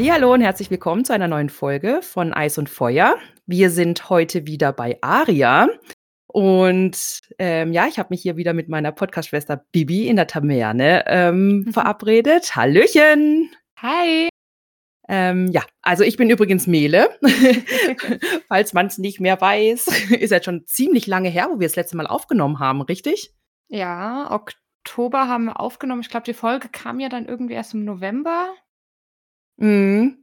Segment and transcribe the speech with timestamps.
[0.00, 3.16] Hallo und herzlich willkommen zu einer neuen Folge von Eis und Feuer.
[3.46, 5.68] Wir sind heute wieder bei Aria.
[6.28, 11.04] Und ähm, ja, ich habe mich hier wieder mit meiner Podcast-Schwester Bibi in der Taverne
[11.06, 11.72] ähm, mhm.
[11.72, 12.56] verabredet.
[12.56, 13.50] Hallöchen!
[13.82, 14.28] Hi!
[15.08, 17.10] Ähm, ja, also ich bin übrigens Mele.
[18.48, 21.76] Falls man es nicht mehr weiß, ist jetzt schon ziemlich lange her, wo wir das
[21.76, 23.34] letzte Mal aufgenommen haben, richtig?
[23.68, 26.02] Ja, Oktober haben wir aufgenommen.
[26.02, 28.54] Ich glaube, die Folge kam ja dann irgendwie erst im November.
[29.58, 30.18] Mhm.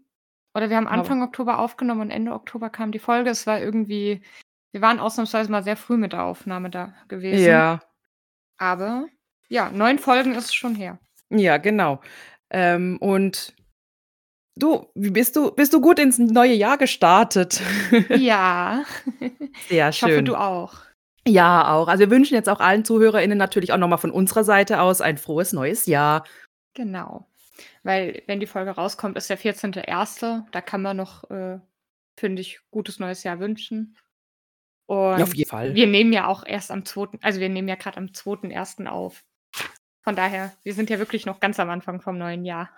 [0.53, 3.29] Oder wir haben Anfang Aber Oktober aufgenommen und Ende Oktober kam die Folge.
[3.29, 4.21] Es war irgendwie,
[4.71, 7.45] wir waren ausnahmsweise mal sehr früh mit der Aufnahme da gewesen.
[7.45, 7.81] Ja.
[8.57, 9.07] Aber
[9.49, 10.97] ja, neun Folgen ist schon her.
[11.29, 12.01] Ja, genau.
[12.49, 13.53] Ähm, und
[14.55, 17.61] du, wie bist du, bist du gut ins neue Jahr gestartet?
[18.09, 18.85] Ja.
[19.67, 20.09] Sehr schön.
[20.09, 20.75] Ich hoffe, du auch.
[21.27, 21.87] Ja, auch.
[21.87, 25.17] Also wir wünschen jetzt auch allen ZuhörerInnen natürlich auch nochmal von unserer Seite aus ein
[25.17, 26.23] frohes neues Jahr.
[26.75, 27.27] Genau.
[27.85, 30.45] Weil, wenn die Folge rauskommt, ist der 14.01.
[30.51, 31.59] Da kann man noch, äh,
[32.17, 33.95] finde ich, gutes neues Jahr wünschen.
[34.87, 35.75] Und ja, auf jeden Fall.
[35.75, 38.87] Wir nehmen ja auch erst am 2., also wir nehmen ja gerade am 2.01.
[38.87, 39.23] auf.
[40.01, 42.71] Von daher, wir sind ja wirklich noch ganz am Anfang vom neuen Jahr.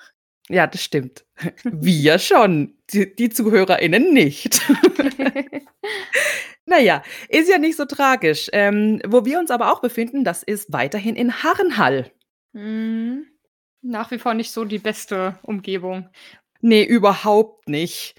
[0.50, 1.26] Ja, das stimmt.
[1.64, 4.62] Wir schon, die, die ZuhörerInnen nicht.
[6.66, 8.50] naja, ist ja nicht so tragisch.
[8.54, 12.12] Ähm, wo wir uns aber auch befinden, das ist weiterhin in Harrenhall.
[12.54, 13.26] Mhm.
[13.82, 16.10] Nach wie vor nicht so die beste Umgebung.
[16.62, 18.16] Nee, überhaupt nicht.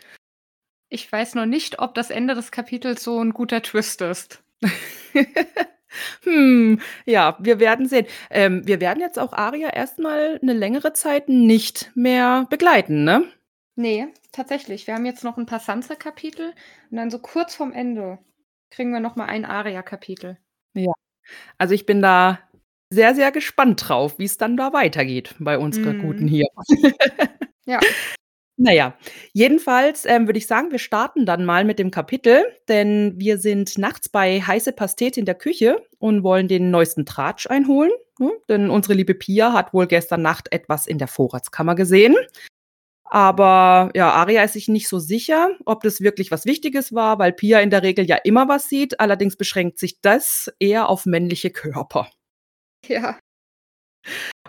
[0.88, 4.42] Ich weiß noch nicht, ob das Ende des Kapitels so ein guter Twist ist.
[6.22, 8.06] hm, ja, wir werden sehen.
[8.30, 13.24] Ähm, wir werden jetzt auch Aria erstmal eine längere Zeit nicht mehr begleiten, ne?
[13.74, 14.86] Nee, tatsächlich.
[14.86, 16.54] Wir haben jetzt noch ein paar Sansa-Kapitel
[16.90, 18.18] und dann so kurz vorm Ende
[18.70, 20.38] kriegen wir noch mal ein Aria-Kapitel.
[20.74, 20.92] Ja.
[21.58, 22.40] Also ich bin da
[22.90, 26.02] sehr, sehr gespannt drauf, wie es dann da weitergeht bei unserer mhm.
[26.02, 26.46] Guten hier.
[27.66, 27.80] ja.
[28.60, 28.98] Naja,
[29.32, 33.78] jedenfalls ähm, würde ich sagen, wir starten dann mal mit dem Kapitel, denn wir sind
[33.78, 37.92] nachts bei heiße Pastete in der Küche und wollen den neuesten Tratsch einholen.
[38.18, 38.32] Ne?
[38.48, 42.16] Denn unsere liebe Pia hat wohl gestern Nacht etwas in der Vorratskammer gesehen.
[43.04, 47.32] Aber ja, Aria ist sich nicht so sicher, ob das wirklich was Wichtiges war, weil
[47.32, 48.98] Pia in der Regel ja immer was sieht.
[48.98, 52.10] Allerdings beschränkt sich das eher auf männliche Körper.
[52.86, 53.18] Ja.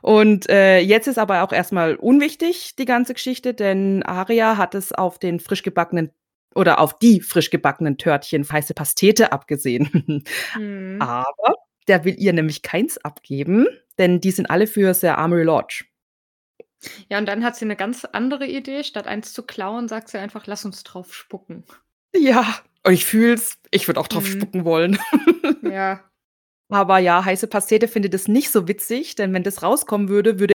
[0.01, 4.91] Und äh, jetzt ist aber auch erstmal unwichtig, die ganze Geschichte, denn Aria hat es
[4.93, 6.11] auf den frisch gebackenen
[6.55, 10.23] oder auf die frisch gebackenen Törtchen heiße Pastete abgesehen.
[10.55, 11.01] Mhm.
[11.01, 11.55] Aber
[11.87, 13.67] der will ihr nämlich keins abgeben,
[13.97, 15.85] denn die sind alle für Sir Armory Lodge.
[17.09, 18.83] Ja, und dann hat sie eine ganz andere Idee.
[18.83, 21.65] Statt eins zu klauen, sagt sie einfach, lass uns drauf spucken.
[22.15, 22.45] Ja,
[22.87, 23.59] ich fühl's.
[23.71, 24.39] Ich würde auch drauf mhm.
[24.39, 24.97] spucken wollen.
[25.61, 26.08] Ja.
[26.69, 30.53] Aber ja, heiße Pastete findet es nicht so witzig, denn wenn das rauskommen würde, würde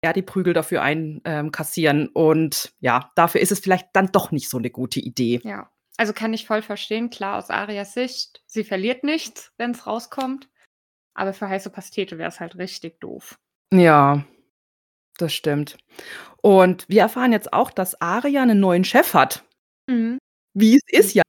[0.00, 2.02] er die Prügel dafür einkassieren.
[2.02, 5.40] Ähm, und ja, dafür ist es vielleicht dann doch nicht so eine gute Idee.
[5.42, 7.10] Ja, also kann ich voll verstehen.
[7.10, 10.48] Klar, aus Arias Sicht, sie verliert nichts, wenn es rauskommt.
[11.14, 13.38] Aber für heiße Pastete wäre es halt richtig doof.
[13.72, 14.24] Ja,
[15.18, 15.78] das stimmt.
[16.42, 19.44] Und wir erfahren jetzt auch, dass Aria einen neuen Chef hat.
[19.88, 20.18] Mhm.
[20.54, 21.22] Wie es ist ja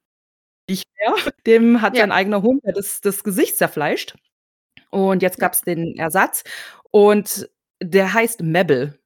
[0.70, 1.34] nicht mehr.
[1.46, 2.02] Dem hat ja.
[2.02, 4.16] sein eigener Hund das, das Gesicht zerfleischt.
[4.90, 6.44] Und jetzt gab es den Ersatz
[6.92, 7.50] und
[7.82, 9.00] der heißt Mebel.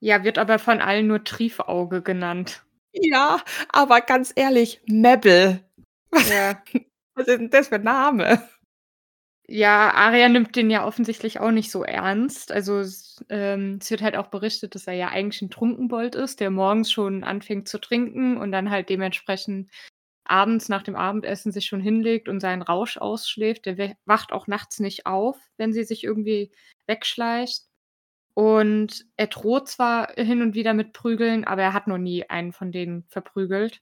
[0.00, 2.64] Ja, wird aber von allen nur Triefauge genannt.
[2.92, 5.60] Ja, aber ganz ehrlich, Mebel.
[6.30, 6.62] Ja.
[7.14, 8.48] Was ist denn das für ein Name?
[9.50, 12.52] Ja, Aria nimmt den ja offensichtlich auch nicht so ernst.
[12.52, 12.84] Also
[13.30, 16.92] ähm, es wird halt auch berichtet, dass er ja eigentlich ein Trunkenbold ist, der morgens
[16.92, 19.70] schon anfängt zu trinken und dann halt dementsprechend
[20.30, 23.66] abends nach dem Abendessen sich schon hinlegt und seinen Rausch ausschläft.
[23.66, 26.52] Der wacht auch nachts nicht auf, wenn sie sich irgendwie
[26.86, 27.62] wegschleicht.
[28.34, 32.52] Und er droht zwar hin und wieder mit Prügeln, aber er hat noch nie einen
[32.52, 33.80] von denen verprügelt.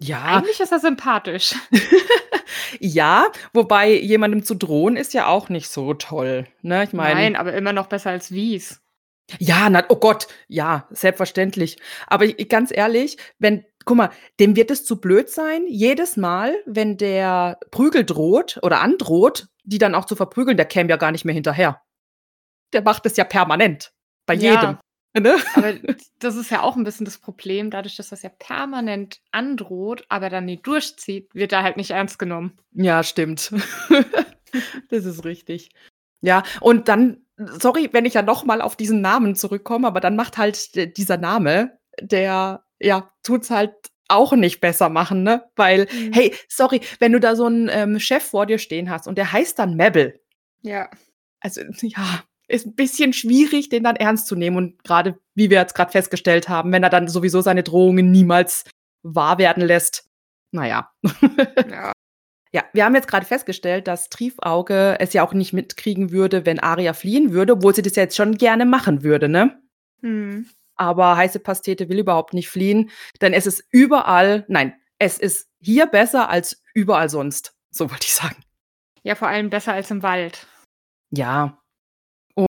[0.00, 0.24] Ja.
[0.24, 1.54] Eigentlich ist er sympathisch.
[2.80, 6.46] ja, wobei jemandem zu drohen ist ja auch nicht so toll.
[6.62, 6.84] Ne?
[6.84, 7.14] Ich meine.
[7.14, 8.80] Nein, aber immer noch besser als Wies.
[9.38, 11.78] Ja, na, oh Gott, ja, selbstverständlich.
[12.06, 14.10] Aber ich, ganz ehrlich, wenn guck mal,
[14.40, 19.78] dem wird es zu blöd sein, jedes Mal, wenn der Prügel droht oder androht, die
[19.78, 21.82] dann auch zu verprügeln, der käme ja gar nicht mehr hinterher.
[22.72, 23.92] Der macht es ja permanent.
[24.26, 24.78] Bei ja, jedem.
[25.16, 25.36] Ne?
[25.54, 25.74] Aber
[26.18, 30.28] das ist ja auch ein bisschen das Problem, dadurch, dass das ja permanent androht, aber
[30.28, 32.58] dann nie durchzieht, wird er halt nicht ernst genommen.
[32.72, 33.52] Ja, stimmt.
[34.90, 35.70] das ist richtig.
[36.20, 40.36] Ja, und dann, sorry, wenn ich ja nochmal auf diesen Namen zurückkomme, aber dann macht
[40.36, 43.72] halt dieser Name, der ja, tut's halt
[44.08, 45.44] auch nicht besser machen, ne?
[45.56, 46.12] Weil, mhm.
[46.12, 49.32] hey, sorry, wenn du da so einen ähm, Chef vor dir stehen hast und der
[49.32, 50.20] heißt dann Mabel.
[50.62, 50.90] Ja.
[51.40, 55.58] Also, ja, ist 'n bisschen schwierig, den dann ernst zu nehmen und grade, wie wir
[55.58, 58.64] jetzt grad festgestellt haben, wenn er dann sowieso seine Drohungen niemals
[59.02, 60.08] wahr werden lässt.
[60.52, 60.90] Na ja.
[62.54, 62.64] Ja.
[62.72, 66.92] Wir haben jetzt grade festgestellt, dass Triefauge es ja auch nicht mitkriegen würde, wenn Aria
[66.92, 69.60] fliehen würde, obwohl sie das ja jetzt schon gerne machen würde, ne?
[70.02, 70.46] Mhm.
[70.76, 72.90] Aber Heiße Pastete will überhaupt nicht fliehen,
[73.20, 78.14] denn es ist überall nein, es ist hier besser als überall sonst, so wollte ich
[78.14, 78.36] sagen.
[79.02, 80.46] Ja, vor allem besser als im Wald.
[81.10, 81.58] Ja.
[82.34, 82.46] Und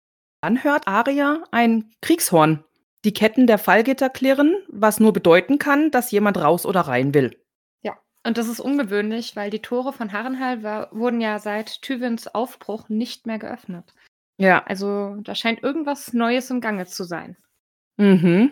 [0.41, 2.63] dann hört Aria ein Kriegshorn.
[3.05, 7.41] Die Ketten der Fallgitter klirren, was nur bedeuten kann, dass jemand raus oder rein will.
[7.81, 12.27] Ja, und das ist ungewöhnlich, weil die Tore von Harrenhal war wurden ja seit Tywins
[12.27, 13.93] Aufbruch nicht mehr geöffnet.
[14.37, 14.65] Ja.
[14.65, 17.37] Also, da scheint irgendwas Neues im Gange zu sein.
[17.99, 18.51] Mhm.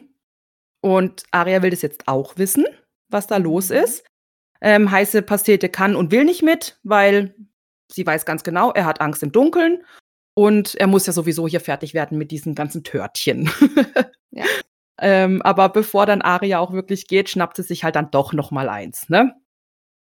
[0.81, 2.65] Und Aria will das jetzt auch wissen,
[3.09, 3.77] was da los Mhm.
[3.77, 4.05] ist.
[4.61, 7.35] Ähm, Heiße Pastete kann und will nicht mit, weil
[7.91, 9.83] sie weiß ganz genau, er hat Angst im Dunkeln
[10.35, 13.49] und er muss ja sowieso hier fertig werden mit diesen ganzen Törtchen.
[14.31, 14.45] Ja.
[14.99, 18.51] Ähm, aber bevor dann Aria auch wirklich geht, schnappt sie sich halt dann doch noch
[18.51, 19.35] mal eins, ne?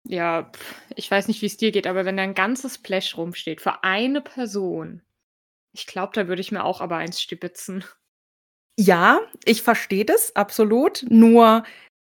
[0.05, 0.51] Ja,
[0.95, 4.21] ich weiß nicht, wie's dir geht, aber wenn da 'n ganzes Splash rumsteht für eine
[4.21, 5.01] Person,
[5.73, 7.83] ich glaube, da würde ich mir auch aber eins stibitzen.
[8.81, 11.05] Ja, ich verstehe das, absolut.
[11.09, 11.63] Nur,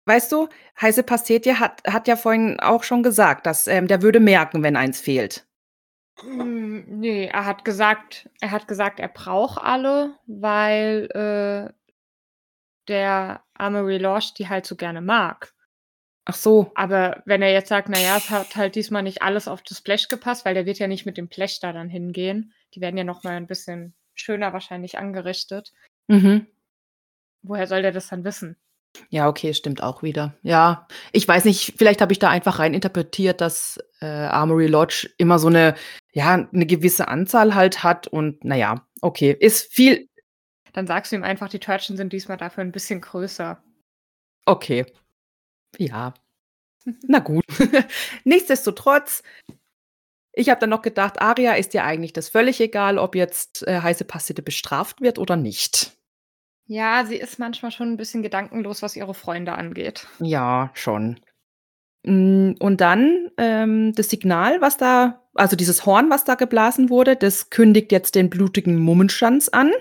[0.06, 0.49] weißt du,
[0.81, 4.76] Heiße Pastete hat hat ja vorhin auch schon gesagt, dass, ähm, der würde merken, wenn
[4.76, 5.44] eins fehlt.
[6.19, 11.72] Hm, ne, er hat gesagt er hat gesagt, er braucht alle, weil, äh
[12.88, 15.52] der Amory Lorsch die halt so gerne mag.
[16.26, 16.72] Ach so.
[16.76, 19.78] Aber wenn er jetzt sagt: „Na ja, es hat halt diesmal nicht alles auf das
[19.78, 22.52] Splash gepasst“, weil der wird ja nicht mit dem Splash da dann hingehen.
[22.75, 25.72] Die werden ja noch mal 'n bisschen schöner wahrscheinlich angerichtet.
[26.08, 26.46] Mhm.
[27.45, 28.57] Woher soll der das dann wissen?
[29.13, 30.35] Ja, okay, stimmt auch wieder.
[30.43, 35.11] Ja, ich weiß nicht, vielleicht habe ich da einfach rein interpretiert, dass, äh, Armory Lodge
[35.19, 35.75] immer so 'ne
[36.13, 40.09] ja, 'ne gewisse Anzahl halt hat und na ja, okay, ist viel
[40.75, 43.63] Dann sagst du ihm einfach, die Törtchen sind diesmal dafür 'n bisschen größer.
[44.49, 44.87] Okay.
[45.79, 46.15] Ja.
[47.09, 47.45] Na gut.
[48.25, 49.23] Nichtsdestotrotz,
[50.35, 53.81] ich habe dann noch gedacht, Aria ist ihr eigentlich das völlig egal, ob jetzt, äh,
[53.83, 55.93] Heiße Pastete bestraft wird oder nicht.
[56.72, 60.06] Ja, sie ist manchmal schon 'n bisschen gedankenlos, was ihre Freunde angeht.
[60.20, 61.19] Ja, schon.
[62.06, 67.17] Hm, und dann, ähm, das Signal, was da also dieses Horn, was da geblasen wurde,
[67.17, 69.72] das kündigt jetzt den blutigen Mummenschanz an.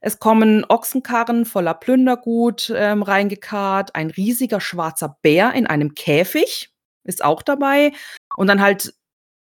[0.00, 6.70] Es kommen Ochsenkarren voller Plündergut, ähm, reingekarrt, ein riesiger schwarzer Bär in einem Käfig
[7.04, 7.92] ist auch dabei
[8.36, 8.94] und dann halt,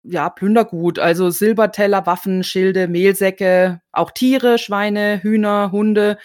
[0.03, 6.17] ja, Plündergut, also Silberteller, Waffen, Schilde, Mehlsäcke, auch Tiere, Schweine, Hühner, Hunde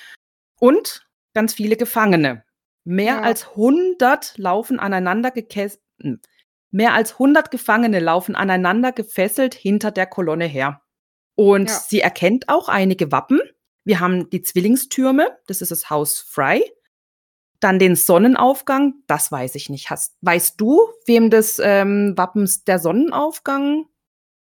[0.61, 2.45] und ganz viele Gefangene.
[2.85, 3.21] Mehr Ja.
[3.23, 6.21] als 100 laufen aneinander gekes hm,
[6.71, 10.83] mehr als 100 Gefangene laufen aneinander gefesselt hinter der Kolonne her.
[11.35, 11.77] Und Ja.
[11.77, 13.41] sie erkennt auch einige Wappen.
[13.85, 16.63] Wir haben die Zwillingstürme, das ist das Haus Frey.
[17.61, 19.91] Dann den Sonnenaufgang, das weiß ich nicht.
[19.91, 23.87] Hast weißt du, wem das, ähm, Wappens der Sonnenaufgang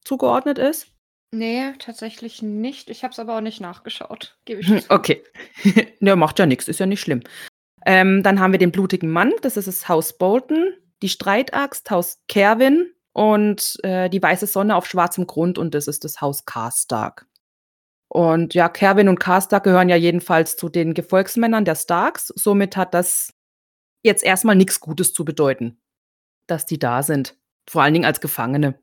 [0.06, 0.88] zugeordnet ist?
[1.32, 2.90] Ne, tatsächlich nicht.
[2.90, 4.90] Ich habe es aber auch nicht nachgeschaut, gebe ich Hm, zu.
[4.90, 5.24] okay.
[6.00, 7.22] Ja, macht ja nix, ist ja nicht schlimm.
[7.86, 12.20] Ähm, dann haben wir den blutigen Mann, das ist das Haus Bolton, die Streitaxt, Haus
[12.28, 17.28] Kerwin und, äh, die weiße Sonne auf schwarzem Grund und das ist das Haus Karstark.
[18.10, 22.28] Und ja, Kerwin und Karstark gehören ja jedenfalls zu den Gefolgsmännern der Starks.
[22.36, 23.34] Somit hat das
[24.04, 25.80] jetzt erst mal nix Gutes zu bedeuten,
[26.48, 27.38] dass die da sind,
[27.70, 28.80] vor allen Dingen als Gefangene.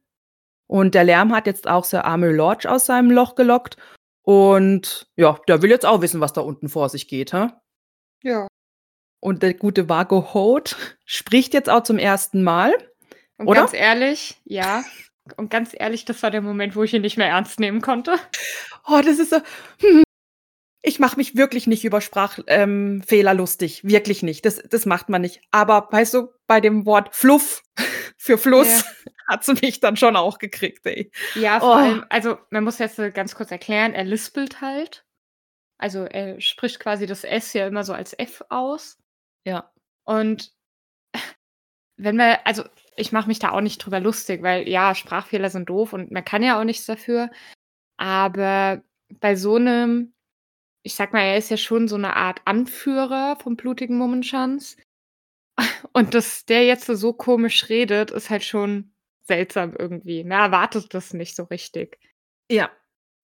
[0.66, 3.76] Und der Lärm hat jetzt auch Sir Amyl Lodge aus seinem Loch gelockt
[4.26, 7.50] und ja, der will jetzt auch wissen, was da unten vor sich geht, hä?
[8.24, 8.48] Ja.
[9.20, 12.34] Und der gute Vargo Hoat spricht jetzt auch zum 1.
[12.34, 12.74] Mal,
[13.38, 13.60] Und oder?
[13.60, 14.82] ganz ehrlich ja.
[15.36, 18.16] Und ganz ehrlich, das war der Moment, wo ich ihn nicht mehr ernst nehmen konnte.
[18.88, 19.38] Oh, das ist so
[19.80, 20.02] hm.
[20.82, 24.44] Ich mache mich wirklich nicht über Sprach ähm, lustig, wirklich nicht.
[24.44, 25.40] Das das macht man nicht.
[25.52, 27.62] Aber weißt du, bei dem Wort Fluff
[28.16, 29.12] für Fluss Ja.
[29.28, 31.10] Hat sie mich dann schon auch gekriegt, ey.
[31.34, 31.72] Ja, vor Oh.
[31.74, 35.04] allem also, man muss jetzt, äh, ganz kurz erklären, er lispelt halt.
[35.78, 38.98] Also, er spricht quasi das S ja immer so als F aus.
[39.46, 39.72] Ja.
[40.04, 40.52] Und
[41.98, 42.64] wenn wir also,
[42.96, 46.24] ich mache mich da auch nicht drüber lustig, weil ja, Sprachfehler sind doof und man
[46.24, 47.30] kann ja auch nichts dafür.
[47.98, 48.82] Aber
[49.20, 50.14] bei so 'nem
[50.84, 54.76] ich sage mal, er ist ja schon so 'ne Art Anführer vom blutigen Mummenschanz.
[55.94, 58.92] Und dass der jetzt so komisch redet, ist halt schon
[59.26, 60.24] seltsam irgendwie.
[60.24, 61.98] Man erwartet das nicht so richtig.
[62.50, 62.70] Ja,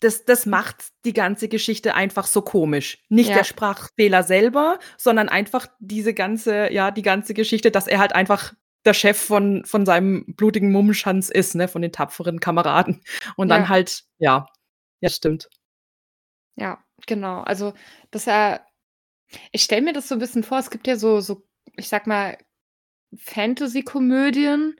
[0.00, 2.98] das das macht die ganze Geschichte einfach so komisch.
[3.08, 3.34] Nicht Ja.
[3.34, 8.52] der Sprachfehler selber, sondern einfach diese ganze ja, die ganze Geschichte, dass er halt einfach
[8.84, 13.00] der Chef von von seinem blutigen Mummenschanz ist, ne, von den tapferen Kameraden.
[13.36, 13.68] Und dann Ja.
[13.68, 14.46] halt ja,
[15.00, 15.48] ja, stimmt.
[16.58, 17.40] Ja, genau.
[17.42, 17.72] Also,
[18.10, 18.66] dass er
[19.52, 21.44] ich stelle mir das so 'n bisschen vor, es gibt ja so so,
[21.76, 22.38] ich sage mal,
[23.18, 24.76] Fantasy-Komödien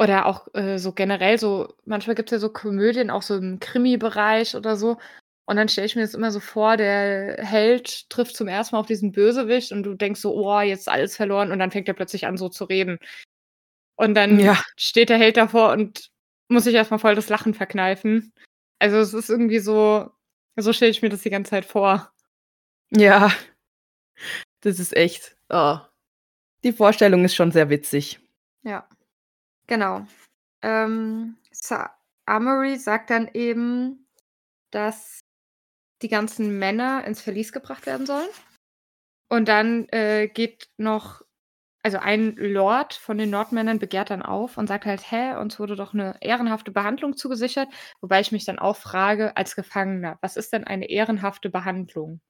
[0.00, 4.56] oder auch, äh, so generell so manchmal gibt's ja so Komödien auch so im Krimi-Bereich
[4.56, 4.98] oder so.
[5.46, 8.72] Und dann stelle ich mir das immer so vor, der Held trifft zum 1.
[8.74, 11.72] Mal auf diesen Bösewicht und du denkst so: „Oh, jetzt ist alles verloren“ und dann
[11.72, 12.98] fängt er plötzlich an, so zu reden.
[13.96, 14.60] Und dann Ja.
[14.76, 16.10] steht der Held davor und
[16.48, 18.32] muss sich erst mal voll das Lachen verkneifen.
[18.80, 20.10] Also, es ist irgendwie so
[20.58, 22.12] so stelle ich mir das die ganze Zeit vor.
[22.92, 23.30] Ja.
[24.62, 25.78] Das ist echt oh.
[26.64, 28.20] Die Vorstellung ist schon sehr witzig.
[28.64, 28.86] Ja,
[29.70, 30.06] genau.
[30.62, 31.90] Ähm, Sir
[32.26, 34.06] Amory sagt dann eben,
[34.72, 35.20] dass
[36.02, 38.28] die ganzen Männer ins Verlies gebracht werden sollen.
[39.30, 41.22] Und dann, äh, geht noch
[41.84, 45.76] also, ein Lord von den Nordmännern begehrt dann auf und sagt halt: „Hä, uns wurde
[45.76, 47.68] doch 'ne ehrenhafte Behandlung zugesichert.“
[48.02, 52.20] Wobei ich mich dann auch frage als Gefangener: „Was ist denn eine ehrenhafte Behandlung?“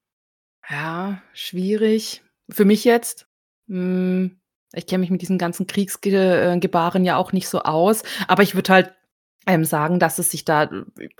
[0.69, 2.23] Ja, schwierig.
[2.51, 3.29] Für mich jetzt.
[3.69, 4.40] Hm,
[4.75, 8.43] ich kenne mich mit diesen ganzen Kriegsge äh, Gebaren ja auch nicht so aus, aber
[8.43, 8.93] ich würde halt,
[9.47, 10.71] ähm, sagen, dass es sich da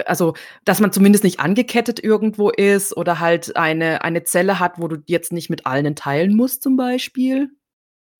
[0.07, 0.35] also,
[0.67, 4.99] dass man zumindest nicht angekettet irgendwo ist oder halt eine eine Zelle hat, wo du
[5.07, 7.51] jetzt nicht mit allen teilen musst zum Beispiel.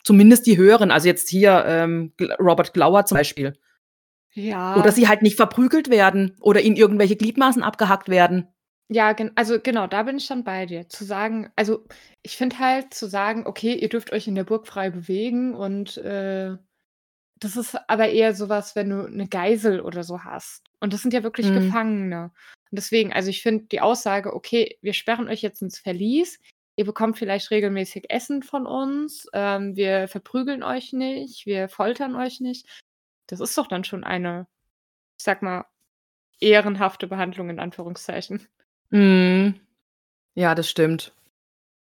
[0.05, 3.55] Zumindest die höheren, also, jetzt hier, ähm, Robert Glower zum Beispiel.
[4.37, 4.93] Oder Ja.
[4.93, 8.49] sie halt nicht verprügelt werden oder ihnen irgendwelche Gliedmaßen abgehackt werden.
[8.93, 10.89] Ja, gen also, genau, da bin ich dann bei dir.
[10.89, 11.87] Zu sagen also,
[12.23, 15.97] ich finde halt zu sagen: „Okay, ihr dürft euch in der Burg frei bewegen“ und,
[15.99, 16.57] äh,
[17.37, 20.65] das ist aber eher so was, wenn du 'ne Geisel oder so hast.
[20.81, 21.53] Und das sind ja wirklich Mhm.
[21.53, 22.33] Gefangene.
[22.71, 26.41] Und deswegen also, ich finde die Aussage: „Okay, wir sperren euch jetzt ins Verlies.
[26.77, 29.29] Ihr bekommt vielleicht regelmäßig Essen von uns.
[29.35, 32.67] Ähm, wir verprügeln euch nicht, wir foltern euch nicht.“
[33.29, 34.47] Das ist doch dann schon eine,
[35.19, 35.67] ich sage mal,
[36.41, 38.49] ehrenhafte Behandlung in Anführungszeichen.
[38.91, 39.55] Mhm.
[40.35, 41.13] Ja, das stimmt.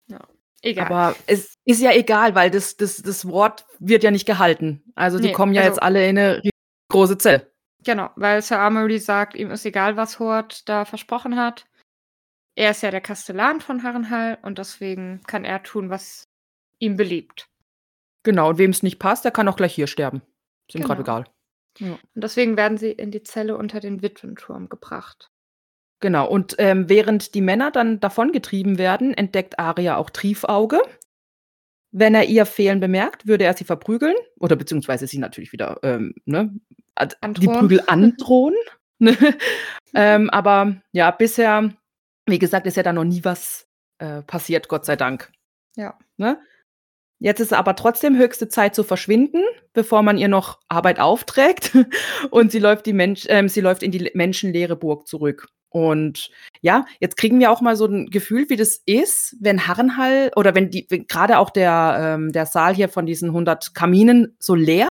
[0.10, 0.20] Ja,
[0.62, 0.86] egal.
[0.88, 4.84] Aber es ist ja egal, weil das das das Wort wird ja nicht gehalten.
[4.96, 6.42] Also, die Ne, kommen ja also jetzt alle in 'ne
[6.90, 7.52] riesengroße Zelle.
[7.84, 11.66] Genau, weil Sir Amory sagt, ihm ist egal, was Hort da versprochen hat.
[12.56, 16.26] Er ist ja der Kastellan von Harrenhal und deswegen kann er tun, was
[16.80, 17.48] ihm beliebt.
[18.24, 20.22] Genau, und wem's nicht passt, der kann auch gleich hier sterben.
[20.68, 21.02] Ist ihm grad Genau.
[21.02, 21.26] egal.
[21.80, 21.94] Ja.
[21.94, 25.30] Und deswegen werden sie in die Zelle unter den Witwenturm gebracht.
[26.00, 30.80] Genau, und, ähm, während die Männer dann davongetrieben werden, entdeckt Arya auch Triefauge.
[31.92, 36.14] Wenn er ihr Fehlen bemerkt, würde er sie verprügeln oder beziehungsweise sie natürlich wieder, ähm,
[36.26, 36.54] ne,
[37.40, 37.48] die.
[37.48, 38.56] Prügel androhen?
[39.94, 41.74] Ähm, aber ja, bisher,
[42.26, 43.68] wie gesagt, ist ja da noch nie was,
[44.00, 45.32] äh, passiert, Gott sei Dank.
[45.76, 45.98] Ja.
[46.18, 46.40] Ne?
[47.20, 51.72] Jetzt ist aber trotzdem höchste Zeit zu verschwinden, bevor man ihr noch Arbeit aufträgt.
[52.32, 55.48] Und sie läuft die Mensch ähm, sie läuft in die menschenleere Burg zurück.
[55.70, 56.32] Und
[56.62, 60.56] ja, jetzt kriegen wir auch mal so 'n Gefühl, wie das ist, wenn Harrenhal oder
[60.56, 64.56] wenn die wenn grade auch der ähm, der Saal hier von diesen 100 Kaminen so
[64.56, 64.88] leer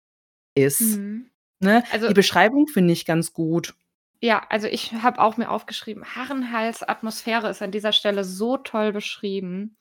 [0.55, 1.29] ist, Mhm.
[1.61, 1.83] ne?
[1.89, 3.75] Also Die Beschreibung finde ich ganz gut.
[4.21, 8.91] Ja, also, ich habe auch mir aufgeschrieben, Harrenhals Atmosphäre ist an dieser Stelle so toll
[8.93, 9.77] beschrieben.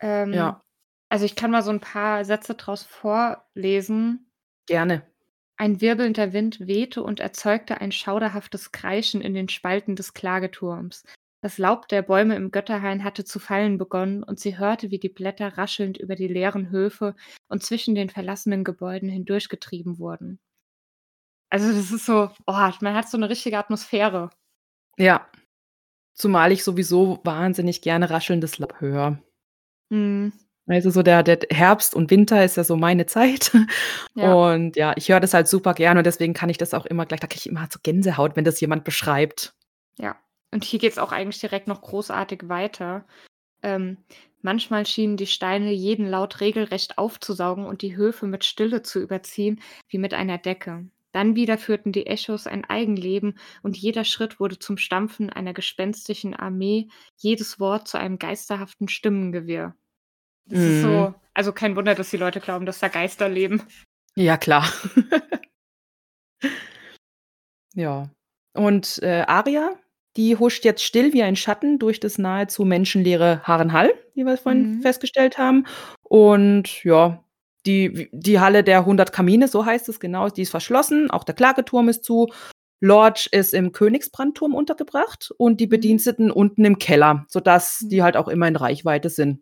[0.00, 0.60] Ähm, Ja.
[1.10, 4.30] also, ich kann mal so 'n paar Sätze draus vorlesen.
[4.68, 5.06] Gerne.
[5.58, 11.02] „Ein wirbelnder Wind wehte und erzeugte ein schauderhaftes Kreischen in den Spalten des Klageturms.
[11.42, 15.08] Das Laub der Bäume im Götterhain hatte zu fallen begonnen, und sie hörte, wie die
[15.08, 17.14] Blätter raschelnd über die leeren Höfe
[17.48, 20.38] und zwischen den verlassenen Gebäuden hindurchgetrieben wurden.“
[21.52, 24.30] Also, das ist so oh, man hat so 'ne richtige Atmosphäre.
[24.98, 25.28] Ja.
[26.14, 29.18] Zumal ich sowieso wahnsinnig gerne raschelndes Laub höre.
[29.90, 30.32] Mhm.
[30.68, 33.52] Also, so der der Herbst und Winter ist ja so meine Zeit.
[34.14, 34.40] Ja.
[34.50, 37.06] Und ja, ich höre das halt super gern und deswegen kann ich das auch immer
[37.06, 39.54] gleich da kriege ich immer so Gänsehaut, wenn das jemand beschreibt.
[39.98, 40.16] Ja,
[40.52, 43.06] und hier geht's auch eigentlich direkt noch großartig weiter.
[43.62, 43.98] Ähm,
[44.42, 49.60] „Manchmal schienen die Steine jeden Laut regelrecht aufzusaugen und die Höfe mit Stille zu überziehen,
[49.88, 50.88] wie mit einer Decke.
[51.12, 56.34] Dann wieder führten die Echos ein Eigenleben und jeder Schritt wurde zum Stampfen einer gespenstischen
[56.36, 59.74] Armee, jedes Wort zu einem geisterhaften Stimmengewirr.“
[60.48, 60.82] Das ist Mhm.
[60.82, 63.62] so also, kein Wunder, dass die Leute glauben, dass da Geister leben.
[64.16, 64.64] Ja, klar.
[67.74, 68.10] Ja.
[68.54, 69.72] Und, äh, Arya,
[70.16, 74.76] die huscht jetzt still wie ein Schatten durch das nahezu menschenleere Harrenhal, wie wir vorhin
[74.78, 74.82] Mhm.
[74.82, 75.66] festgestellt haben.
[76.02, 77.22] Und ja,
[77.66, 81.34] die die Halle der 100 Kamine, so heißt es, genau, die ist verschlossen, auch der
[81.34, 82.28] Klageturm ist zu.
[82.80, 85.70] Lorch ist im Königsbrandturm untergebracht und die Mhm.
[85.70, 87.88] Bediensteten unten im Keller, sodass Mhm.
[87.90, 89.40] die halt auch immer in Reichweite sind.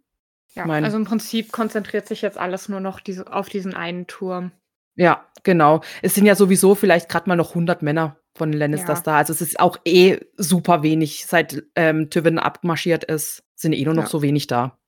[0.55, 4.07] Ja, meine also, im Prinzip konzentriert sich jetzt alles nur noch diese auf diesen einen
[4.07, 4.53] Turm.
[4.97, 5.81] Ja, genau.
[6.03, 9.05] Es sind ja sowieso vielleicht grad mal noch 100 Männer von Lannisters Ja.
[9.05, 9.17] da.
[9.17, 11.27] Also, es ist auch eh super wenig.
[11.27, 14.09] Seit, ähm, Tywin abmarschiert ist, sind eh nur noch Ja.
[14.09, 14.79] so wenig da.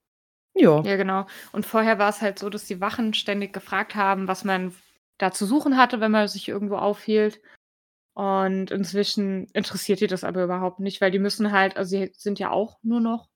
[0.54, 0.80] Ja.
[0.82, 1.26] Ja, genau.
[1.52, 4.74] Und vorher war's halt so, dass die Wachen ständig gefragt haben, was man
[5.18, 7.40] da zu suchen hatte, wenn man sich irgendwo aufhielt.
[8.14, 12.38] Und inzwischen interessiert die das aber überhaupt nicht, weil die müssen halt also, sie sind
[12.38, 13.28] ja auch nur noch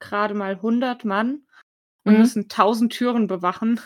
[0.00, 1.45] grade mal 100 Mann
[2.06, 2.20] und Mhm.
[2.20, 3.80] müssen 1000 Türen bewachen.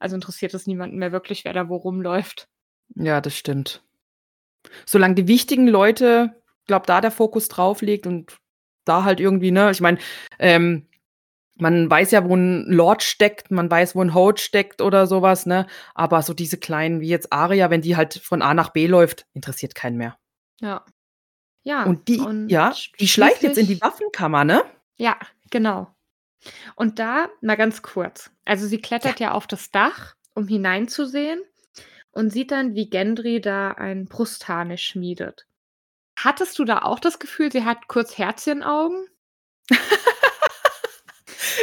[0.00, 2.48] Also, interessiert es niemanden mehr wirklich, wer da wo rumläuft.
[2.96, 3.82] Ja, das stimmt.
[4.86, 8.36] Solange die wichtigen Leute glaube, da der Fokus drauf liegt und
[8.84, 9.98] da halt irgendwie, ne ich meine,
[10.38, 10.86] ähm,
[11.56, 15.22] man weiß ja, wo 'n Lord steckt, man weiß, wo 'n Hoat steckt oder so
[15.22, 15.66] was, ne?
[15.94, 19.26] Aber so diese Kleinen wie jetzt Arya, wenn die halt von A nach B läuft,
[19.34, 20.18] interessiert keinen mehr.
[20.60, 20.84] Ja.
[21.64, 24.64] Ja, Und die und ja, die schleicht jetzt in die Waffenkammer, ne?
[24.98, 25.16] Ja,
[25.50, 25.91] genau.
[26.76, 28.30] Und da mal ganz kurz.
[28.44, 28.82] Also, sie Ja.
[28.82, 31.40] klettert ja auf das Dach, um hineinzusehen
[32.12, 35.46] und sieht dann, wie Gendry da ein Brustharnisch schmiedet.
[36.18, 39.06] Hattest du da auch das Gefühl, sie hat kurz Herzchenaugen?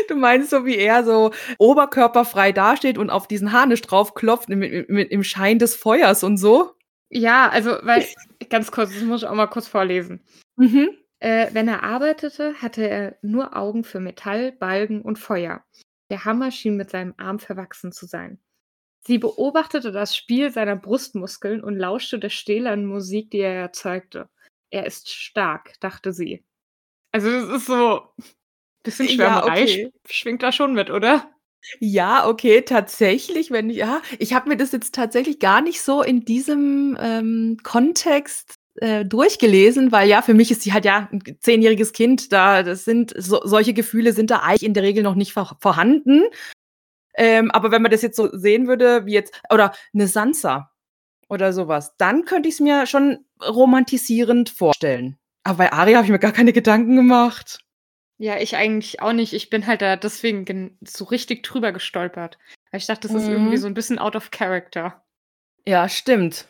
[0.08, 5.12] Du meinst so, wie er so oberkörperfrei dasteht und auf diesen Harnisch draufklopft mi mit
[5.12, 6.72] im Schein des Feuers und so?
[7.10, 8.06] Ja, also, weil
[8.50, 10.22] ganz kurz, das muss ich auch mal kurz vorlesen.
[10.58, 10.90] Mhm.
[11.22, 15.64] Äh, wenn er arbeitete, hatte er nur Augen für Metall, Balken und Feuer.
[16.10, 18.40] Der Hammer schien mit seinem Arm verwachsen zu sein.
[19.02, 24.30] Sie beobachtete das Spiel seiner Brustmuskeln und lauschte der stählernen Musik, die er erzeugte.
[24.72, 26.46] „Er ist stark“, dachte sie.
[27.14, 28.02] Also, das ist so
[28.84, 29.92] bisschen Ja, Schwärmerei okay.
[30.08, 31.30] sch schwingt da schon mit, oder?
[31.82, 36.02] Ja, okay, tatsächlich, wenn ich ja, ich habe mir das jetzt tatsächlich gar nicht so
[36.02, 41.22] in diesem, ähm, Kontext, äh, durchgelesen, weil ja, für mich ist sie halt ja 'n
[41.40, 45.16] zehnjähriges Kind, da das sind so solche Gefühle sind da eigentlich in der Regel noch
[45.16, 46.24] nicht vor vorhanden.
[47.16, 50.72] Ähm, aber wenn man das jetzt so sehen würde, wie jetzt oder 'ne Sansa
[51.30, 55.18] oder so was, dann könnte ich's mir schon romantisierend vorstellen.
[55.46, 57.60] Aber bei Arya habe ich mir gar keine Gedanken gemacht.
[58.20, 59.34] Ja, ich eigentlich auch nicht.
[59.34, 62.38] Ich bin halt da deswegen gen so richtig drüber gestolpert.
[62.72, 63.58] Weil ich dachte, das ist irgendwie Mhm.
[63.58, 65.04] so 'n bisschen out of character.
[65.68, 66.48] Ja, stimmt.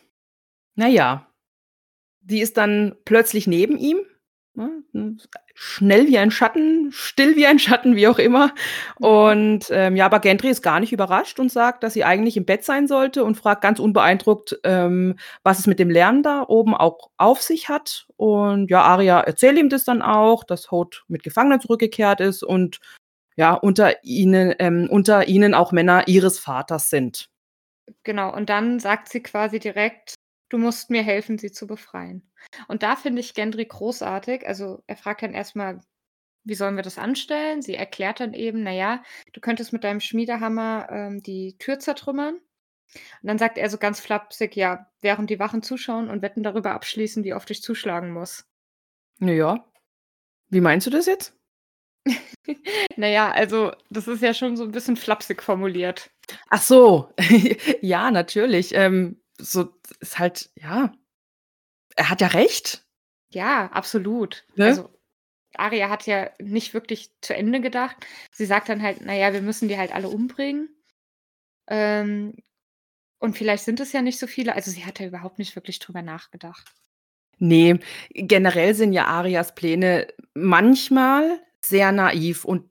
[0.76, 1.29] Na ja.
[2.20, 3.98] Die ist dann plötzlich neben ihm,
[4.54, 5.16] ne,
[5.54, 8.54] schnell wie ein Schatten, still wie ein Schatten, wie auch immer.
[8.98, 9.06] Mhm.
[9.06, 12.44] Und, ähm, ja, aber Gendry ist gar nicht überrascht und sagt, dass sie eigentlich im
[12.44, 16.74] Bett sein sollte und fragt ganz unbeeindruckt, ähm, was es mit dem Lärm da oben
[16.74, 18.06] auch auf sich hat.
[18.16, 22.80] Und ja, Arya erzählt ihm das dann auch, dass Hoat mit Gefangenen zurückgekehrt ist und
[23.36, 27.30] ja, unter ihnen ähm, unter ihnen auch Männer ihres Vaters sind.
[28.02, 30.14] Genau, und dann sagt sie quasi direkt:
[30.50, 32.30] „Du musst mir helfen, sie zu befreien.“
[32.68, 34.46] Und da finde ich Gendry großartig.
[34.46, 35.80] Also, er fragt dann erst mal:
[36.44, 39.02] „Wie sollen wir das anstellen?“ Sie erklärt dann eben: „Na ja,
[39.34, 44.00] du könntest mit deinem Schmiedehammer, ähm, die Tür zertrümmern.“ Und dann sagt er so ganz
[44.00, 48.44] flapsig: „Ja, während die Wachen zuschauen und Wetten darüber abschließen, wie oft ich zuschlagen muss.“
[49.20, 49.64] Na ja.
[50.50, 51.34] Wie meinst du das jetzt?
[52.96, 56.10] Na ja, also, das ist ja schon so 'n bisschen flapsig formuliert.
[56.48, 57.12] Ach so,
[57.80, 58.74] ja, natürlich.
[58.74, 60.92] Ähm, so ist halt ja.
[61.96, 62.84] Er hat ja recht.
[63.30, 64.44] Ja, absolut.
[64.54, 64.66] Ne?
[64.66, 64.90] Also,
[65.54, 67.96] Arya hat ja nicht wirklich zu Ende gedacht.
[68.32, 70.68] Sie sagt dann halt: „Na ja, wir müssen die halt alle umbringen.“
[71.68, 72.34] Ähm,
[73.18, 74.54] und vielleicht sind es ja nicht so viele.
[74.54, 76.72] Also, sie hat ja überhaupt nicht wirklich drüber nachgedacht.
[77.38, 77.80] Ne,
[78.12, 82.68] generell sind ja Arias Pläne manchmal sehr naiv und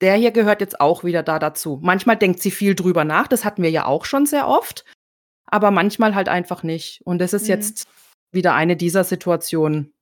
[0.00, 1.78] der hier gehört jetzt auch wieder da dazu.
[1.82, 4.86] Manchmal denkt sie viel drüber nach, das hatten wir ja auch schon sehr oft,
[5.46, 7.00] aber manchmal halt einfach nicht.
[7.04, 7.48] Und das ist Mhm.
[7.48, 7.86] jetzt
[8.32, 9.92] wieder eine dieser Situationen.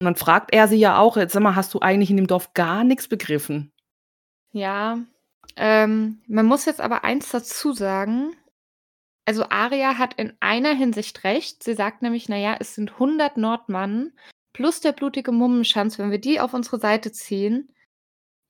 [0.00, 2.26] Und dann fragt er sie ja auch: „Jetzt sag mal, hast du eigentlich in dem
[2.26, 3.72] Dorf gar nix begriffen?“
[4.52, 4.98] Ja,
[5.56, 8.34] ähm, man muss jetzt aber eins dazu sagen.
[9.26, 11.62] Also, Arya hat in einer Hinsicht recht.
[11.62, 14.12] Sie sagt nämlich: „Na ja, es sind 100 Nordmann
[14.52, 15.98] plus der blutige Mummenschanz.
[15.98, 17.72] Wenn wir die auf unsere Seite ziehen,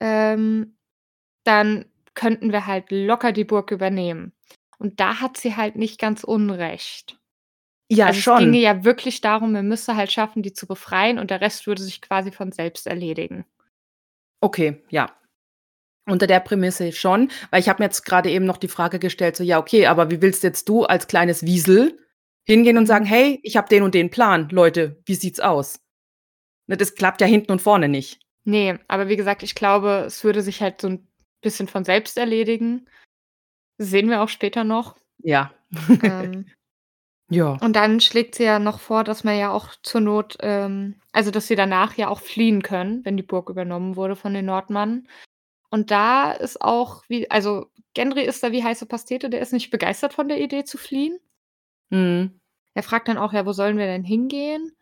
[0.01, 0.77] ähm,
[1.45, 4.33] dann könnten wir halt locker die Burg übernehmen.“
[4.83, 7.17] Und da hat sie halt nicht ganz unrecht.
[7.89, 8.55] Ja, Also, es ginge schon.
[8.55, 12.03] ja wirklich darum, man müsste halt schaffen, die zu befreien und der Rest würde sich
[12.03, 13.45] quasi von selbst erledigen.
[14.41, 15.09] Okay, ja.
[16.09, 19.37] Unter der Prämisse schon, weil ich habe mir jetzt grade eben noch die Frage gestellt,
[19.37, 21.97] so: „Ja, okay, aber wie willst jetzt du als kleines Wiesel
[22.45, 23.09] hingehen und sagen: Mhm.
[23.11, 24.49] ‚Hey, ich habe den und den Plan.
[24.51, 25.81] Leute, wie sieht's aus?'“
[26.69, 28.21] Ne, das klappt ja hinten und vorne nicht.
[28.45, 31.09] Ne, aber wie gesagt, ich glaube, es würde sich halt so 'n
[31.43, 32.89] bisschen von selbst erledigen.
[33.79, 34.97] Sehen wir auch später noch.
[35.23, 35.53] Ja.
[36.03, 36.47] Ähm
[37.31, 37.57] Ja.
[37.63, 41.31] und dann schlägt sie ja noch vor, dass man ja auch zur Not ähm, also,
[41.31, 45.09] dass sie danach ja auch fliehen können, wenn die Burg übernommen wurde von den Nordmannen.
[45.71, 49.71] Und da ist auch wie also, Gendry ist da wie heiße Pastete, der ist nicht
[49.71, 51.19] begeistert von der Idee zu fliehen.
[51.91, 52.41] Mhm.
[52.75, 54.73] er fragt dann auch: „Ja, wo sollen wir denn hingehen?“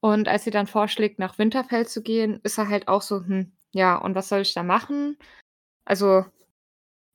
[0.00, 3.52] Und als sie dann vorschlägt, nach Winterfell zu gehen, ist er halt auch so: „Hm,
[3.72, 5.18] ja, und was soll ich da machen?
[5.86, 6.24] Also,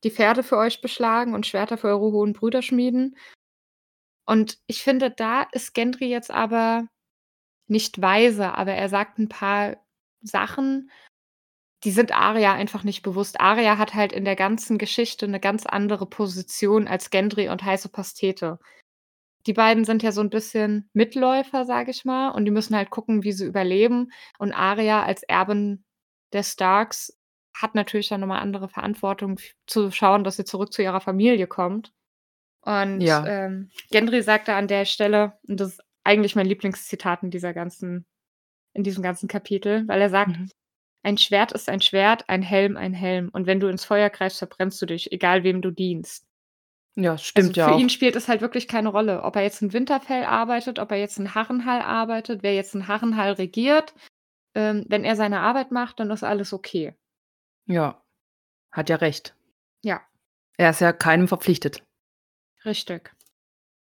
[0.03, 3.15] die Pferde für euch beschlagen und Schwerter für eure hohen Brüder schmieden?“
[4.27, 6.87] Und ich finde, da ist Gendry jetzt aber
[7.67, 9.77] nicht weise, aber er sagt 'n paar
[10.21, 10.91] Sachen,
[11.85, 13.41] die sind Arya einfach nicht bewusst.
[13.41, 17.89] Arya hat halt in der ganzen Geschichte 'ne ganz andere Position als Gendry und Heiße
[17.89, 18.59] Pastete.
[19.47, 22.91] Die beiden sind ja so 'n bisschen Mitläufer, sage ich mal, und die müssen halt
[22.91, 24.11] gucken, wie sie überleben.
[24.39, 25.85] Und Arya als Erbin
[26.33, 27.17] der Starks
[27.53, 31.47] hat natürlich dann noch mal andere Verantwortung, zu schauen, dass sie zurück zu ihrer Familie
[31.47, 31.93] kommt.
[32.61, 33.21] Und, Ja.
[33.23, 37.53] ähm, Gendry sagt da an der Stelle und das ist eigentlich mein Lieblingszitat in dieser
[37.53, 38.05] ganzen
[38.75, 40.47] in diesem ganzen Kapitel, weil er sagt: Mhm.
[41.03, 43.29] „Ein Schwert ist ein Schwert, ein Helm ein Helm.
[43.33, 46.25] Und wenn du ins Feuer greifst, verbrennst du dich, egal wem du dienst.“
[46.95, 47.91] Ja, Also, stimmt ja für ihn auch.
[47.91, 51.17] spielt es halt wirklich keine Rolle, ob er jetzt in Winterfell arbeitet, ob er jetzt
[51.17, 53.93] in Harrenhal arbeitet, wer jetzt in Harrenhal regiert.
[54.55, 56.95] Ähm, wenn er seine Arbeit macht, dann ist alles okay.
[57.67, 58.01] Ja,
[58.71, 59.35] hat ja recht.
[59.83, 60.01] Ja.
[60.57, 61.83] Er ist ja keinem verpflichtet.
[62.65, 63.13] Richtig.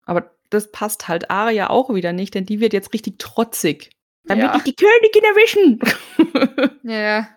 [0.05, 3.91] Aber das passt halt Arya auch wieder nicht, denn die wird jetzt richtig trotzig.
[4.25, 4.59] „Dann wird Ja.
[4.59, 5.81] dich die Königin erwischen!“
[6.85, 7.29] Ja.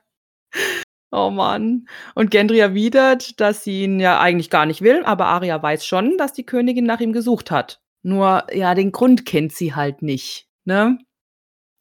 [1.11, 1.87] Oh Mann.
[2.15, 6.17] Und Gendry erwidert, dass sie ihn ja eigentlich gar nicht will, aber Arya weiß schon,
[6.17, 7.81] dass die Königin nach ihm gesucht hat.
[8.03, 10.99] Nur, ja, den Grund kennt sie halt nicht, ne?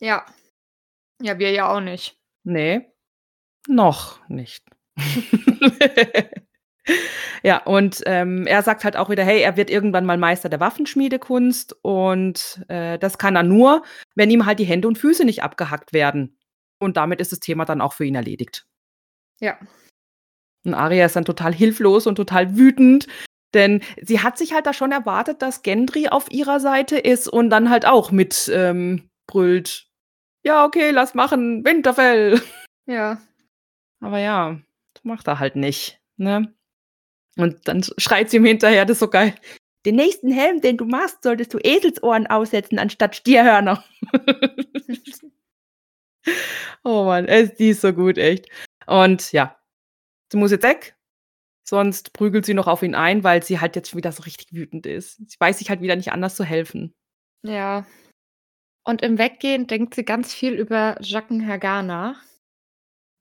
[0.01, 0.27] Ja.
[1.23, 2.19] Ja, wir ja auch nicht.
[2.45, 2.93] Ne,
[3.69, 4.65] noch nicht.
[7.43, 10.61] Ja, und, ähm, er sagt halt auch wieder: „Hey, er wird irgendwann mal Meister der
[10.61, 13.83] Waffenschmiedekunst und, äh, das kann er nur,
[14.15, 16.37] wenn ihm halt die Hände und Füße nicht abgehackt werden.“
[16.81, 18.67] Und damit ist das Thema dann auch für ihn erledigt.
[19.41, 19.59] Ja.
[20.65, 23.07] Und Arya ist dann total hilflos und total wütend,
[23.55, 27.51] denn sie hat sich halt da schon erwartet, dass Gendry auf ihrer Seite ist und
[27.51, 29.89] dann halt auch mit, ähm, brüllt:
[30.45, 32.43] „Ja, okay, lass machen, Winterfell!“
[32.87, 33.19] Ja.
[34.01, 34.59] Aber ja,
[34.95, 36.53] das macht er halt nicht, ne?
[37.39, 39.35] Und dann sch schreit sie ihm hinterher, das ist so geil:
[39.87, 43.85] „Den nächsten Helm, den du machst, solltest du Eselsohren aufsetzen anstatt Stierhörner.“
[46.85, 47.27] Oh Mann,
[47.59, 48.49] die ist so gut, echt.
[48.87, 49.57] Und ja,
[50.33, 50.97] sie muss jetzt weg,
[51.65, 54.53] sonst prügelt sie noch auf ihn ein, weil sie halt jetzt schon wieder so richtig
[54.53, 55.19] wütend ist.
[55.31, 56.95] Sie weiß sich halt wieder nicht anders zu helfen.
[57.45, 57.87] Ja.
[58.85, 62.23] Und im Weggehen denkt sie ganz viel über Jaqen H'ghar nach.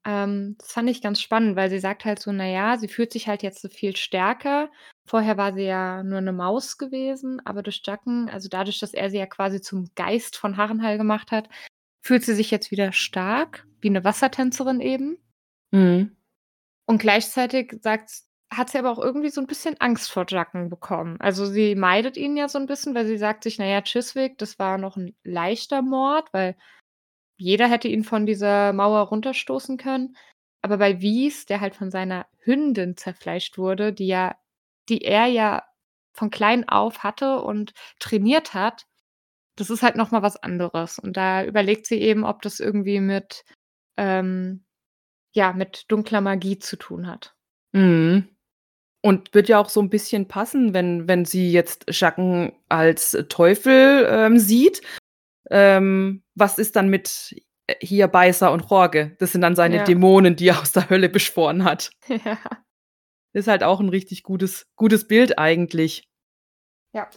[0.06, 3.12] Ähm, das fand ich ganz spannend, weil sie sagt halt so: „Na ja, sie fühlt
[3.12, 4.70] sich halt jetzt so viel stärker.
[5.06, 9.10] Vorher war sie ja nur 'ne Maus gewesen, aber durch Jaqen also dadurch, dass er
[9.10, 11.48] sie ja quasi zum Geist von Harrenhal gemacht hat,
[12.02, 15.18] fühlt sie sich jetzt wieder stark, wie 'ne Wassertänzerin eben.“
[15.72, 16.16] Mhm.
[16.86, 18.10] Und gleichzeitig sagt
[18.52, 21.16] hat sie aber auch irgendwie so 'n bisschen Angst vor Jaqen bekommen.
[21.20, 24.38] Also, sie meidet ihn ja so 'n bisschen, weil sie sagt sich: „Na ja, Chiswick,
[24.38, 26.56] das war noch 'n leichter Mord, weil
[27.40, 30.16] jeder hätte ihn von dieser Mauer runterstoßen können.“
[30.62, 34.36] Aber bei Whis, der halt von seiner Hündin zerfleischt wurde, die ja
[34.88, 35.64] die er ja
[36.14, 38.86] von klein auf hatte und trainiert hat,
[39.56, 40.98] das ist halt noch mal was anderes.
[40.98, 43.44] Und da überlegt sie eben, ob das irgendwie mit
[43.98, 44.64] ähm,
[45.34, 47.34] ja, mit dunkler Magie zu tun hat.
[47.72, 48.28] Mhm.
[49.02, 54.06] Und wird ja auch so 'n bisschen passen, wenn wenn sie jetzt Jaqen als Teufel,
[54.10, 54.82] ähm, sieht.
[55.50, 57.34] Ähm, was ist dann mit,
[57.68, 59.16] äh, hier Beißer und Chorge?
[59.20, 59.84] Das sind dann seine Ja.
[59.84, 61.90] Dämonen, die er aus der Hölle beschworen hat.
[62.26, 62.38] Ja.
[63.34, 66.04] Ist halt auch 'n richtig gutes gutes Bild eigentlich.
[66.94, 67.08] Ja.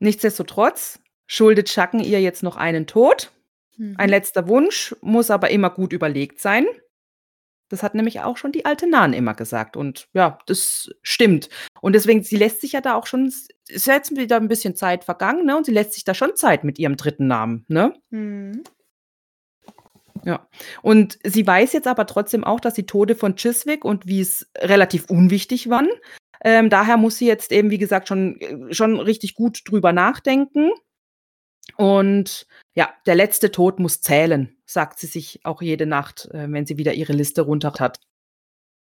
[0.00, 3.32] Nichtsdestotrotz schuldet Jaqen ihr jetzt noch einen Tod.
[3.78, 4.10] Ein Mhm.
[4.10, 6.66] letzter Wunsch, muss aber immer gut überlegt sein.
[7.70, 11.48] Das hat nämlich auch schon die alte Nan immer gesagt und ja, das stimmt.
[11.80, 13.26] Und deswegen sie lässt sich ja da auch schon
[13.68, 16.34] ist ja jetzt wieder 'n bisschen Zeit vergangen, ne, und sie lässt sich da schon
[16.36, 17.26] Zeit mit ihrem 3.
[17.28, 17.94] Namen, ne?
[18.10, 18.64] Mhm.
[20.24, 20.46] Ja.
[20.82, 25.06] Und sie weiß jetzt aber trotzdem auch, dass die Tode von Chiswick und Whis relativ
[25.08, 25.88] unwichtig waren.
[26.44, 30.70] Ähm, daher muss sie jetzt eben, wie gesagt, schon äh, schon richtig gut drüber nachdenken.
[31.76, 36.66] Und ja, der letzte Tod muss zählen, sagt sie sich auch jede Nacht, äh, wenn
[36.66, 38.00] sie wieder ihre Liste runter hat.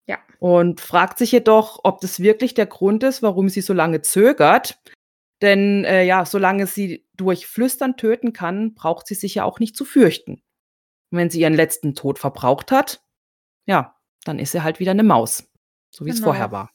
[0.06, 0.18] Ja.
[0.38, 4.80] Und fragt sich jedoch, ob das wirklich der Grund ist, warum sie so lange zögert.
[5.42, 9.76] Denn, äh, ja, solange sie durch Flüstern töten kann, braucht sie sich ja auch nicht
[9.76, 10.42] zu fürchten.
[11.10, 13.02] Und wenn sie ihren letzten Tod verbraucht hat,
[13.66, 15.48] ja, dann ist sie halt wieder 'ne Maus,
[15.94, 16.26] so wie's Genau.
[16.26, 16.70] vorher war.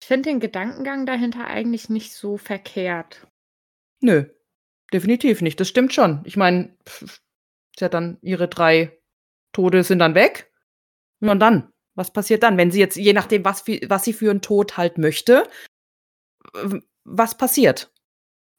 [0.00, 3.26] Ich finde den Gedankengang dahinter eigentlich nicht so verkehrt.
[4.00, 4.24] Nö,
[4.92, 5.58] definitiv nicht.
[5.60, 6.20] Das stimmt schon.
[6.24, 6.76] Ich meine,
[7.78, 8.98] sie hat dann ihre 3
[9.52, 10.50] Tode sind dann weg.
[11.20, 11.68] Und dann?
[11.96, 14.98] Was passiert dann, wenn sie jetzt je nachdem, was was sie für 'n Tod halt
[14.98, 15.44] möchte
[17.04, 17.92] was passiert?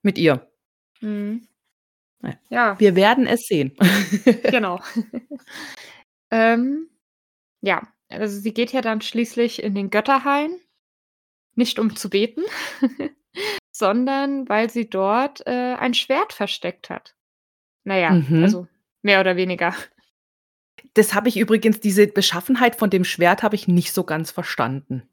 [0.03, 0.47] Mit ihr.
[1.01, 1.47] Mhm.
[2.23, 2.33] Ja.
[2.49, 2.79] Ja.
[2.79, 3.77] Wir werden es sehen.
[4.51, 4.79] Genau.
[6.31, 6.89] Ähm,
[7.61, 10.55] ja, also sie geht ja dann schließlich in den Götterhain,
[11.55, 12.43] nicht um zu beten,
[13.73, 17.15] sondern weil sie dort, äh, ein Schwert versteckt hat.
[17.85, 18.43] Na ja, Mhm.
[18.43, 18.67] also
[19.03, 19.75] mehr oder weniger.
[20.95, 25.03] Das habe ich übrigens diese Beschaffenheit von dem Schwert habe ich nicht so ganz verstanden.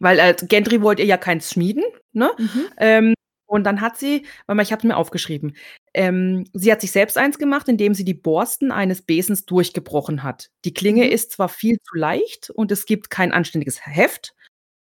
[0.00, 2.32] Weil, äh, Gendry wollte ihr ja keins schmieden, ne?
[2.38, 2.66] Mhm.
[2.78, 3.14] Ähm,
[3.46, 5.56] und dann hat sie warte mal, ich habe es mir aufgeschrieben.
[5.94, 10.50] Ähm, sie hat sich selbst eins gemacht, indem sie die Borsten eines Besens durchgebrochen hat.
[10.64, 11.12] Die Klinge Mhm.
[11.12, 14.34] ist zwar viel zu leicht und es gibt kein anständiges Heft,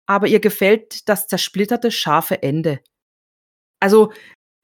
[0.07, 2.79] aber ihr gefällt das zersplitterte, scharfe Ende.
[3.79, 4.11] Also,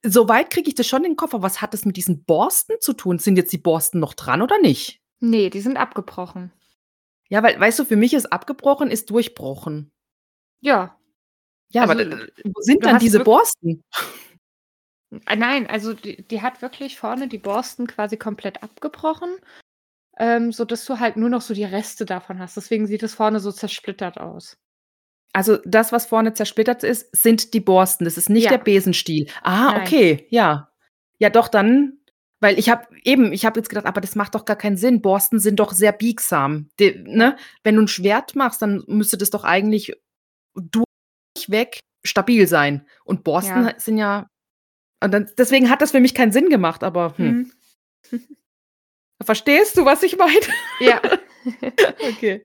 [0.05, 2.23] so weit kriege ich das schon in den Kopf, aber was hat das mit diesen
[2.25, 3.19] Borsten zu tun?
[3.19, 5.01] Sind jetzt die Borsten noch dran oder nicht?
[5.19, 6.51] Ne, die sind abgebrochen.
[7.29, 9.91] Ja, weil weißt du, für mich ist abgebrochen ist durchbrochen.
[10.61, 10.99] Ja.
[11.69, 13.81] Ja, Also, aber, wo sind dann diese Borsten?
[15.27, 19.37] Äh, nein, also die die hat wirklich vorne die Borsten quasi komplett abgebrochen,
[20.17, 22.57] ähm, sodass du halt nur noch so die Reste davon hast.
[22.57, 24.57] Deswegen sieht es vorne so zersplittert aus.
[25.33, 28.05] Also, das, was vorne zersplittert ist, sind die Borsten.
[28.05, 28.63] Das ist nicht der Ja.
[28.63, 29.27] Besenstiel.
[29.41, 29.81] Ah, Nein.
[29.81, 30.71] okay, ja.
[31.19, 31.97] Ja, doch, dann
[32.39, 35.01] weil ich habe eben ich habe jetzt gedacht, aber das macht doch gar keinen Sinn.
[35.01, 36.67] Borsten sind doch sehr biegsam.
[36.79, 37.37] De ne?
[37.63, 39.93] Wenn du 'n Schwert machst, dann müsste das doch eigentlich
[40.55, 42.85] durchweg stabil sein.
[43.05, 43.73] Und Borsten Ja.
[43.79, 44.27] sind ja
[45.03, 47.51] und dann deswegen hat das für mich keinen Sinn gemacht, aber, hm.
[48.11, 48.27] Mhm.
[49.23, 50.39] Verstehst du, was ich meine?
[50.81, 51.01] Ja.
[52.01, 52.43] Okay.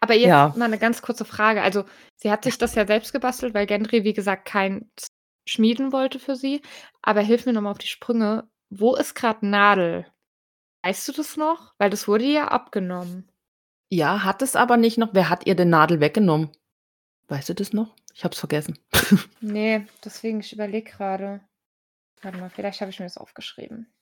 [0.00, 0.52] Aber jetzt Ja.
[0.56, 1.62] mal 'ne ganz kurze Frage.
[1.62, 1.84] Also,
[2.16, 4.84] sie hat sich das ja selbst gebastelt, weil Gendry, wie gesagt, keins
[5.48, 6.62] schmieden wollte für sie.
[7.02, 8.48] Aber hilf mir noch mal auf die Sprünge.
[8.70, 10.06] Wo ist grad Nadel?
[10.84, 11.74] Weißt du das noch?
[11.78, 13.30] Weil das wurde ja abgenommen.
[13.90, 16.50] Ja, hat es aber nicht noch wer hat ihr denn Nadel weggenommen?
[17.28, 17.96] Weißt du das noch?
[18.14, 18.78] Ich habe es vergessen.
[19.42, 21.40] Ne, deswegen, ich überlege grade.
[22.22, 23.92] Warte mal, vielleicht habe ich mir das aufgeschrieben.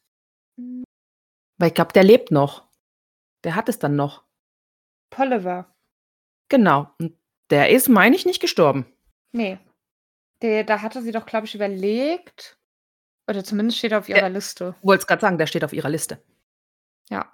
[1.59, 2.69] Weil ich glaube, der lebt noch.
[3.45, 4.25] Der hat es dann noch.
[5.11, 5.75] Polliver.
[6.49, 6.91] Genau.
[6.99, 7.17] Und
[7.51, 8.87] der ist, meine ich, nicht gestorben.
[9.33, 9.59] Ne.
[10.43, 12.59] Der da hatte sie doch, glaube ich, überlegt
[13.27, 14.75] oder zumindest steht er auf ihrer Der Liste.
[14.83, 16.23] wollte es grad sagen, der steht auf ihrer Liste.
[17.11, 17.31] Ja.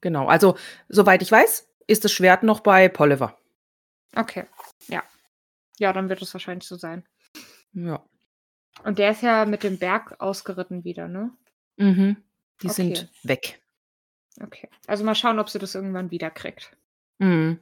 [0.00, 0.26] Genau.
[0.26, 0.56] Also,
[0.88, 3.38] soweit ich weiß, ist das Schwert noch bei Polliver.
[4.16, 4.46] Okay,
[4.88, 5.02] ja.
[5.78, 7.04] Ja, dann wird es wahrscheinlich so sein.
[7.72, 8.04] Ja.
[8.84, 11.30] Und der ist ja mit dem Berg ausgeritten wieder, ne?
[11.76, 12.22] Mhm.
[12.62, 12.74] Die Okay.
[12.74, 13.60] sind weg.
[14.42, 14.68] Okay.
[14.86, 16.76] Also mal schauen, ob sie das irgendwann wieder kriegt.
[17.18, 17.60] Mhm.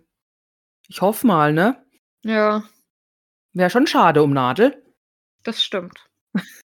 [0.89, 1.85] Ich hoffe mal, ne?
[2.25, 2.65] Ja.
[3.55, 4.83] Wäre schon schade um Nadel.
[5.45, 6.07] Das stimmt.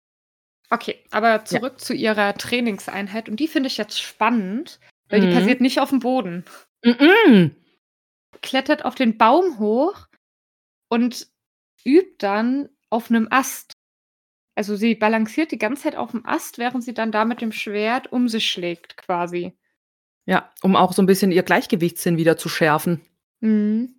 [0.72, 5.34] Okay, aber zurück zu ihrer Trainingseinheit und die finde ich jetzt spannend, weil die Mhm.
[5.34, 6.46] passiert nicht aufm Boden.
[6.84, 7.56] Mhm.
[8.42, 10.08] Klettert auf den Baum hoch
[10.90, 11.28] und
[11.86, 13.74] übt dann auf 'nem Ast.
[14.56, 18.12] Also, sie balanciert die ganze Zeit aufm Ast, während sie dann da mit dem Schwert
[18.12, 19.58] um sich schlägt quasi.
[20.28, 23.02] Ja, um auch so 'n bisschen ihr Gleichgewichtssinn wieder zu schärfen.
[23.42, 23.96] Mhm.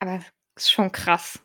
[0.00, 0.20] Aber
[0.56, 1.40] ist schon krass.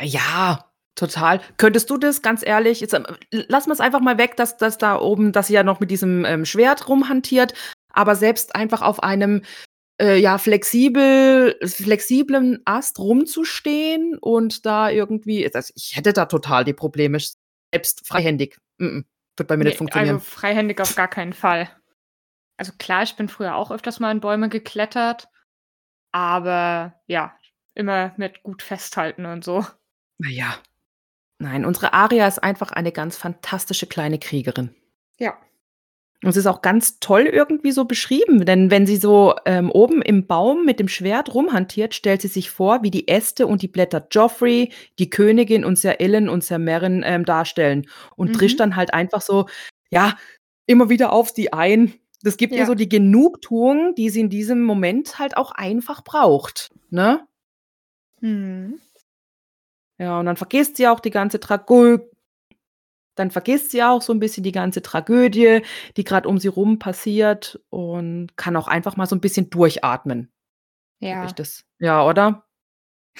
[0.00, 1.40] Ja, total.
[1.56, 4.78] Könntest du das, ganz ehrlich jetzt, ähm, l lassen wir's einfach mal weg, dass dass
[4.78, 7.54] da oben dass sie ja noch mit diesem, ähm, Schwert rumhantiert,
[7.92, 9.42] aber selbst einfach auf einem,
[10.00, 16.74] äh, ja, flexibel flexiblen Ast rumzustehen und da irgendwie also, ich hätte da total die
[16.74, 17.18] Probleme,
[17.74, 18.58] selbst freihändig.
[18.80, 19.04] Mm-mm,
[19.38, 20.16] wird bei mir Ne, nicht funktionieren.
[20.16, 21.68] also freihändig auf gar keinen Fall.
[22.58, 25.28] Also klar, ich bin früher auch öfters mal in Bäume geklettert,
[26.12, 27.34] aber ja,
[27.74, 29.64] immer mit gut festhalten und so.
[30.18, 30.56] Na ja.
[31.38, 34.74] Nein, unsere Aria ist einfach eine ganz fantastische kleine Kriegerin.
[35.18, 35.38] Ja.
[36.24, 40.02] Und es ist auch ganz toll irgendwie so beschrieben, denn wenn sie so, ähm, oben
[40.02, 43.68] im Baum mit dem Schwert rumhantiert, stellt sie sich vor, wie die Äste und die
[43.68, 48.58] Blätter Joffrey, die Königin und Ser Ilyn und Ser Meryn, ähm, darstellen und drischt Mhm.
[48.58, 49.46] dann halt einfach so,
[49.90, 50.16] ja,
[50.66, 51.94] immer wieder auf sie ein.
[52.22, 52.66] Das gibt ihr Ja.
[52.66, 57.26] so die Genugtuung, die sie in diesem Moment halt auch einfach braucht, ne?
[58.22, 58.78] Mhm.
[60.00, 61.98] Ja, und dann vergisst sie auch die ganze Tragö
[63.18, 65.62] dann vergisst sie auch so 'n bisschen die ganze Tragödie,
[65.96, 70.30] die grad um sie rum passiert und kann auch einfach mal so 'n bisschen durchatmen.
[71.00, 71.24] Ja.
[71.26, 72.46] ich das ja, oder?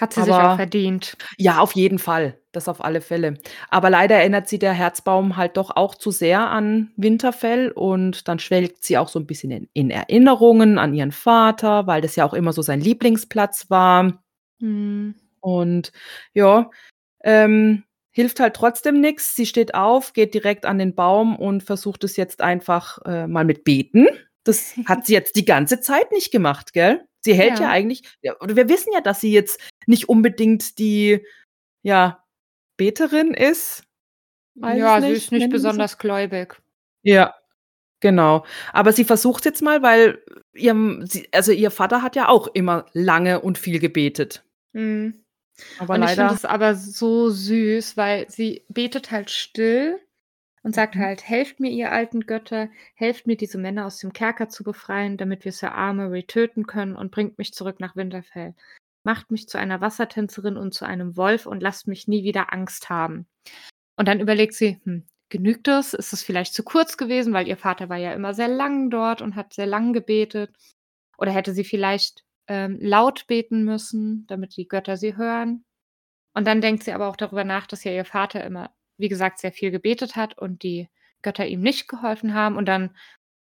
[0.00, 1.16] Hat sie sich auch Aber verdient.
[1.38, 3.34] ja, auf jeden Fall, das auf alle Fälle.
[3.70, 8.38] Aber leider erinnert sie der Herzbaum halt doch auch zu sehr an Winterfell und dann
[8.38, 12.24] schwelgt sie auch so 'n bisschen in in Erinnerungen an ihren Vater, weil das ja
[12.26, 14.22] auch immer so sein Lieblingsplatz war.
[14.60, 15.14] Mhm.
[15.40, 15.92] Und
[16.34, 16.70] ja,
[17.24, 19.36] ähm, hilft halt trotzdem nix.
[19.36, 23.44] Sie steht auf, geht direkt an den Baum und versucht es jetzt einfach, äh, mal
[23.44, 24.08] mit Beten.
[24.44, 27.04] Das hat sie jetzt die ganze Zeit nicht gemacht, gell?
[27.28, 27.70] Sie hält ja Ja.
[27.70, 31.24] eigentlich ja, oder wir wissen ja, dass sie jetzt nicht unbedingt die,
[31.82, 32.24] ja,
[32.78, 33.84] Beterin ist?
[34.54, 35.68] Weiß Ja, sie nicht, ist nicht wir's so?
[35.68, 36.60] besonders gläubig.
[37.02, 37.34] Ja,
[38.00, 38.44] genau.
[38.72, 40.22] Aber sie versucht's jetzt mal, weil
[40.54, 44.42] ihrem sie also, ihr Vater hat ja auch immer lange und viel gebetet.
[44.72, 45.24] Mhm.
[45.78, 50.00] Aber Und ich finde es aber so süß, weil sie betet halt still
[50.62, 51.00] und sagt Mhm.
[51.00, 55.16] halt: „Helft mir, ihr alten Götter, helft mir, diese Männer aus dem Kerker zu befreien,
[55.16, 58.54] damit wir Sir Armory töten können und bringt mich zurück nach Winterfell.
[59.04, 62.90] Macht mich zu einer Wassertänzerin und zu einem Wolf und lasst mich nie wieder Angst
[62.90, 63.26] haben.“
[63.96, 65.94] Und dann überlegt sie: „Hm, genügt das?
[65.94, 69.22] Ist es vielleicht zu kurz gewesen?“ Weil ihr Vater war ja immer sehr lang dort
[69.22, 70.56] und hat sehr lang gebetet.
[71.18, 75.64] Oder hätte sie vielleicht, ähm, laut beten müssen, damit die Götter sie hören?
[76.34, 79.38] Und dann denkt sie aber auch darüber nach, dass ja ihr Vater immer, wie gesagt,
[79.38, 80.88] sehr viel gebetet hat und die
[81.22, 82.56] Götter ihm nicht geholfen haben.
[82.56, 82.96] Und dann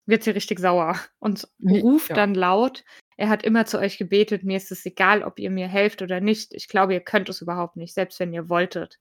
[0.07, 2.17] wird sie richtig sauer und ruft ja.
[2.17, 2.85] dann laut:
[3.17, 4.45] „Er hat immer zu euch gebetet.
[4.45, 6.53] Mir ist es egal, ob ihr mir helft oder nicht.
[6.55, 8.99] Ich glaube, ihr könnt es überhaupt nicht, selbst wenn ihr wolltet.“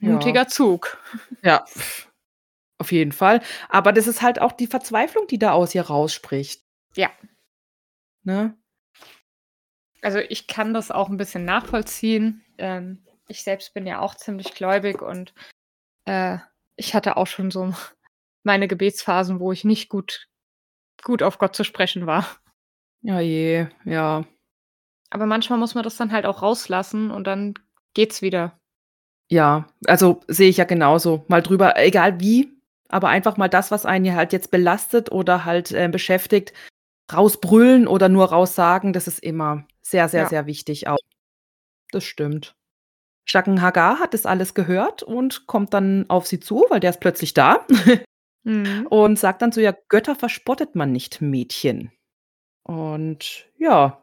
[0.00, 0.10] Ja.
[0.12, 0.98] Mutiger Zug.
[1.42, 1.64] Ja,
[2.78, 3.40] auf jeden Fall.
[3.68, 6.62] Aber das ist halt auch die Verzweiflung, die da aus ihr rausspricht.
[6.96, 7.10] Ja.
[8.24, 8.56] Ne?
[10.02, 12.42] Also, ich kann das auch 'n bisschen nachvollziehen.
[12.58, 15.34] Ähm, ich selbst bin ja auch ziemlich gläubig und,
[16.10, 16.38] äh,
[16.76, 17.74] ich hatte auch schon so
[18.44, 20.26] meine Gebetsphasen, wo ich nicht gut
[21.04, 22.26] gut auf Gott zu sprechen war.
[23.04, 24.24] Oh je, ja.
[25.10, 27.54] Aber manchmal muss man das dann halt auch rauslassen und dann
[27.94, 28.58] geht's wieder.
[29.30, 31.24] Ja, also, sehe ich ja genauso.
[31.28, 32.52] Mal drüber egal wie,
[32.88, 36.52] aber einfach mal das, was einen ja halt jetzt belastet oder halt, äh, beschäftigt,
[37.12, 40.28] rausbrüllen oder nur raussagen, das ist immer sehr, sehr, Ja.
[40.28, 40.98] sehr wichtig auch.
[41.92, 42.54] Das stimmt.
[43.30, 47.00] Shakan Hagar hat das alles gehört und kommt dann auf sie zu, weil der ist
[47.00, 47.64] plötzlich da
[48.44, 48.86] Mhm.
[48.88, 51.92] und sagt dann so: „Ja, Götter verspottet man nicht, Mädchen.“
[52.64, 54.02] Und ja,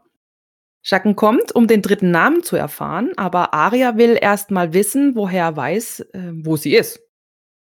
[0.84, 5.46] Shakan kommt, um den dritten Namen zu erfahren, aber Arya will erst mal wissen, woher
[5.46, 7.02] er weiß, äh, wo sie ist.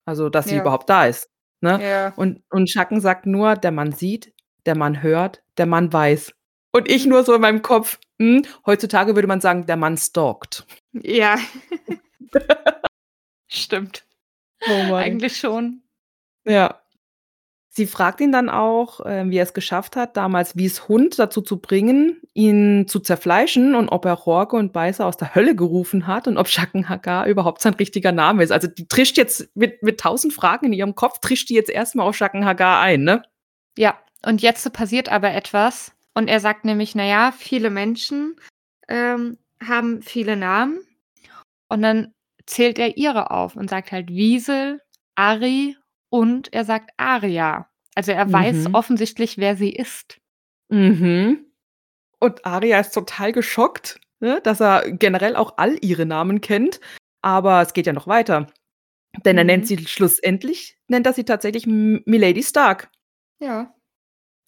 [0.06, 0.62] Also, dass sie Ja.
[0.62, 1.30] überhaupt da ist,
[1.62, 1.82] ne?
[1.82, 2.14] Ja.
[2.18, 4.34] Und und Shakan sagt nur: „Der Mann sieht,
[4.68, 6.34] der Mann hört, der Mann weiß.“
[6.78, 10.68] Und ich nur so in meinem Kopf: „Hm, heutzutage würde man sagen, der Mann stalkt.“
[10.94, 11.38] Ja.
[13.48, 14.06] Stimmt.
[14.70, 14.94] Oh.
[14.94, 15.82] Eigentlich schon.
[16.46, 16.82] Ja.
[17.70, 21.42] Sie fragt ihn dann auch, ähm, wie er es geschafft hat, damals Wys Hund dazu
[21.42, 26.06] zu bringen, ihn zu zerfleischen und ob er Rohrge und Beißer aus der Hölle gerufen
[26.06, 28.52] hat und ob Shakan Hagar überhaupt sein richtiger Name ist.
[28.52, 31.96] Also, die trischt jetzt mit mit 1.000 Fragen in ihrem Kopf trischt die jetzt erst
[31.96, 33.24] mal auf Shakan Hagar ein, ne?
[33.78, 38.36] Ja, und jetzt passiert aber etwas und er sagt nämlich: „Na ja, viele Menschen,
[38.88, 40.80] ähm, haben viele Namen.“
[41.70, 42.14] Und dann
[42.48, 44.82] zählt er ihre auf und sagt halt Wiesel,
[45.16, 45.78] Arry
[46.10, 47.70] und er sagt Arya.
[47.96, 48.76] Also, er weiß Mhm.
[48.76, 50.18] offensichtlich, wer sie ist.
[50.70, 51.46] Mhm.
[52.20, 56.80] Und Arya ist total geschockt, ne, dass er generell auch all ihre Namen kennt,
[57.22, 58.48] aber es geht ja noch weiter.
[59.26, 59.68] Denn er nennt Mhm.
[59.68, 62.90] sie schlussendlich nennt er sie tatsächlich Milady Stark.
[63.40, 63.74] Ja.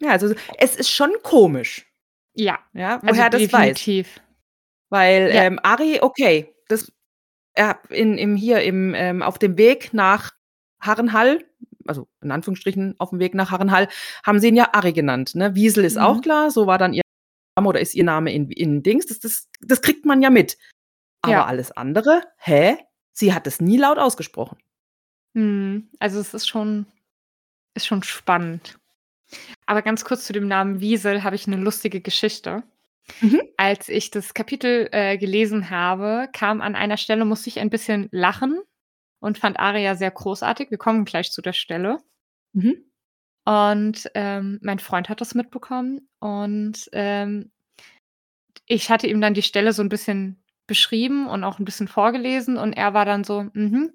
[0.01, 1.85] Ja, also, es ist schon komisch.
[2.35, 3.51] Ja, Ja, also, woher er das weiß.
[3.51, 4.21] definitiv.
[4.89, 5.43] Weil, Ja.
[5.45, 6.91] ähm, Arry, okay, das
[7.55, 10.31] er in im hier im ähm, auf dem Weg nach
[10.81, 11.43] Harrenhal,
[11.87, 13.89] also, in Anführungsstrichen aufm Weg nach Harrenhal,
[14.25, 15.55] haben sie ihn ja Arry genannt, ne?
[15.55, 16.21] Wiesel ist auch Mhm.
[16.21, 17.03] klar, so war dann ihr
[17.57, 20.57] Name oder ist ihr Name in in Dings, das das das kriegt man ja mit.
[21.23, 21.45] Aber Ja.
[21.45, 22.77] alles andere, hä?
[23.13, 24.59] Sie hat es nie laut ausgesprochen.
[25.35, 25.89] Mhm.
[25.99, 26.85] Also, es ist schon
[27.75, 28.78] ist schon spannend.
[29.67, 32.63] Aber ganz kurz zu dem Namen Wiesel habe ich 'ne lustige Geschichte.
[33.21, 33.41] Mhm.
[33.57, 38.09] Als ich das Kapitel, äh, gelesen habe, kam an einer Stelle musste ich ein bisschen
[38.11, 38.59] lachen
[39.21, 40.71] und fand Arya sehr großartig.
[40.71, 41.97] Wir kommen gleich zu der Stelle.
[42.53, 42.77] Mhm.
[43.45, 47.51] Und, ähm, mein Freund hat das mitbekommen und, ähm
[48.71, 52.55] ich hatte ihm dann die Stelle so 'n bisschen beschrieben und auch 'n bisschen vorgelesen
[52.57, 53.91] und er war dann so: „Mhm.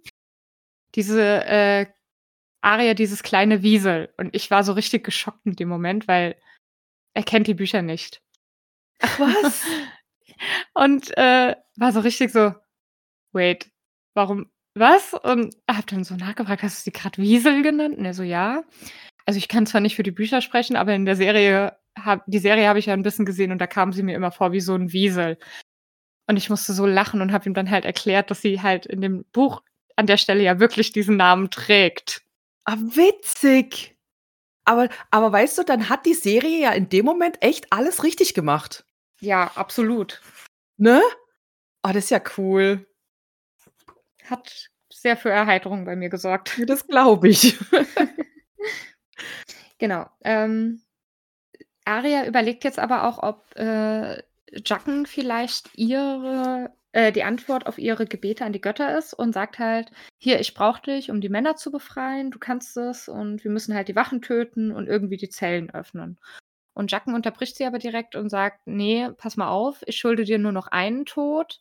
[0.96, 1.86] Diese, äh,
[2.64, 6.36] Arya, dieses kleine Wiesel.“ Und ich war so richtig geschockt in dem Moment, weil
[7.14, 8.22] er kennt die Bücher nicht.
[9.00, 9.64] Ach was?
[10.74, 12.54] Und, äh, war so richtig so:
[13.32, 13.70] „Wait,
[14.14, 18.14] warum was?“ Und habe dann so nachgefragt: „Hast du sie grad Wiesel genannt?“ Und er
[18.14, 18.64] so: „Ja.“
[19.26, 22.38] Also, ich kann zwar nicht für die Bücher sprechen, aber in der Serie habe die
[22.40, 24.60] Serie habe ich ja 'n bisschen gesehen und da kam sie mir immer vor wie
[24.62, 25.38] so 'n Wiesel.
[26.28, 29.02] Und ich musste so lachen und habe ihm dann halt erklärt, dass sie halt in
[29.02, 29.62] dem Buch
[29.96, 32.23] an der Stelle ja wirklich diesen Namen trägt.
[32.64, 33.96] Ah, witzig.
[34.64, 38.34] Aber aber weißt du, dann hat die Serie ja in dem Moment echt alles richtig
[38.34, 38.86] gemacht.
[39.20, 40.22] Ja, absolut.
[40.78, 41.02] Ne?
[41.82, 42.86] Oh, das ist ja cool.
[44.24, 46.60] Hat sehr für Erheiterung bei mir gesorgt.
[46.66, 47.58] Das glaube ich.
[49.78, 50.06] Genau.
[50.24, 50.82] Ähm,
[51.84, 54.22] Arya überlegt jetzt aber auch, ob, äh,
[54.64, 59.58] Jaqen vielleicht ihre äh, die Antwort auf ihre Gebete an die Götter ist und sagt
[59.58, 62.30] halt: „Hier, ich brauche dich, um die Männer zu befreien.
[62.30, 66.18] Du kannst es und wir müssen halt die Wachen töten und irgendwie die Zellen öffnen.“
[66.74, 70.38] Und Jacken unterbricht sie aber direkt und sagt: „Ne, pass mal auf, ich schulde dir
[70.38, 71.60] nur noch einen Tod.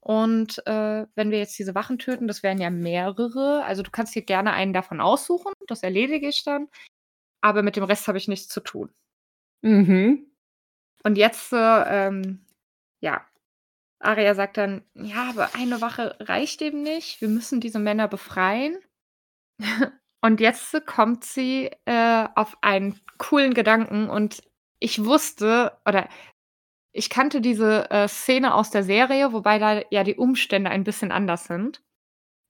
[0.00, 3.64] Und, äh, wenn wir jetzt diese Wachen töten, das wären ja mehrere.
[3.64, 6.68] Also, du kannst dir gerne einen davon aussuchen, das erledige ich dann,
[7.42, 8.90] aber mit dem Rest habe ich nichts zu tun.“
[9.62, 10.26] Mhm.
[11.04, 12.44] Und jetzt, äh, ähm,
[13.00, 13.26] ja,
[14.04, 17.20] Arya sagt dann: „Ja, aber eine Wache reicht eben nicht.
[17.20, 18.78] Wir müssen diese Männer befreien.“
[20.22, 24.42] Und jetzt kommt sie, äh, auf einen coolen Gedanken und
[24.80, 26.08] ich wusste oder
[26.92, 31.12] ich kannte diese, äh, Szene aus der Serie, wobei da ja die Umstände ein bisschen
[31.12, 31.82] anders sind.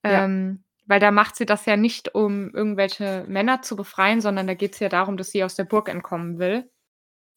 [0.05, 0.25] Ja.
[0.25, 4.53] Ähm, weil da macht sie das ja nicht, um irgendwelche Männer zu befreien, sondern da
[4.53, 6.69] geht's ja darum, dass sie aus der Burg entkommen will.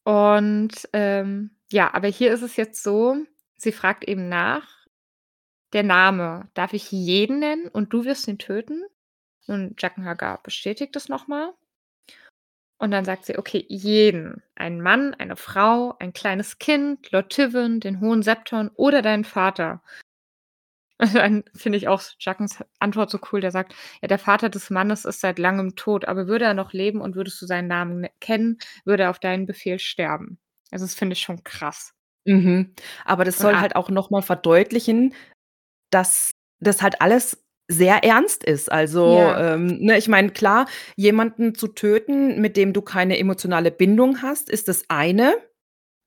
[0.05, 3.17] Und, ähm, ja, aber hier ist es jetzt so,
[3.61, 4.67] sie fragt eben nach:
[5.73, 8.83] „Der Name, darf ich jeden nennen und du wirst ihn töten?“
[9.47, 11.53] Und Jaqen H'ghar bestätigt das noch mal.
[12.77, 14.41] Und dann sagt sie: „Okay, jeden.
[14.55, 19.81] Einen Mann, eine Frau, ein kleines Kind, Lord Tywin, den Hohen Septon oder deinen Vater.“
[21.01, 24.69] Und dann finde ich auch Jaqens Antwort so cool, der sagt: „Ja, der Vater des
[24.69, 28.01] Mannes ist seit Langem tot, aber würde er noch leben und würdest du seinen Namen
[28.01, 30.39] ne kennen, würde er auf deinen Befehl sterben.“
[30.71, 31.93] Also, das finde ich schon krass.
[32.25, 32.73] Mhm.
[33.05, 35.13] Aber das soll halt auch noch mal verdeutlichen,
[35.91, 38.71] dass das halt alles sehr ernst ist.
[38.71, 39.55] Also, Ja.
[39.55, 40.67] ähm, ne, ich meine, klar,
[40.97, 45.35] jemanden zu töten, mit dem du keine emotionale Bindung hast, ist das eine.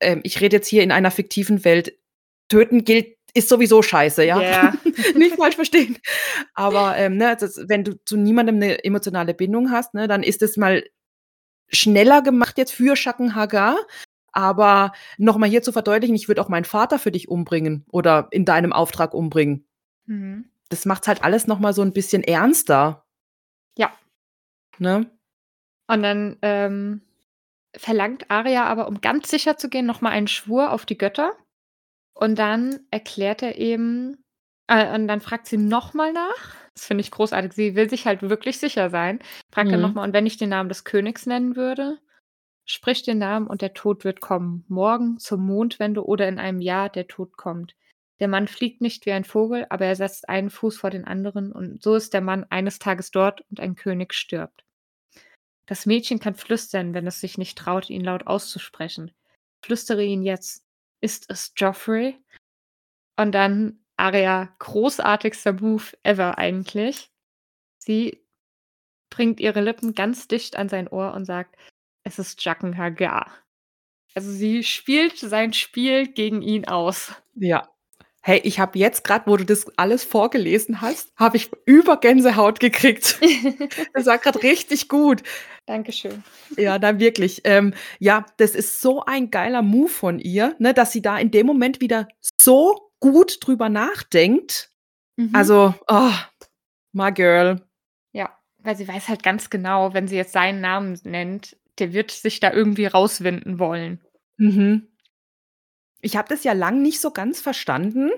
[0.00, 1.98] Ähm, ich rede jetzt hier in einer fiktiven Welt.
[2.48, 4.42] Töten gilt ist sowieso scheiße, ja?
[4.42, 4.74] Ja.
[5.16, 5.98] Nicht falsch verstehen.
[6.54, 10.42] Aber, ähm, ne, das wenn du zu niemandem 'ne emotionale Bindung hast, ne, dann ist
[10.42, 10.84] es mal
[11.72, 13.76] schneller gemacht jetzt für H'ghar.
[14.32, 18.28] Aber noch mal hier zu verdeutlichen: „Ich würde auch meinen Vater für dich umbringen oder
[18.30, 19.66] in deinem Auftrag umbringen.“
[20.06, 20.46] Mhm.
[20.70, 23.04] Das macht's halt alles noch mal so 'n bisschen ernster.
[23.78, 23.92] Ja.
[24.78, 25.10] Ne?
[25.88, 27.02] Und dann, ähm,
[27.76, 31.32] verlangt Arya aber, um ganz sicher zu gehen, noch mal einen Schwur auf die Götter.
[32.14, 34.18] Und dann erklärt er eben
[34.68, 36.54] äh, und dann fragt sie noch mal nach.
[36.74, 37.52] Das finde ich großartig.
[37.54, 39.20] Sie will sich halt wirklich sicher sein.
[39.52, 39.94] Fragt dann Mhm.
[39.94, 41.98] mal: „Und wenn ich den Namen des Königs nennen würde?“
[42.64, 44.64] „Sprich den Namen und der Tod wird kommen.
[44.68, 47.74] Morgen, zur Mondwende oder in einem Jahr, der Tod kommt.
[48.20, 51.50] Der Mann fliegt nicht wie ein Vogel, aber er setzt einen Fuß vor den anderen
[51.50, 54.64] und so ist der Mann eines Tages dort und ein König stirbt.
[55.66, 59.12] Das Mädchen kann flüstern, wenn es sich nicht traut, ihn laut auszusprechen.
[59.64, 60.64] Flüstere ihn jetzt.
[61.00, 62.16] Ist es Joffrey?“
[63.16, 67.10] Und dann Arya, großartigster Move ever eigentlich.
[67.78, 68.24] Sie
[69.10, 71.56] bringt ihre Lippen ganz dicht an sein Ohr und sagt:
[72.04, 73.26] „Es ist Jaqen H'ghar.“
[74.14, 77.12] Also, sie spielt sein Spiel gegen ihn aus.
[77.34, 77.68] Ja.
[78.24, 83.18] Hey, ich habe jetzt grad, wo du das alles vorgelesen hast, habe ich Übergänsehaut gekriegt.
[83.94, 85.22] Das war grad richtig gut.
[85.66, 86.22] Dankeschön.
[86.56, 87.40] Ja, nein, wirklich.
[87.44, 91.30] Ähm, ja, das ist so ein geiler Move von ihr, ne, dass sie da in
[91.30, 92.06] dem Moment wieder
[92.40, 94.70] so gut drüber nachdenkt.
[95.16, 95.30] Mhm.
[95.34, 96.12] Also, oh,
[96.92, 97.60] my girl.
[98.12, 102.10] Ja, weil sie weiß halt ganz genau, wenn sie jetzt seinen Namen nennt, der wird
[102.10, 104.00] sich da irgendwie rauswinden wollen.
[104.36, 104.88] Mhm.
[106.00, 108.10] Ich habe das ja lang nicht so ganz verstanden,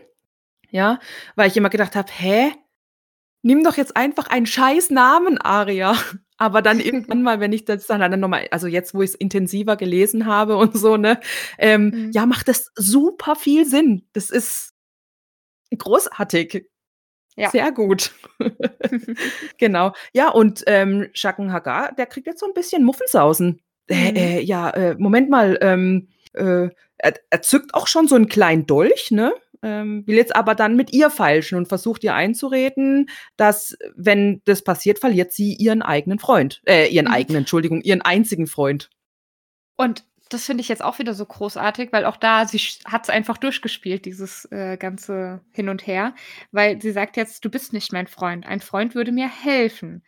[0.71, 1.01] ja,
[1.37, 2.53] weil ich immer gedacht habe: „Hä?
[3.43, 5.95] Nimm doch jetzt einfach einen scheiß Namen, Arya.“
[6.39, 9.15] Aber dann irgendwann mal, wenn ich das dann dann noch mal also, jetzt, wo ich's
[9.15, 11.21] intensiver gelesen habe und so, ne,
[11.59, 12.13] ähm, Mhm.
[12.13, 14.07] ja, macht das super viel Sinn.
[14.15, 14.73] Das ist
[15.77, 16.67] großartig.
[17.39, 17.51] Ja.
[17.51, 18.13] Sehr gut.
[19.59, 19.93] Genau.
[20.13, 23.61] Ja, und, ähm, Jaqen H'ghar, der kriegt jetzt so 'n bisschen Muffensausen.
[23.89, 24.17] Äh, Mhm.
[24.17, 26.69] äh, ja, äh, Moment mal, ähm, äh,
[26.99, 29.33] er er zückt auch schon so 'n kleinen Dolch, ne,
[29.63, 34.63] ähm, will jetzt aber dann mit ihr feilschen und versucht ihr einzureden, dass, wenn das
[34.63, 36.63] passiert, verliert sie ihren eigenen Freund.
[36.67, 37.13] Äh, ihren Mhm.
[37.15, 38.91] eigenen, Entschuldigung, ihren einzigen Freund.
[39.77, 43.11] Und das finde ich jetzt auch wieder so großartig, weil auch da sie sch hat's
[43.11, 46.15] einfach durchgespielt, dieses, äh, ganze Hin und Her,
[46.53, 48.47] weil sie sagt jetzt: „Du bist nicht mein Freund.
[48.47, 50.05] Ein Freund würde mir helfen.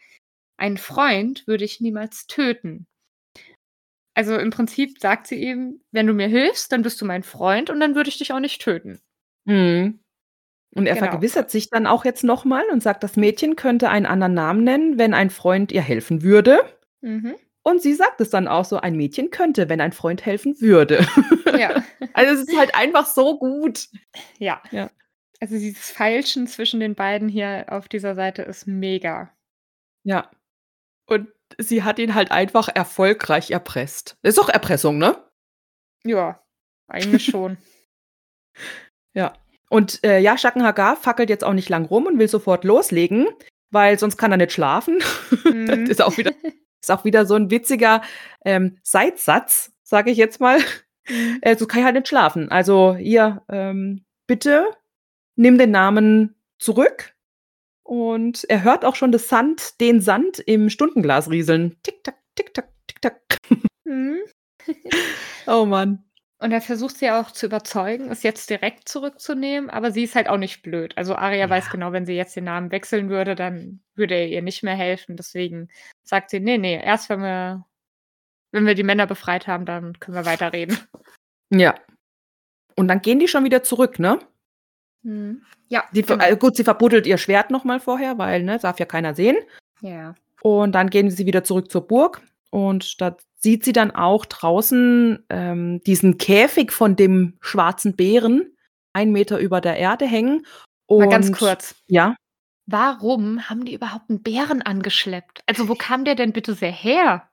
[0.58, 2.86] Einen Freund würde ich niemals töten.“
[4.16, 7.68] Also, im Prinzip sagt sie eben: „Wenn du mir hilfst, dann bist du mein Freund
[7.68, 8.98] und dann würde ich dich auch nicht töten.“
[9.44, 10.00] Mhm.
[10.74, 10.98] Und er Genau.
[10.98, 14.64] vergewissert sich dann auch jetzt noch mal und sagt, das Mädchen könnte einen anderen Namen
[14.64, 16.60] nennen, wenn ein Freund ihr helfen würde.
[17.02, 17.36] Mhm.
[17.66, 21.04] Und sie sagt es dann auch so: „Ein Mädchen könnte, wenn ein Freund helfen würde.“
[21.58, 21.82] Ja.
[22.12, 23.88] Also, es ist halt einfach so gut.
[24.38, 24.62] Ja.
[24.70, 24.88] Ja.
[25.40, 29.32] Also, dieses Feilschen zwischen den beiden hier auf dieser Seite ist mega.
[30.04, 30.30] Ja.
[31.06, 34.16] Und sie hat ihn halt einfach erfolgreich erpresst.
[34.22, 35.16] Ist doch Erpressung, ne?
[36.04, 36.40] Ja,
[36.86, 37.56] eigentlich schon.
[39.12, 39.32] Ja.
[39.70, 43.26] Und äh, ja, Shaken Hagar fackelt jetzt auch nicht lang rum und will sofort loslegen,
[43.72, 44.98] weil sonst kann er nicht schlafen.
[45.44, 45.66] Mhm.
[45.66, 46.32] das ist auch wieder,
[46.86, 48.02] ist auch wieder so ein witziger
[48.44, 50.58] ähm, Seitsatz, sage ich jetzt mal.
[51.08, 51.38] Mhm.
[51.40, 52.50] Äh, so kann ich halt nicht schlafen.
[52.50, 54.66] Also hier, ähm, bitte
[55.36, 57.14] nimm den Namen zurück.
[57.82, 61.76] Und er hört auch schon das Sand, den Sand im Stundenglas rieseln.
[61.84, 63.38] Tick, tack, tick, tack, tick, tack.
[63.84, 64.18] Mhm.
[65.46, 66.04] Oh Mann.
[66.38, 70.28] Und er versucht sie auch zu überzeugen, es jetzt direkt zurückzunehmen, aber sie ist halt
[70.28, 70.92] auch nicht blöd.
[70.96, 71.14] Also
[71.48, 71.70] weiß Ja.
[71.72, 75.16] genau, wenn sie jetzt den Namen wechseln würde, dann würde er ihr nicht mehr helfen.
[75.16, 75.68] Deswegen
[76.02, 77.64] sagt sie, nee, nee, erst wenn wir,
[78.52, 80.78] wenn wir die Männer befreit haben, dann können wir weiterreden.
[81.48, 81.74] Ja.
[82.74, 84.18] Und dann gehen die schon wieder zurück, ne?
[85.02, 85.42] Mhm.
[85.68, 86.22] Ja, Die, genau.
[86.24, 89.36] äh, gut, sie verbuddelt ihr Schwert nochmal vorher, weil, ne, darf ja keiner sehen.
[89.80, 90.14] ja.
[90.42, 92.20] Und dann gehen sie wieder zurück zur Burg.
[92.56, 98.56] Und da sieht sie dann auch draußen ähm, diesen Käfig von dem schwarzen Bären,
[98.94, 100.46] ein Meter über der Erde hängen.
[100.86, 101.74] Und, Mal ganz kurz.
[101.86, 102.16] Ja.
[102.64, 105.42] Warum haben die überhaupt einen Bären angeschleppt?
[105.44, 107.28] Also wo kam der denn bitte sehr her?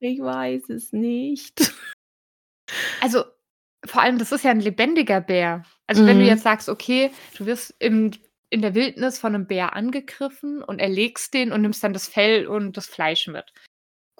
[0.00, 1.70] Ich weiß es nicht.
[3.02, 3.24] Also
[3.84, 5.64] vor allem, das ist ja ein lebendiger Bär.
[5.86, 6.30] Also wenn du Mhm.
[6.30, 8.12] jetzt sagst, okay, du wirst im,
[8.48, 12.46] in der Wildnis von einem Bär angegriffen und erlegst den und nimmst dann das Fell
[12.46, 13.52] und das Fleisch mit.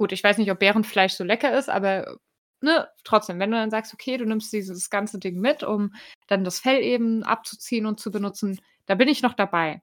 [0.03, 2.17] Gut, ich weiß nicht, ob Bärenfleisch so lecker ist, aber
[2.61, 5.95] ne, trotzdem, wenn du dann sagst, okay, du nimmst dieses ganze Ding mit, um
[6.27, 9.81] dann das Fell eben abzuziehen und zu benutzen, da bin ich noch dabei.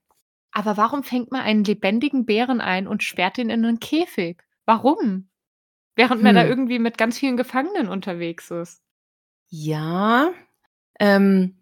[0.51, 4.43] Aber warum fängt man einen lebendigen Bären ein und sperrt ihn in einen Käfig?
[4.65, 5.29] Warum?
[5.95, 6.49] Während man da Hm.
[6.49, 8.81] irgendwie mit ganz vielen Gefangenen unterwegs ist.
[9.49, 10.31] Ja,
[10.99, 11.57] ähm,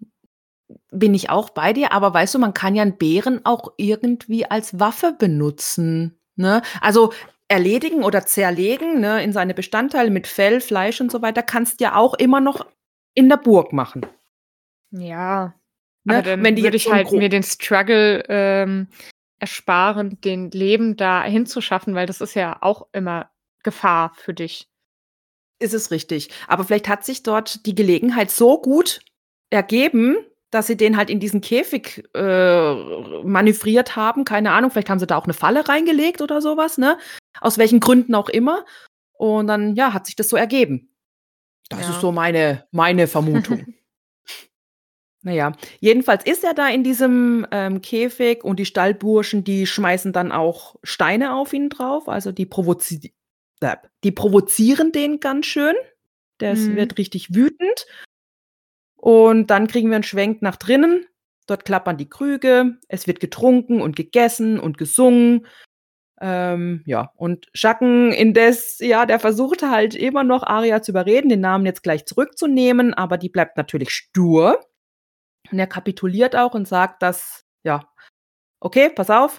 [0.92, 4.46] bin ich auch bei dir, aber weißt du, man kann ja einen Bären auch irgendwie
[4.46, 6.20] als Waffe benutzen.
[6.36, 6.62] Ne?
[6.82, 7.14] Also
[7.48, 11.96] erledigen oder zerlegen ne, in seine Bestandteile mit Fell, Fleisch und so weiter, kannst ja
[11.96, 12.66] auch immer noch
[13.14, 14.06] in der Burg machen.
[14.92, 15.54] Ja.
[16.04, 16.24] Ne?
[16.24, 18.88] Dann Wenn die würde ich halt mir den Struggle ähm,
[19.40, 23.30] ersparen, den Leben da hinzuschaffen, weil das ist ja auch immer
[23.64, 24.70] Gefahr für dich.
[25.60, 26.30] ist es richtig.
[26.48, 29.02] Aber vielleicht hat sich dort die Gelegenheit so gut
[29.50, 30.18] ergeben,
[30.52, 32.74] dass sie den halt in diesen Käfig äh,
[33.24, 34.24] manövriert haben.
[34.24, 36.98] Keine Ahnung, vielleicht haben sie da auch eine Falle reingelegt oder sowas, ne?
[37.42, 38.66] Aus welchen Gründen auch immer.
[39.14, 40.94] Und dann, ja, hat sich das so ergeben.
[41.70, 41.90] Das Ja.
[41.92, 43.66] ist so meine, meine Vermutung.
[45.22, 50.32] naja, jedenfalls ist er da in diesem ähm, Käfig und die Stallburschen, die schmeißen dann
[50.32, 52.08] auch Steine auf ihn drauf.
[52.08, 53.14] Also die, provozi
[53.62, 55.76] äh, die provozieren den ganz schön.
[56.40, 56.76] Der Mhm.
[56.76, 57.86] wird richtig wütend.
[58.96, 61.06] Und dann kriegen wir einen Schwenk nach drinnen.
[61.48, 62.78] Dort klappern die Krüge.
[62.88, 65.48] Es wird getrunken und gegessen und gesungen.
[66.20, 71.42] Ähm, ja, und Schacken indes, ja, der versucht halt immer noch Aria zu überreden, den
[71.42, 74.60] Namen jetzt gleich zurückzunehmen, aber die bleibt natürlich stur.
[75.52, 77.88] Und er kapituliert auch und sagt, dass, ja,
[78.60, 79.38] okay, pass auf,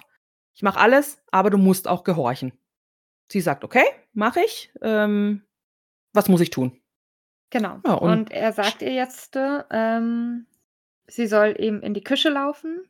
[0.55, 2.53] ich mache alles, aber du musst auch gehorchen.
[3.31, 4.71] Sie sagt, okay, mache ich.
[4.81, 5.43] Ähm,
[6.13, 6.81] was muss ich tun?
[7.51, 7.79] Genau.
[7.85, 10.47] Ja, und- und, er sagt ihr jetzt, äh, ähm,
[11.07, 12.87] sie soll eben in die Küche laufen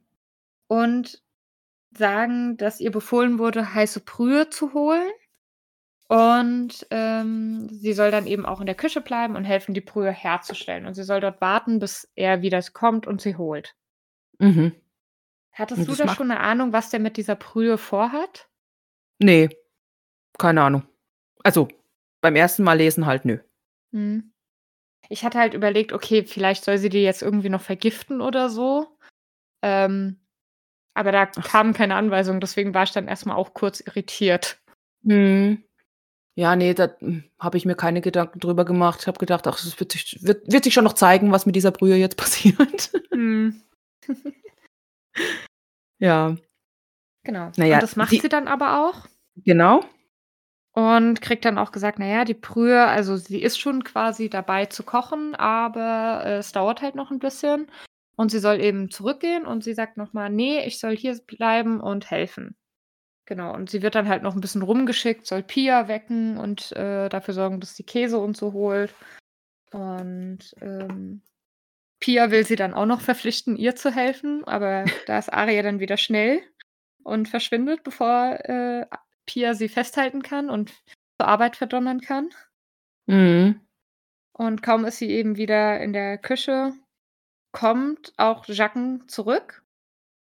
[0.67, 1.21] und
[1.91, 5.09] sagen, dass ihr befohlen wurde, heiße Brühe zu holen.
[6.07, 10.11] Und ähm, sie soll dann eben auch in der Küche bleiben und helfen, die Brühe
[10.11, 10.87] herzustellen.
[10.87, 13.75] Und sie soll dort warten, bis er wieder kommt und sie holt.
[14.39, 14.73] Mhm.
[15.51, 18.49] Hattest du da macht- schon eine Ahnung, was der mit dieser Brühe vorhat?
[19.19, 19.49] Nee,
[20.37, 20.83] keine Ahnung.
[21.43, 21.67] Also,
[22.21, 23.39] beim ersten Mal lesen halt nö.
[23.91, 24.31] Hm.
[25.09, 28.97] Ich hatte halt überlegt, okay, vielleicht soll sie die jetzt irgendwie noch vergiften oder so.
[29.61, 30.19] Ähm,
[30.99, 31.47] aber da Ach.
[31.47, 34.59] kamen keine Anweisungen, deswegen war ich dann erstmal auch kurz irritiert.
[35.05, 35.63] Hm.
[36.35, 36.89] Ja, nee, da
[37.39, 38.99] habe ich mir keine Gedanken drüber gemacht.
[39.01, 41.55] Ich habe gedacht, ach, es wird sich, wird, wird sich schon noch zeigen, was mit
[41.55, 42.91] dieser Brühe jetzt passiert.
[43.11, 43.59] Hm.
[45.99, 46.35] ja,
[47.23, 47.51] Genau.
[47.57, 49.05] Naja, und das macht sie- sie dann aber auch.
[49.35, 49.83] genau.
[50.71, 54.83] Und kriegt dann auch gesagt, naja, die Brühe, also sie ist schon quasi dabei zu
[54.83, 57.69] kochen, aber es dauert halt noch ein bisschen.
[58.19, 62.11] Und sie soll eben zurückgehen und sie sagt nochmal, nee, ich soll hier bleiben und
[62.11, 62.57] helfen.
[63.23, 67.07] Genau, und sie wird dann halt noch ein bisschen rumgeschickt, soll Pia wecken und äh,
[67.07, 68.93] dafür sorgen, dass sie Käse und so holt.
[69.71, 71.21] Und ähm,
[72.01, 75.79] Pia will sie dann auch noch verpflichten, ihr zu helfen, aber da ist Aria dann
[75.79, 76.41] wieder schnell
[77.03, 78.85] und verschwindet, bevor äh,
[79.27, 80.73] Pia sie festhalten kann und
[81.17, 82.31] zur Arbeit verdonnern kann.
[83.05, 83.61] Mhm.
[84.33, 86.73] Und kaum ist sie eben wieder in der Küche,
[87.51, 89.63] kommt auch Jacken zurück,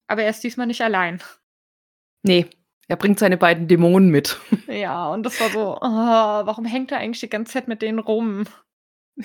[0.06, 1.22] aber er ist diesmal nicht allein.
[2.22, 2.46] Nee,
[2.88, 4.38] er bringt seine beiden Dämonen mit.
[4.68, 7.98] Ja, und das war so, oh, warum hängt er eigentlich die ganze Zeit mit denen
[7.98, 8.44] rum?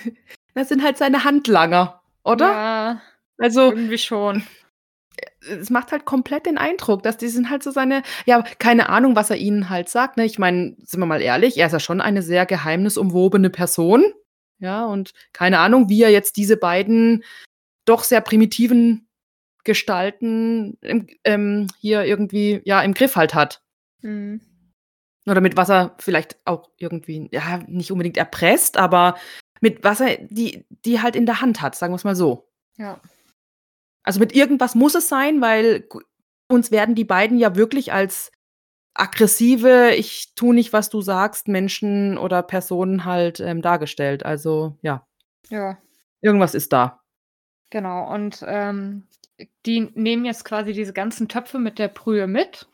[0.56, 2.50] Das sind halt seine Handlanger, oder?
[2.52, 3.02] Ja,
[3.38, 4.44] Also Irgendwie schon.
[5.40, 9.16] es macht halt komplett den Eindruck, dass die sind halt so seine ja, keine Ahnung,
[9.16, 10.24] was er ihnen halt sagt, ne?
[10.24, 14.04] Ich meine, sind wir mal ehrlich, er ist ja schon eine sehr geheimnisumwobene Person,
[14.60, 17.24] ja, und keine Ahnung, wie er jetzt diese beiden
[17.84, 19.08] doch sehr primitiven
[19.64, 23.62] Gestalten im ähm, hier irgendwie, ja, im Griff halt hat.
[24.02, 24.40] Mhm.
[25.26, 29.16] Oder mit was er vielleicht auch irgendwie, ja, nicht unbedingt erpresst, aber
[29.60, 32.50] mit was er die die halt in der Hand hat, sagen wir's mal so.
[32.76, 33.00] Ja.
[34.02, 35.88] Also, mit irgendwas muss es sein, weil
[36.48, 38.30] uns werden die beiden ja wirklich als
[38.92, 44.24] aggressive, ich tue nicht, was du sagst, Menschen oder Personen halt, ähm, dargestellt.
[44.24, 45.06] Also, ja.
[45.48, 45.78] Ja.
[46.20, 47.03] Irgendwas ist da.
[47.74, 48.08] Genau.
[48.14, 49.02] Und, ähm,
[49.66, 52.68] die nehmen jetzt quasi diese ganzen Töpfe mit der Brühe mit.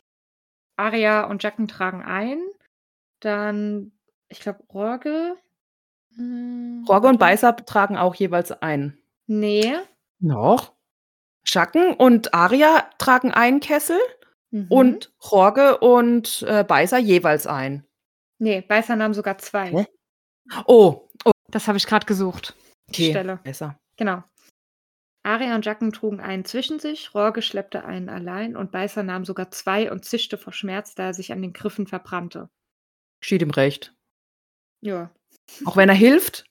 [0.77, 2.39] Aria und Jacken tragen ein.
[3.19, 3.93] Dann,
[4.29, 5.37] ich glaube, Rorge
[6.15, 7.17] hm, Rorge und.
[7.17, 8.95] Beißer tragen auch jeweils ein.
[9.25, 9.81] Ne.
[10.19, 10.71] Doch.
[11.47, 13.97] Jacken und Aria tragen einen Kessel
[14.51, 14.67] Mhm.
[14.69, 17.87] und Rorge und, äh, Beißer jeweils einen.
[18.37, 19.71] Ne, Beißer nahm sogar 2.
[19.71, 19.85] Hä?
[20.67, 21.31] Oh, oh.
[21.49, 22.53] Das habe ich grad gesucht,
[22.89, 23.39] die Okay, Stelle.
[23.43, 23.79] besser.
[23.97, 24.23] Genau.
[25.25, 29.51] Aria und Jacken trugen einen zwischen sich, Rorge schleppte einen allein und Beißer nahm sogar
[29.51, 32.49] 2 und zischte vor Schmerz, da er sich an den Griffen verbrannte.
[33.23, 33.93] Steht ihm recht.
[34.81, 35.11] Ja.
[35.65, 36.45] Auch wenn er hilft,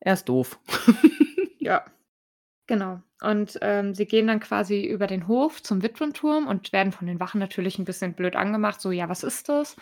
[0.00, 0.58] er ist doof.
[1.60, 1.84] Ja.
[2.68, 3.02] Genau.
[3.22, 7.20] Und, ähm, sie gehen dann quasi über den Hof zum Witwenturm und werden von den
[7.20, 9.76] Wachen natürlich 'n bisschen blöd angemacht, so: „Ja, was ist das?“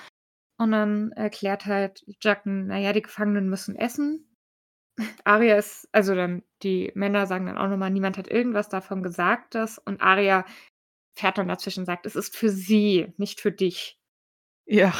[0.59, 4.30] Und dann erklärt halt Jacken: „Na ja, die Gefangenen müssen essen.“
[5.24, 9.03] Aria ist also dann die Männer sagen dann auch noch mal: „Niemand hat irgendwas davon
[9.03, 10.45] gesagt, dass“ und Aria
[11.14, 13.99] fährt dann dazwischen, sagt: „Es ist für sie, nicht für dich.“
[14.66, 14.95] Ja.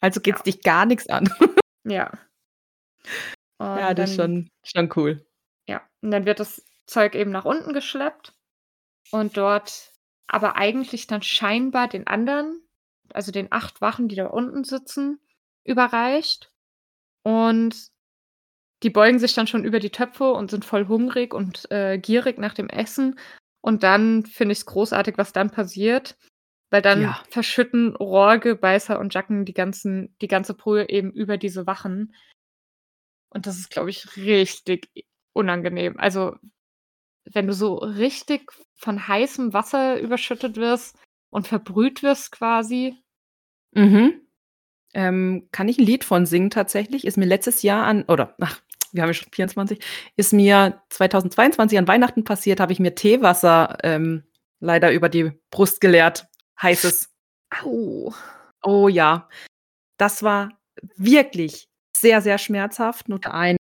[0.00, 0.44] Also, geht's Ja.
[0.44, 1.28] dich gar nix an.
[1.84, 2.10] Ja.
[3.74, 5.26] Ja, Und das ist dann schon schon cool.
[5.68, 8.34] Ja, und dann wird das Zeug eben nach unten geschleppt
[9.12, 9.92] und dort
[10.28, 12.62] aber eigentlich dann scheinbar den anderen,
[13.14, 15.20] also den 8 Wachen, die da unten sitzen,
[15.64, 16.52] überreicht.
[17.24, 17.90] Und
[18.82, 22.38] die beugen sich dann schon über die Töpfe und sind voll hungrig und, äh, gierig
[22.38, 23.18] nach dem Essen.
[23.62, 26.16] Und dann finde ich's großartig, was dann passiert,
[26.70, 27.22] weil dann Ja.
[27.30, 32.14] verschütten Rorge, Beißer und Jacken die ganzen die ganze Brühe eben über diese Wachen.
[33.30, 34.88] Und das ist, glaube ich, richtig
[35.32, 35.98] unangenehm.
[35.98, 36.36] Also,
[37.26, 40.98] wenn du so richtig von heißem Wasser überschüttet wirst
[41.30, 42.96] und verbrüht wirst quasi.
[43.76, 44.25] Mhm.
[44.96, 47.06] Ähm, kann ich 'n Lied von singen tatsächlich.
[47.06, 49.78] Ist mir letztes Jahr an oder ach, wir haben ja schon 24,
[50.16, 54.24] ist mir 2022 an Weihnachten passiert, habe ich mir Teewasser, ähm,
[54.58, 56.26] leider über die Brust geleert,
[56.62, 57.10] heißes.
[57.62, 58.14] Au.
[58.62, 59.28] Oh ja.
[59.98, 60.48] Das war
[60.96, 63.08] wirklich sehr, sehr schmerzhaft.
[63.10, 63.58] Und eine,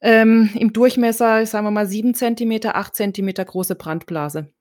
[0.00, 4.52] ähm, im Durchmesser, sagen wir mal 7 Zentimeter, 8 Zentimeter große Brandblase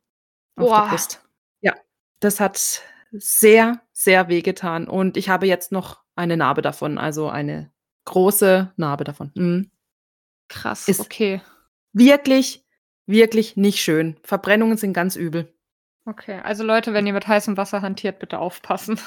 [0.57, 0.89] auf der Boah.
[0.89, 1.21] Brust.
[1.61, 1.75] Ja,
[2.21, 2.81] das hat
[3.11, 7.71] sehr, sehr wehgetan und ich habe jetzt noch eine Narbe davon, also eine
[8.05, 9.31] große Narbe davon.
[9.35, 9.71] Mhm.
[10.47, 11.41] Krass, Ist okay.
[11.93, 12.65] wirklich,
[13.05, 14.17] wirklich nicht schön.
[14.23, 15.53] Verbrennungen sind ganz übel.
[16.05, 18.99] Okay, also Leute, wenn ihr mit heißem Wasser hantiert, bitte aufpassen.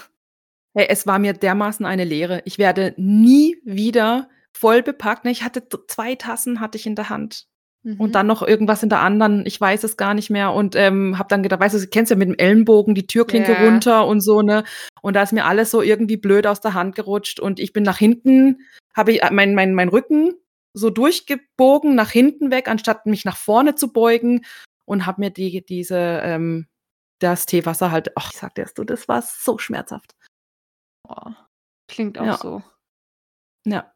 [0.74, 2.42] Hey, es war mir dermaßen eine Lehre.
[2.44, 7.09] Ich werde nie wieder voll bepackt ne, ich hatte 2 Tassen hatte ich in der
[7.09, 7.48] Hand
[7.85, 8.12] und Mhm.
[8.12, 11.28] dann noch irgendwas in der anderen, ich weiß es gar nicht mehr und, ähm, habe
[11.28, 13.64] dann gedacht weißt du, kennst ja mit dem Ellenbogen die Türklinke Ja.
[13.64, 14.64] runter und so, ne?
[15.03, 17.83] Und da ist mir alles so irgendwie blöd aus der Hand gerutscht und ich bin
[17.85, 18.59] nach hinten
[18.95, 20.35] habe ich mein mein mein Rücken
[20.74, 24.45] so durchgebogen nach hinten weg, anstatt mich nach vorne zu beugen
[24.87, 26.66] und habe mir die diese, ähm
[27.20, 30.14] das Teewasser halt ach, ich sage dir du, das war so schmerzhaft.
[31.05, 31.37] Boah,
[31.89, 32.37] klingt auch Ja.
[32.39, 32.62] so.
[33.66, 33.93] Ja.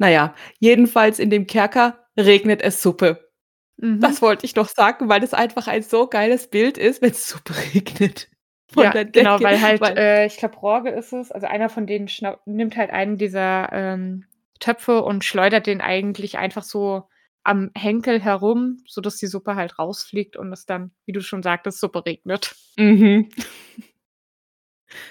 [0.00, 3.30] Na ja, jedenfalls in dem Kerker regnet es Suppe.
[3.76, 4.00] Mhm.
[4.00, 7.52] Das wollte ich noch sagen, weil das einfach ein so geiles Bild ist, wenn's Suppe
[7.74, 8.28] regnet
[8.72, 11.86] von Ja, genau, weil halt, weil äh, ich glaube, Rorge ist es, also einer von
[11.86, 12.08] denen
[12.46, 14.24] nimmt halt einen dieser, ähm,
[14.58, 17.08] Töpfe und schleudert den eigentlich einfach so
[17.42, 21.80] am Henkel herum, sodass die Suppe halt rausfliegt und es dann, wie du schon sagtest,
[21.80, 22.54] Suppe regnet.
[22.76, 23.30] Mhm.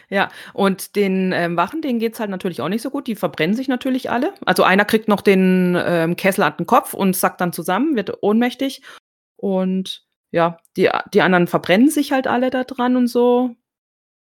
[0.09, 3.07] Ja, und den, ähm, Wachen, denen geht's halt natürlich auch nicht so gut.
[3.07, 4.33] Die verbrennen sich natürlich alle.
[4.45, 8.21] Also, einer kriegt noch den, ähm, Kessel an den Kopf und sackt dann zusammen, wird
[8.21, 8.81] ohnmächtig.
[9.35, 13.55] Und ja, die die anderen verbrennen sich halt alle da dran und so.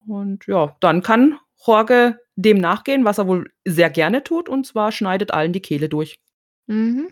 [0.07, 4.93] Und ja, dann kann Rorge dem nachgehen, was er wohl sehr gerne tut, und zwar
[4.93, 6.21] schneidet allen die Kehle durch.
[6.67, 7.09] Mhm.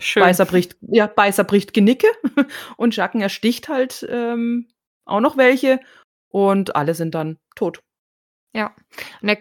[0.00, 0.22] Schön.
[0.22, 2.08] Beißer bricht ja, Beißer bricht Genicke
[2.76, 4.68] und Jacken ersticht halt, ähm,
[5.04, 5.80] auch noch welche
[6.28, 7.80] und alle sind dann tot.
[8.54, 8.74] Ja.
[9.22, 9.38] Und er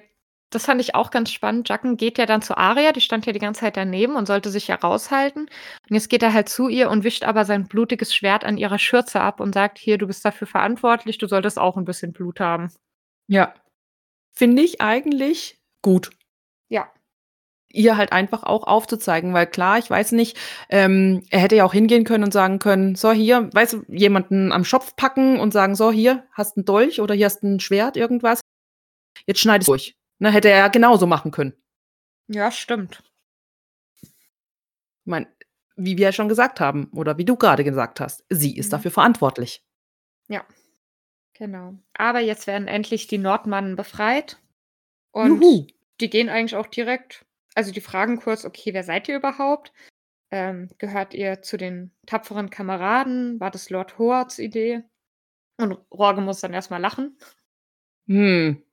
[0.52, 1.70] das fand ich auch ganz spannend.
[1.70, 4.50] Jacken geht ja dann zu Aria, die stand ja die ganze Zeit daneben und sollte
[4.52, 5.44] sich ja raushalten.
[5.44, 8.80] Und jetzt geht er halt zu ihr und wischt aber sein blutiges Schwert an ihrer
[8.80, 12.40] Schürze ab und sagt: „Hier, du bist dafür verantwortlich, du solltest auch 'n bisschen Blut
[12.40, 12.70] haben.“
[13.28, 13.54] Ja.
[14.34, 16.12] Finde ich eigentlich gut.
[17.76, 20.38] Ihr halt einfach auch aufzuzeigen, weil klar, ich weiß nicht,
[20.70, 24.52] ähm, er hätte ja auch hingehen können und sagen können: „So, hier“ weißt du, jemanden
[24.52, 27.98] am Schopf packen und sagen: „So, hier hast 'n Dolch oder hier hast 'n Schwert“,
[27.98, 28.42] irgendwas.
[29.28, 31.54] „Jetzt schneide durch.“ Ne, hätte er ja genauso machen können.
[32.28, 33.04] Ja, stimmt.
[35.06, 35.28] Meine,
[35.76, 38.72] wie wir ja schon gesagt haben oder wie du grade gesagt hast, sie ist Mhm.
[38.72, 39.64] dafür verantwortlich.
[40.30, 40.46] Ja,
[41.34, 41.76] genau.
[41.94, 44.40] Aber jetzt werden endlich die Nordmannen befreit
[45.12, 45.68] und Juhu.
[46.02, 47.26] die gehen eigentlich auch direkt
[47.56, 49.74] also, die fragen kurz: „Okay, wer seid ihr überhaupt?
[50.32, 53.40] Ähm, gehört ihr zu den tapferen Kameraden?
[53.40, 54.84] War das Lord Hoards Idee?“
[55.60, 57.18] Und Rohrge muss dann erst mal lachen.
[58.08, 58.64] Hm.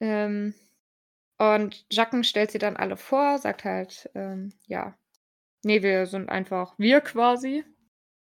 [0.00, 0.54] Ähm,
[1.38, 4.96] und Jacken stellt sie dann alle vor, sagt halt, ähm, ja:
[5.64, 7.64] „Ne, wir sind einfach wir quasi.“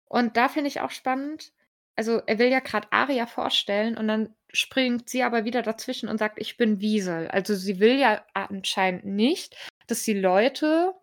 [0.07, 1.53] Und da finde ich auch spannend
[1.97, 6.19] also, er will ja grad Aria vorstellen und dann springt sie aber wieder dazwischen und
[6.19, 9.57] sagt: „Ich bin Wiesel.“ Also, sie will ja anscheinend nicht,
[9.89, 10.95] dass die Leute,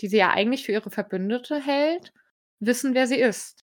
[0.00, 2.12] die sie ja eigentlich für ihre Verbündete hält,
[2.60, 3.62] wissen, wer sie ist.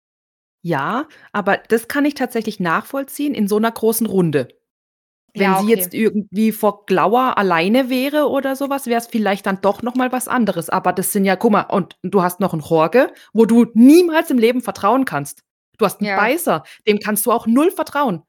[0.65, 4.47] Ja, aber das kann ich tatsächlich nachvollziehen in so 'ner großen Runde.
[5.35, 5.69] Wenn Ja, sie okay.
[5.69, 10.11] jetzt irgendwie vor Glauer alleine wäre oder so was, wär's vielleicht dann doch noch mal
[10.11, 10.69] was anderes.
[10.69, 14.31] Aber das sind ja guck mal, und du hast noch 'n Rohrge, wo du niemals
[14.31, 15.43] im Leben vertrauen kannst.
[15.79, 16.15] Du hast 'n Ja.
[16.15, 18.23] Beißer, dem kannst du auch null vertrauen.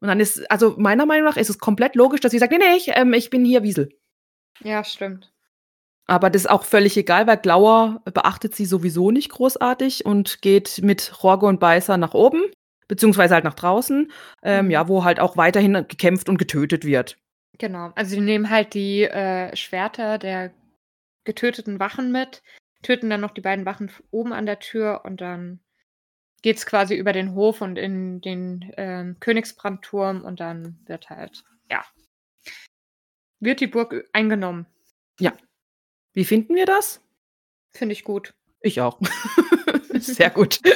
[0.00, 2.58] Und dann ist also, meiner Meinung nach ist es komplett logisch, dass sie sagt: „Ne,
[2.58, 3.90] ne, ich ähm, ich bin hier Wiesel.“
[4.64, 5.32] Ja, stimmt.
[6.06, 10.80] Aber das ist auch völlig egal, weil Glauer beachtet sie sowieso nicht großartig und geht
[10.82, 12.42] mit Rohrge und Beißer nach oben,
[12.88, 14.10] beziehungsweise halt nach draußen,
[14.42, 14.70] ähm, Mhm.
[14.72, 17.16] ja, wo halt auch weiterhin gekämpft und getötet wird.
[17.58, 17.92] Genau.
[17.94, 20.52] Also, sie nehmen halt die, äh, Schwerter der
[21.24, 22.42] getöteten Wachen mit,
[22.82, 25.60] töten dann noch die beiden Wachen oben an der Tür und dann
[26.42, 31.84] geht's quasi über den Hof und in den, ähm, Königsbrandturm und dann wird halt ja
[33.42, 34.66] wird die Burg, eingenommen.
[35.20, 35.32] Ja.
[36.14, 37.00] Wie finden wir das?
[37.72, 38.34] Finde ich gut.
[38.60, 38.98] Ich auch.
[39.98, 40.60] Sehr gut.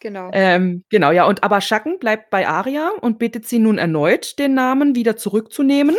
[0.00, 0.30] Genau.
[0.32, 4.54] Ähm, genau, ja, und aber Schatten bleibt bei Aria und bittet sie nun erneut, den
[4.54, 5.96] Namen wieder zurückzunehmen.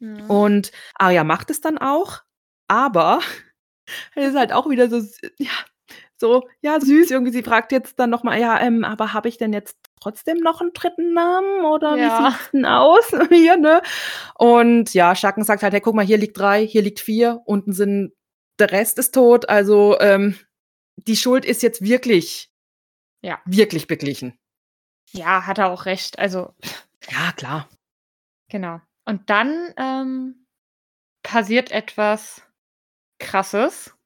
[0.00, 0.28] Mhm.
[0.28, 2.22] Und Aria macht es dann auch,
[2.66, 3.20] aber
[4.16, 4.96] es ist halt auch wieder so
[5.38, 5.52] ja,
[6.20, 7.32] so, ja, süß irgendwie.
[7.32, 10.60] Sie fragt jetzt dann noch mal: „Ja, ähm, aber habe ich denn jetzt trotzdem noch
[10.60, 11.12] 'n 3.
[11.14, 12.30] Namen oder wie Ja.
[12.32, 13.82] sieht's denn aus hier, ne?“
[14.38, 17.72] Und ja, Schatten sagt halt: „Hey, guck mal, hier liegt 3, hier liegt 4, unten
[17.72, 18.12] sind
[18.60, 20.36] der Rest ist tot.“ Also, ähm,
[20.96, 22.50] die Schuld ist jetzt wirklich
[23.22, 23.40] Ja.
[23.46, 24.38] wirklich beglichen.
[25.12, 26.18] Ja, hat er auch recht.
[26.18, 26.54] Also
[27.10, 27.68] Ja, klar.
[28.50, 28.80] Genau.
[29.04, 30.46] Und dann, ähm,
[31.24, 32.42] passiert etwas
[33.20, 33.96] Krasses.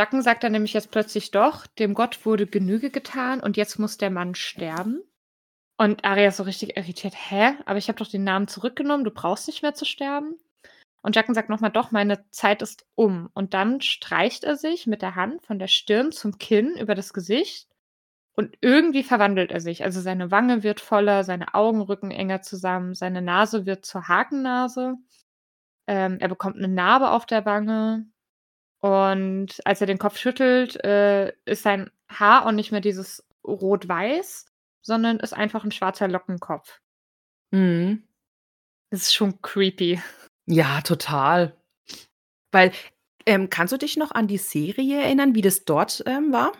[0.00, 3.98] Jacken sagt dann nämlich jetzt plötzlich doch: „Dem Gott wurde Genüge getan und jetzt muss
[3.98, 5.02] der Mann sterben.“
[5.78, 7.54] Und Aria ist so richtig irritiert: „Hä?
[7.66, 10.38] Aber ich habe doch den Namen zurückgenommen, du brauchst nicht mehr zu sterben.“
[11.02, 14.86] Und Jacken sagt noch mal: „Doch, meine Zeit ist um.“ Und dann streicht er sich
[14.88, 17.68] mit der Hand von der Stirn zum Kinn über das Gesicht
[18.34, 19.84] und irgendwie verwandelt er sich.
[19.84, 24.96] Also, seine Wange wird voller, seine Augen rücken enger zusammen, seine Nase wird zur Hakennase.
[25.88, 28.09] Ähm, er bekommt 'ne Narbe auf der Wange.
[28.82, 34.46] Und als er den Kopf schüttelt, äh, ist sein Haar auch nicht mehr dieses rot-weiß,
[34.82, 36.80] sondern ist einfach 'n schwarzer Lockenkopf.
[37.52, 38.02] Mhm.
[38.90, 40.00] Das ist schon creepy.
[40.48, 41.56] Ja, total.
[42.52, 42.72] Weil,
[43.26, 46.52] ähm, kannst du dich noch an die Serie erinnern, wie das dort, ähm, war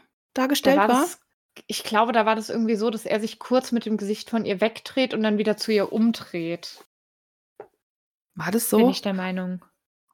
[0.64, 0.88] Da war dargestellt war?
[0.88, 1.20] das
[1.66, 4.44] ich glaube, da war das irgendwie so, dass er sich kurz mit dem Gesicht von
[4.44, 6.84] ihr wegdreht und dann wieder zu ihr umdreht.
[8.36, 8.88] War das Bin so?
[8.88, 9.64] ich der Meinung.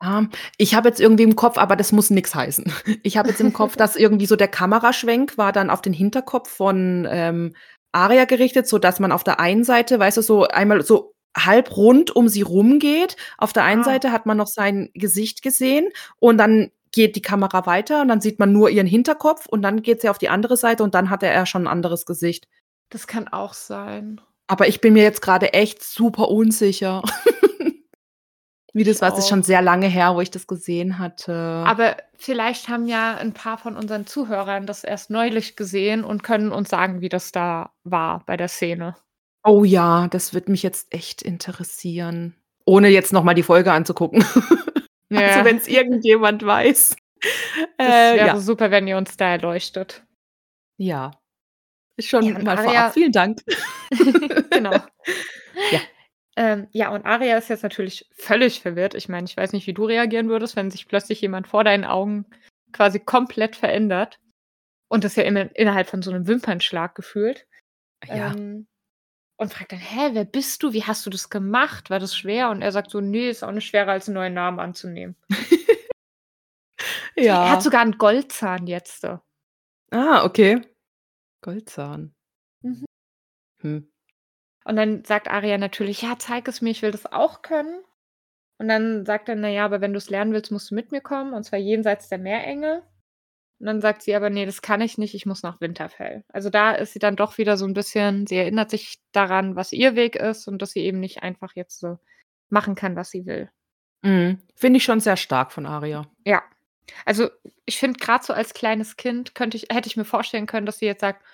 [0.07, 2.65] Ähm, ich habe jetzt irgendwie im Kopf aber das muss nix heißen.
[3.03, 6.49] Ich habe jetzt im Kopf, dass irgendwie so der Kameraschwenk war dann auf den Hinterkopf
[6.51, 7.55] von, ähm,
[7.93, 12.15] Aria gerichtet, sodass man auf der einen Seite, weißt du, so einmal so halb rund
[12.15, 13.17] um sie rumgeht.
[13.39, 13.85] Auf der einen Ah.
[13.85, 15.89] Seite hat man noch sein Gesicht gesehen
[16.19, 19.83] und dann geht die Kamera weiter und dann sieht man nur ihren Hinterkopf und dann
[19.83, 22.49] geht sie auf die andere Seite und dann hatte er schon 'n anderes Gesicht.
[22.91, 24.21] Das kann auch sein.
[24.49, 27.03] Aber ich bin mir jetzt grade echt super unsicher.
[28.77, 31.33] Wie das Ich war, es ist schon sehr lange her, wo ich das gesehen hatte.
[31.67, 36.53] Aber vielleicht haben ja 'n paar von unseren Zuhörern das erst neulich gesehen und können
[36.53, 38.95] uns sagen, wie das da war bei der Szene.
[39.45, 42.35] Oh ja, das würde mich jetzt echt interessieren,
[42.67, 44.23] ohne jetzt noch mal die Folge anzugucken.
[45.15, 45.45] Also, Ja.
[45.45, 46.97] wenn's irgendjemand weiß.
[47.79, 48.37] Das Äh, wäre ja.
[48.41, 50.05] super, wenn ihr uns da erleuchtet.
[50.79, 51.13] Ja.
[51.99, 53.41] Ja, Schon und mal vorab vielen Dank.
[54.51, 54.73] genau.
[55.73, 55.81] Ja.
[56.39, 58.95] Ähm, ja, und Aria ist jetzt natürlich völlig verwirrt.
[58.95, 61.85] Ich meine, ich weiß nicht, wie du reagieren würdest, wenn sich plötzlich jemand vor deinen
[61.87, 62.27] Augen
[62.73, 64.19] quasi komplett verändert.
[64.89, 67.47] Und das ja immer innerhalb von so einem Wimpernschlag gefühlt.
[68.09, 68.33] Ja.
[68.33, 68.69] Ähm,
[69.39, 70.73] und fragt dann: „Hä, wer bist du?
[70.75, 71.91] Wie hast du das gemacht?
[71.91, 74.35] War das schwer?“ Und er sagt so: „Ne, ist auch nicht schwerer, als 'n neuen
[74.35, 75.17] Namen anzunehmen.“
[77.17, 77.63] Er hat Ja.
[77.63, 79.05] sogar 'n Goldzahn jetzt.
[79.93, 80.61] Ah, okay.
[81.43, 82.15] Goldzahn.
[82.63, 82.87] Mhm.
[83.63, 83.89] Hm.
[84.67, 87.79] Und dann sagt Aria natürlich: „Ja, zeig es mir, ich will das auch können.“
[88.59, 91.01] Und dann sagt er: „Na ja, aber wenn du's lernen willst, musst du mit mir
[91.03, 92.83] kommen, und zwar jenseits der Meerenge.“
[93.61, 96.51] Und dann sagt sie aber: „Ne, das kann ich nicht, ich muss nach Winterfell.“ Also,
[96.51, 99.97] da ist sie dann doch wieder so 'n bisschen sie erinnert sich daran, was ihr
[99.97, 101.99] Weg ist und dass sie eben nicht einfach jetzt so
[102.51, 103.51] machen kann, was sie will.
[104.05, 104.41] Mhm.
[104.57, 106.03] Finde ich schon sehr stark von Aria.
[106.27, 106.43] Ja.
[107.07, 107.31] Also,
[107.67, 110.79] ich finde, grad so als kleines Kind könnte ich hätte ich mir vorstellen können, dass
[110.81, 111.25] sie jetzt sagt: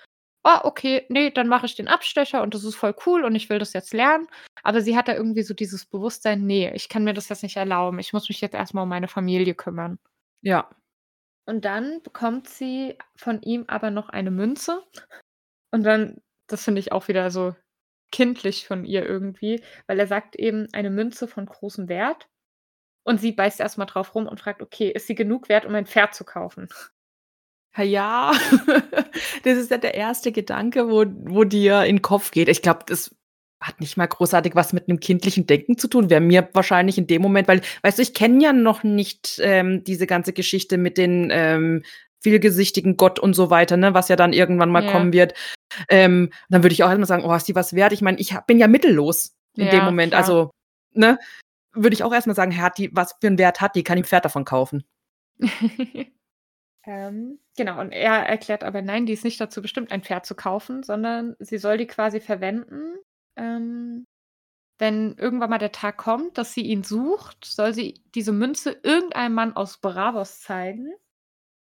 [0.45, 3.49] „Ah, okay, ne, dann mache ich den Abstecher und das ist voll cool und ich
[3.49, 4.27] will das jetzt lernen.“
[4.63, 7.55] Aber sie hat da irgendwie so dieses Bewusstsein: „Ne, ich kann mir das jetzt nicht
[7.57, 7.99] erlauben.
[7.99, 9.99] Ich muss mich jetzt erst mal um meine Familie kümmern.“
[10.41, 10.69] Ja.
[11.47, 14.83] Und dann bekommt sie von ihm aber noch eine Münze.
[15.71, 17.55] Und dann das finde ich auch wieder so
[18.11, 22.27] kindlich von ihr irgendwie, weil er sagt eben: „Eine Münze von großem Wert.“
[23.05, 25.75] Und sie beißt erst mal drauf rum und fragt: „Okay, ist sie genug wert, um
[25.75, 26.89] ein Pferd zu kaufen?“ Ha
[27.81, 28.31] ja,
[29.43, 32.49] das ist ja der erste Gedanke, wo wo dir in Kopf geht.
[32.49, 33.15] Ich glaube, das
[33.61, 36.09] hat nicht mal großartig was mit 'nem kindlichen Denken zu tun.
[36.09, 39.83] Wäre mir wahrscheinlich in dem Moment weil weißt du, ich kenne ja noch nicht, ähm,
[39.83, 41.83] diese ganze Geschichte mit den, ähm,
[42.21, 44.87] vielgesichtigen Gott und so weiter, ne, was ja dann irgendwann mal Ja.
[44.91, 45.33] kommen wird.
[45.89, 48.19] Ähm, dann würde ich auch erst mal sagen: „Oh, ist die was wert?“ Ich meine,
[48.19, 50.11] ich habe bin ja mittellos in dem Ja, Moment.
[50.13, 50.19] klar.
[50.21, 50.51] Also,
[50.93, 51.19] ne,
[51.73, 53.83] würde ich auch erst mal sagen: „Hat die was für 'n Wert hat die?
[53.83, 54.83] Kann ich 'n Pferd davon kaufen?“
[56.85, 60.35] Ähm, genau, und er erklärt aber: „Nein, die ist nicht dazu bestimmt, ein Pferd zu
[60.35, 62.95] kaufen, sondern sie soll die quasi verwenden,
[63.37, 64.05] ähm,
[64.79, 69.33] wenn irgendwann mal der Tag kommt, dass sie ihn sucht, soll sie diese Münze irgendeinem
[69.35, 70.93] Mann aus Braavos zeigen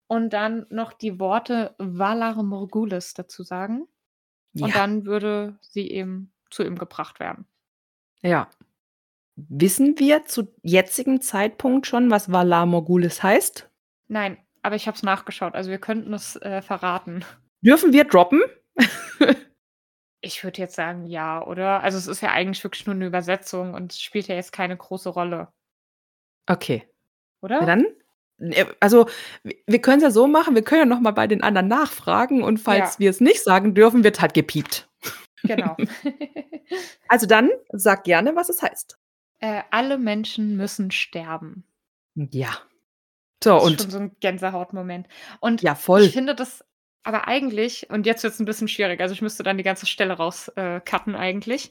[0.08, 3.88] und dann noch die Worte Valar Morghulis dazu sagen.
[4.60, 4.76] Und Ja.
[4.76, 7.46] dann würde sie eben zu ihm gebracht werden.“
[8.22, 8.48] Ja.
[9.36, 13.70] Wissen wir zu jetzigem Zeitpunkt schon, was Valar Morghulis heißt?
[14.10, 15.54] Nein, aber ich habe es nachgeschaut.
[15.54, 17.24] Also, wir könnten es, äh, verraten.
[17.62, 18.42] Dürfen wir droppen?
[20.24, 21.82] Ich würde jetzt sagen, ja, oder?
[21.82, 24.76] Also, es ist ja eigentlich wirklich nur 'ne Übersetzung und es spielt ja jetzt keine
[24.76, 25.48] große Rolle.
[26.48, 26.84] Okay.
[27.40, 27.66] Oder?
[27.66, 27.86] dann
[28.38, 29.08] äh, also,
[29.66, 32.58] wir können's ja so machen, wir können ja noch mal bei den anderen nachfragen und
[32.58, 32.62] Ja.
[32.64, 34.88] falls wir's nicht sagen dürfen, wird halt gepiept.
[35.42, 35.76] Genau.
[37.08, 38.98] Also, dann sag gerne, was es heißt.
[39.40, 41.64] Äh, alle Menschen müssen sterben.
[42.14, 42.58] Ja.
[43.42, 45.08] So Ist und schon so 'n Gänsehautmoment.
[45.40, 46.10] Und Ja, ich voll.
[46.10, 46.64] finde das
[47.04, 50.14] aber eigentlich und jetzt wird's 'n bisschen schwierig, also, ich müsste dann die ganze Stelle
[50.14, 50.80] raus äh,
[51.14, 51.70] eigentlich.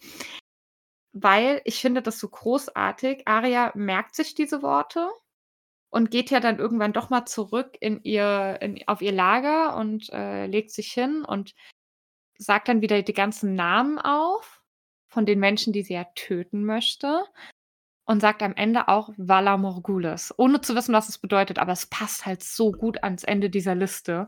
[1.13, 3.23] Weil ich finde das so großartig.
[3.27, 5.09] Aria merkt sich diese Worte
[5.91, 10.09] und geht ja dann irgendwann doch mal zurück in ihr in auf ihr Lager und,
[10.13, 11.53] äh, legt sich hin und
[12.37, 14.61] sagt dann wieder die ganzen Namen auf
[15.09, 17.23] von den Menschen, die sie ja töten möchte
[18.11, 21.85] und sagt am Ende auch Valar Morghulis, ohne zu wissen, was es bedeutet, aber es
[21.85, 24.27] passt halt so gut ans Ende dieser Liste.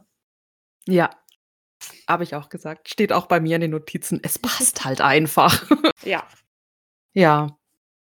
[0.87, 1.09] Ja.
[2.07, 2.89] Habe ich auch gesagt.
[2.89, 4.19] Steht auch bei mir in den Notizen.
[4.23, 5.69] Es passt halt einfach.
[6.03, 6.27] Ja.
[7.13, 7.57] Ja.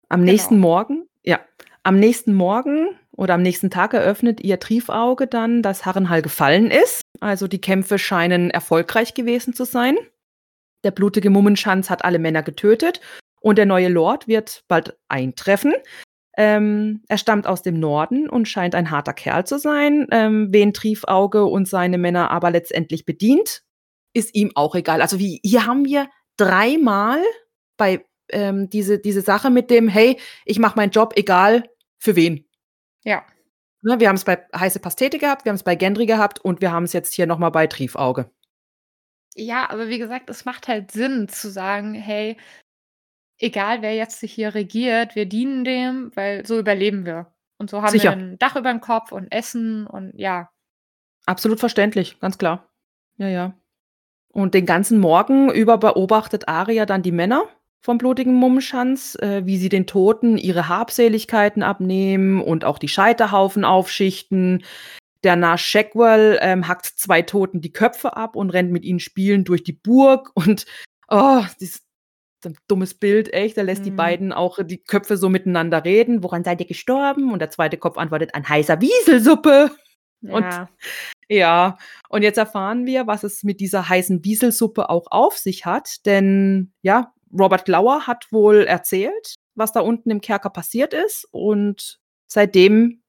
[0.09, 0.69] Am nächsten Genau.
[0.69, 1.41] Morgen ja,
[1.83, 7.03] am nächsten Morgen oder am nächsten Tag eröffnet ihr Triefauge dann, dass Harrenhal gefallen ist.
[7.21, 9.97] Also, die Kämpfe scheinen erfolgreich gewesen zu sein.
[10.85, 13.01] Der blutige Mummenschanz hat alle Männer getötet
[13.45, 15.74] und der neue Lord wird bald eintreffen.
[16.36, 20.09] Ähm, er stammt aus dem Norden und scheint ein harter Kerl zu sein.
[20.11, 23.62] Ähm, wen Triefauge und seine Männer aber letztendlich bedient,
[24.14, 25.03] ist ihm auch egal.
[25.03, 27.22] Also, wie hier haben wir dreimal
[27.76, 31.64] bei ähm, diese diese Sache mit dem: „Hey, ich mache meinen Job, egal
[31.99, 32.47] für wen.“
[33.05, 33.24] Ja.
[33.82, 36.95] Ne, wir haben's bei Heiße Pastete gehabt, wir haben's bei Gendry gehabt und wir haben's
[36.95, 38.30] jetzt hier noch mal bei Triefauge.
[39.36, 42.36] Ja, aber wie gesagt, es macht halt Sinn zu sagen: „Hey,
[43.39, 47.32] egal wer jetzt hier regiert, wir dienen dem, weil so überleben wir.
[47.59, 48.12] Und so haben wir Sicher.
[48.12, 50.51] 'n Dach übern Kopf und Essen und ja.“
[51.26, 52.68] Absolut verständlich, ganz klar.
[53.16, 53.55] Ja, ja.
[54.32, 57.45] Und den ganzen Morgen über beobachtet Aria dann die Männer
[57.80, 63.64] vom blutigen Mummenschanz, äh, wie sie den Toten ihre Habseligkeiten abnehmen und auch die Scheiterhaufen
[63.64, 64.64] aufschichten.
[65.22, 69.49] Der Narr Sheckwal, ähm, hackt 2 Toten die Köpfe ab und rennt mit ihnen spielend
[69.49, 70.66] durch die Burg und,
[71.09, 71.82] oh, dies
[72.45, 73.59] so 'n dummes Bild, echt.
[73.59, 73.97] Er lässt die Mhm.
[73.97, 77.78] beiden auch die Köpfe so miteinander reden: „Woran seid ihr gestorben?“ Und der 2.
[77.78, 79.72] Kopf antwortet: „An heißer Wieselsuppe.“
[80.28, 80.68] Und Ja.
[81.30, 81.78] ja,
[82.11, 86.72] und jetzt erfahren wir, was es mit dieser heißen Wieselsuppe auch auf sich hat, denn
[86.82, 93.03] ja, Robert Glauer hat wohl erzählt, was da unten im Kerker passiert ist und seitdem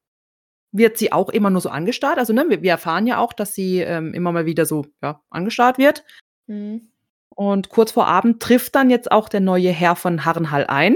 [0.73, 2.19] wird sie auch immer nur so angestarrt.
[2.19, 5.21] Also, ne, wir wir erfahren ja auch, dass sie, ähm, immer mal wieder so, ja,
[5.31, 6.03] angestarrt wird.
[6.47, 6.87] Mhm.
[7.35, 10.95] Und kurz vor Abend trifft dann jetzt auch der neue Herr von Harrenhall ein.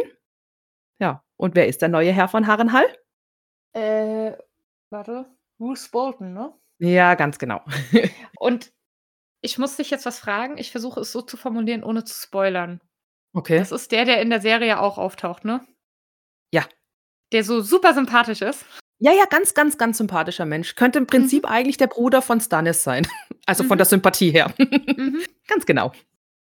[0.99, 2.85] Ja, und wer ist der neue Herr von Harrenhall?
[3.73, 4.33] Äh,
[4.89, 5.25] warte,
[5.57, 6.53] Bruce Bolton, ne?
[6.79, 7.61] Ja, ganz genau.
[8.39, 8.71] Und
[9.41, 10.57] ich muss dich jetzt was fragen.
[10.57, 12.79] Ich versuche es so zu formulieren, ohne zu spoilern.
[13.33, 13.59] Okay.
[13.59, 15.65] Das ist der, der in der Serie auch auftaucht, ne?
[16.53, 16.63] Ja.
[17.33, 18.65] Der so super sympathisch ist.
[18.99, 20.75] Ja, ja, ganz, ganz, ganz sympathischer Mensch.
[20.75, 21.49] Könnte im Prinzip Mhm.
[21.49, 23.05] eigentlich der Bruder von Stannis sein.
[23.45, 23.79] Also, von Mhm.
[23.79, 24.53] der Sympathie her.
[24.59, 25.21] Mhm.
[25.47, 25.91] Ganz genau.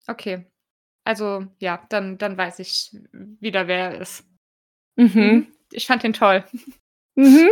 [0.08, 0.46] Okay.
[1.04, 2.96] Also, ja, dann dann weiß ich
[3.40, 4.24] wieder, wer er ist.
[4.96, 5.06] Mhm.
[5.14, 5.46] Mhm.
[5.72, 6.44] Ich fand den toll.
[7.16, 7.48] Mhm.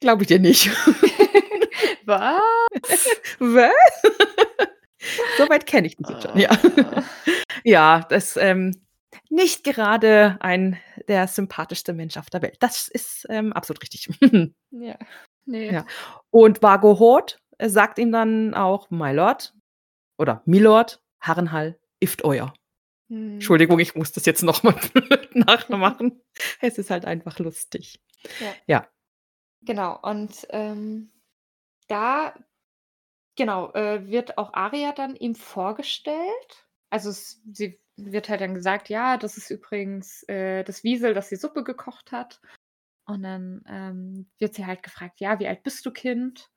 [0.00, 0.68] Glaube ich dir nicht.
[2.06, 2.40] Was?
[3.40, 3.72] Was?
[5.38, 6.50] So weit kenne ich dich jetzt schon, ja.
[6.50, 7.02] Ah.
[7.64, 8.82] Ja, das, ähm
[9.30, 10.78] nicht gerade ein
[11.08, 12.56] der sympathischste Mensch auf der Welt.
[12.60, 14.08] Das ist, ähm, absolut richtig.
[14.70, 14.96] Ja,
[15.46, 15.72] ne.
[15.72, 15.86] Ja.
[16.30, 19.54] Und Vargo Hoth, äh, sagt ihm dann auch: „My Lord“
[20.18, 22.54] oder „Milord, Harrenhal ist euer.“
[23.08, 23.34] Mhm.
[23.34, 26.22] Entschuldigung, ich muss das jetzt noch mal blöd nachmachen.
[26.60, 28.00] Es ist halt einfach lustig.
[28.40, 28.56] Ja.
[28.66, 28.88] Ja.
[29.62, 31.10] Genau, und, ähm,
[31.88, 32.34] da
[33.36, 36.66] genau, äh, wird auch Arya dann ihm vorgestellt.
[36.90, 41.28] Also, es sie wird halt dann gesagt: „Ja, das ist übrigens, äh, das Wiesel, das
[41.28, 42.40] die Suppe gekocht hat.“
[43.06, 46.50] Und dann, ähm, wird sie halt gefragt: „Ja, wie alt bist du, Kind?“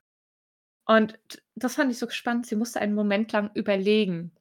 [0.86, 1.20] Und
[1.56, 2.46] das fand ich so spannend.
[2.48, 4.34] Sie musste einen Moment lang überlegen.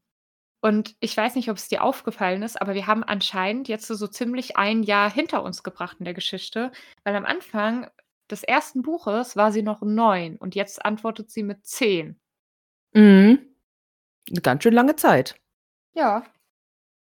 [0.64, 4.06] Und ich weiß nicht, ob es dir aufgefallen ist, aber wir haben anscheinend jetzt so
[4.06, 6.70] ziemlich ein Jahr hinter uns gebracht in der Geschichte,
[7.02, 7.88] weil am Anfang
[8.30, 12.18] des ersten Buches war sie noch 9 und jetzt antwortet sie mit 10.
[12.94, 13.38] Mhm.
[14.30, 15.36] 'Ne ganz schön lange Zeit.
[15.94, 16.24] Ja.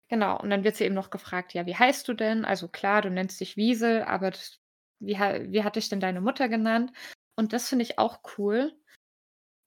[0.10, 0.40] Genau.
[0.42, 3.10] Und dann wird sie eben noch gefragt: „Ja, wie heißt du denn?“ Also klar, du
[3.12, 4.60] nennst dich Wiesel, aber das
[5.00, 6.92] wie wie hat dich denn deine Mutter genannt?
[7.38, 8.74] Und das finde ich auch cool,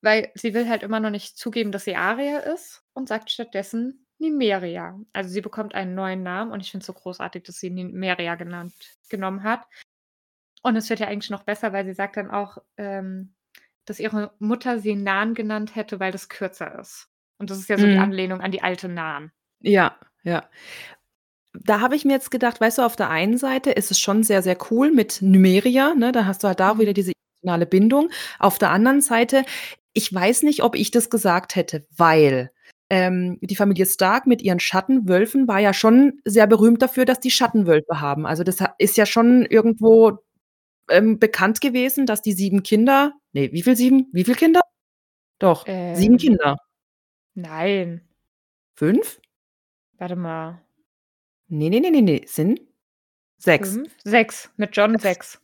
[0.03, 4.07] weil sie will halt immer noch nicht zugeben, dass sie Aria ist und sagt stattdessen
[4.18, 4.99] Nymeria.
[5.12, 8.34] Also, sie bekommt einen neuen Namen und ich finde es so großartig, dass sie Nymeria
[8.36, 8.74] genannt
[9.09, 9.66] genommen hat.
[10.62, 13.34] Und es wird ja eigentlich noch besser, weil sie sagt dann auch, ähm,
[13.86, 17.09] dass ihre Mutter sie Nan genannt hätte, weil das kürzer ist.
[17.38, 17.99] Und das ist ja so die Mhm.
[17.99, 19.32] Anlehnung an die alte Nan.
[19.61, 20.49] Ja, ja.
[21.55, 24.22] Da habe ich mir jetzt gedacht, weißt du, auf der einen Seite ist es schon
[24.22, 26.12] sehr, sehr cool mit Nymeria, ne?
[26.12, 26.94] Da hast du halt da auch wieder Mhm.
[26.94, 28.11] diese emotionale Bindung.
[28.38, 29.44] Auf der anderen Seite,
[29.99, 32.53] ich weiß nicht, ob ich das gesagt hätte, weil,
[32.90, 37.32] ähm, die Familie Stark mit ihren Schattenwölfen war ja schon sehr berühmt dafür, dass die
[37.32, 38.26] Schattenwölfe haben.
[38.26, 40.18] Also, das ist ja schon irgendwo,
[40.90, 44.09] ähm, bekannt gewesen, dass die 7 Kinder ne, wie viel 7?
[44.12, 44.61] Wie viel Kinder?
[45.40, 46.18] Doch, 7 Ähm.
[46.18, 46.57] Kinder.
[47.34, 48.03] Nein.
[48.76, 49.20] 5?
[49.99, 50.62] Warte mal.
[51.49, 52.61] Ne, ne, ne, ne, ne, sind
[53.38, 53.74] 6.
[53.74, 53.92] 5?
[54.05, 55.40] 6, mit Jon 6.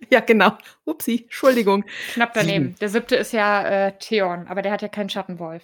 [0.10, 0.52] Ja, genau.
[0.84, 1.84] Upsi, Entschuldigung.
[2.12, 2.46] Knapp 7.
[2.46, 2.74] daneben.
[2.80, 3.18] Der 7.
[3.18, 5.62] ist ja, äh, Theon, aber der hat ja keinen Schattenwolf.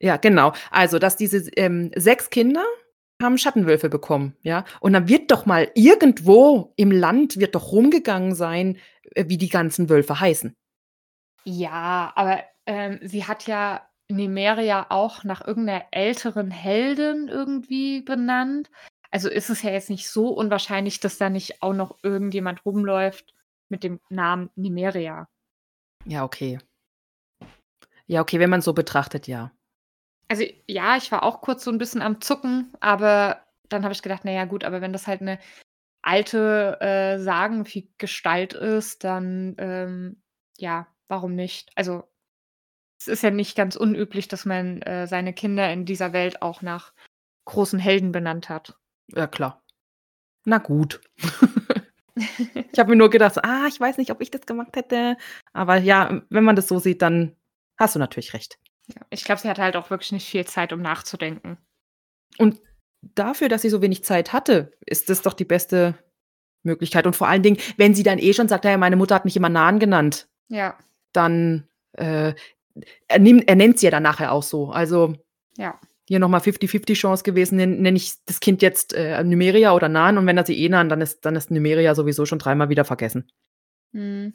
[0.00, 0.52] Ja, genau.
[0.70, 2.64] Also, dass diese ähm, 6 Kinder
[3.22, 4.64] haben Schattenwölfe bekommen, ja?
[4.80, 8.78] Und dann wird doch mal irgendwo im Land wird doch rumgegangen sein,
[9.14, 10.54] äh, wie die ganzen Wölfe heißen.
[11.44, 18.70] Ja, aber, ähm, sie hat ja Nymeria auch nach irgend 'ner älteren Heldin irgendwie benannt.
[19.10, 23.32] Also, ist es ja jetzt nicht so unwahrscheinlich, dass da nicht auch noch irgendjemand rumläuft
[23.68, 25.28] mit dem Namen Nymeria.
[26.06, 26.58] Ja, okay.
[28.08, 29.50] Ja, okay, wenn man's so betrachtet, ja.
[30.28, 34.02] Also, ja, ich war auch kurz so 'n bisschen am Zucken, aber dann habe ich
[34.02, 35.38] gedacht: „Na ja, gut, aber wenn das halt 'ne
[36.02, 40.22] alte, äh, Sagenvieh-Gestalt ist, dann, ähm,
[40.58, 42.04] ja, warum nicht?“ Also,
[43.00, 46.62] es ist ja nicht ganz unüblich, dass man, äh, seine Kinder in dieser Welt auch
[46.62, 46.92] nach
[47.46, 48.78] großen Helden benannt hat.
[49.14, 49.62] Ja, klar.
[50.46, 51.00] Na gut.
[52.72, 55.16] Ich habe mir nur gedacht so: „Ah, ich weiß nicht, ob ich das gemacht hätte.“
[55.52, 57.36] Aber ja, wenn man das so sieht, dann
[57.78, 58.58] hast du natürlich recht.
[58.88, 61.58] Ja, ich glaube, sie hatte halt auch wirklich nicht viel Zeit, um nachzudenken.
[62.38, 62.60] Und
[63.02, 65.94] dafür, dass sie so wenig Zeit hatte, ist das doch die beste
[66.64, 67.06] Möglichkeit.
[67.06, 69.36] Und vor allen Dingen, wenn sie dann eh schon sagt: „Ja, meine Mutter hat mich
[69.36, 70.78] immer Nan genannt“, Ja.
[71.12, 72.34] dann, äh,
[73.08, 74.70] er nimm er nennt's ja dann nachher auch so.
[74.70, 75.14] Also,
[75.58, 75.80] Ja.
[76.06, 79.88] Hier noch mal Fifty-Fifty Chance gewesen, nenn nenne ich das Kind jetzt, äh, Nymeria oder
[79.88, 82.68] Nan und wenn er sie eh Nan, dann ist dann ist Nymeria sowieso schon dreimal
[82.68, 83.28] wieder vergessen.
[83.92, 84.34] Mhm.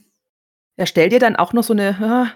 [0.77, 2.31] Er stellt ihr dann auch noch so 'ne, ah,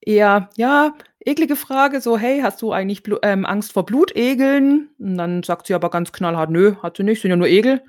[0.00, 0.94] eher, ja,
[1.24, 5.66] eklige Frage, so: „Hey, hast du eigentlich Blu ähm, Angst vor Blutegeln?“ Und dann sagt
[5.66, 7.82] sie aber ganz knallhart: „Nö, hat sie nicht, sind ja nur Egel.“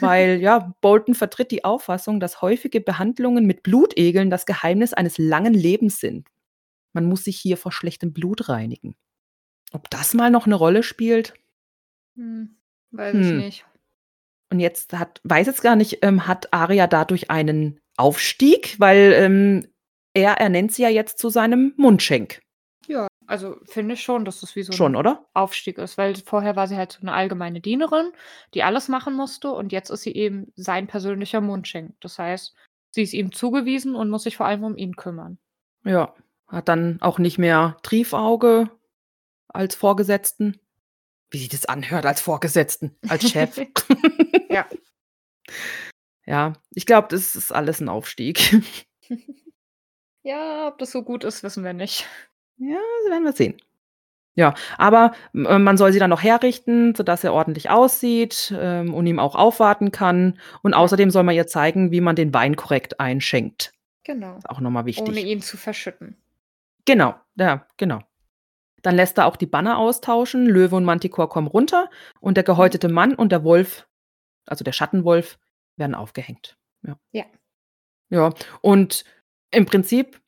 [0.00, 5.54] Weil, ja, Bolton vertritt die Auffassung, dass häufige Behandlungen mit Blutegeln das Geheimnis eines langen
[5.54, 6.28] Lebens sind.
[6.94, 8.96] Man muss sich hier vor schlechtem Blut reinigen.
[9.74, 11.32] Ob das mal noch 'ne Rolle spielt?
[12.16, 12.56] Hm,
[12.90, 13.38] weiß ich Hm.
[13.38, 13.64] nicht.
[14.50, 18.76] Und jetzt hat weiß jetzt gar nicht, ähm, hat Arya dadurch einen Aufstieg?
[18.78, 19.68] Weil, ähm,
[20.14, 22.40] er ernennt sie ja jetzt zu seinem Mundschenk.
[22.88, 25.24] Ja, also finde ich schon, dass das wie so Schon, 'n oder?
[25.34, 28.12] Aufstieg ist, weil vorher war sie halt so 'ne allgemeine Dienerin,
[28.54, 31.94] die alles machen musste und jetzt ist sie eben sein persönlicher Mundschenk.
[32.00, 32.54] Das heißt,
[32.90, 35.38] sie ist ihm zugewiesen und muss sich vor allem um ihn kümmern.
[35.84, 36.14] Ja,
[36.46, 38.70] hat dann auch nicht mehr Triefauge
[39.54, 40.58] als Vorgesetzten.
[41.30, 43.58] Wie sich das anhört als Vorgesetzten, als Chef.
[44.50, 44.66] Ja.
[46.26, 48.60] Ja, ich glaube, das ist alles 'n Aufstieg.
[50.24, 52.06] Ja, ob das so gut ist, wissen wir nicht.
[52.56, 53.56] Ja, das werden wir sehen.
[54.36, 59.06] Ja, aber, äh, man soll sie dann noch herrichten, sodass er ordentlich aussieht, ähm, und
[59.08, 60.38] ihm auch aufwarten kann.
[60.62, 63.72] Und außerdem soll man ihr zeigen, wie man den Wein korrekt einschenkt.
[64.04, 64.36] Genau.
[64.38, 65.24] Ist auch noch mal Ohne wichtig.
[65.26, 66.16] ihn zu verschütten.
[66.84, 67.98] Genau, ja, genau.
[68.82, 70.46] Dann lässt er auch die Banner austauschen.
[70.46, 71.88] Löwe und Manticore kommen runter
[72.20, 72.46] und der Mhm.
[72.46, 73.86] gehäutete Mann und der Wolf,
[74.46, 75.38] also der Schattenwolf,
[75.76, 76.56] werden aufgehängt.
[76.86, 76.96] Ja.
[77.12, 77.24] Ja.
[78.10, 78.30] Ja,
[78.60, 79.04] und
[79.50, 80.20] im Prinzip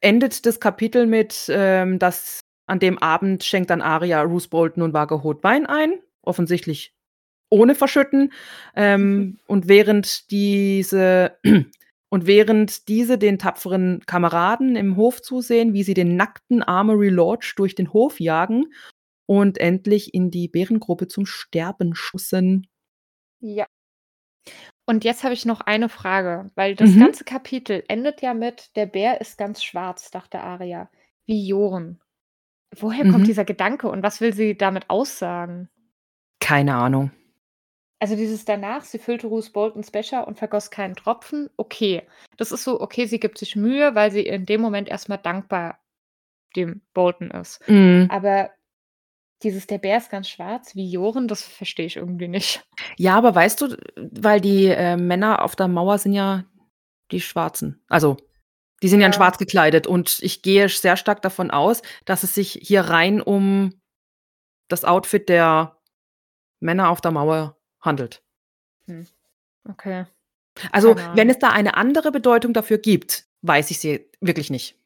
[0.00, 4.94] endet das Kapitel mit, ähm, dass an dem Abend schenkt dann Arya Roose Bolton und
[4.94, 6.94] Waggerhot Wein ein, offensichtlich
[7.50, 8.32] ohne Verschütten.
[8.74, 11.38] Ähm, und während diese
[12.10, 17.54] und während diese den tapferen Kameraden im Hof zusehen, wie sie den nackten Armory Lodge
[17.56, 18.66] durch den Hof jagen
[19.26, 22.66] und endlich in die Bärengruppe zum Sterben schussen.
[23.40, 23.66] Ja.
[24.86, 26.98] Und jetzt habe ich noch eine Frage, weil das Mhm.
[26.98, 30.90] ganze Kapitel endet ja mit: „Der Bär ist ganz schwarz“, dachte Arya,
[31.26, 32.00] wie Joren.
[32.76, 33.28] Woher kommt Mhm.
[33.28, 35.68] dieser Gedanke und was will sie damit aussagen?
[36.40, 37.10] Keine Ahnung.
[38.04, 42.02] Also dieses danach, sie füllte Roose Boltons Becher und vergoss keinen Tropfen, okay.
[42.36, 45.16] Das ist so, okay, sie gibt sich Mühe, weil sie in dem Moment erst mal
[45.16, 45.78] dankbar
[46.54, 47.66] dem Bolton ist.
[47.66, 48.08] Mhm.
[48.10, 48.50] Aber
[49.42, 52.62] dieses „Der Bär ist ganz schwarz wie Joren“, das verstehe ich irgendwie nicht.
[52.98, 56.44] Ja, aber weißt du, weil die, äh, Männer auf der Mauer sind ja
[57.10, 57.82] die Schwarzen.
[57.88, 58.18] Also,
[58.82, 59.16] die sind ja in Ja.
[59.16, 63.80] schwarz gekleidet und ich gehe sehr stark davon aus, dass es sich hier rein um
[64.68, 65.78] das Outfit der
[66.60, 68.22] Männer auf der Mauer handelt.
[68.86, 69.06] Hm,
[69.68, 70.06] okay.
[70.72, 74.78] Also, Keine wenn es da eine andere Bedeutung dafür gibt, weiß ich sie wirklich nicht.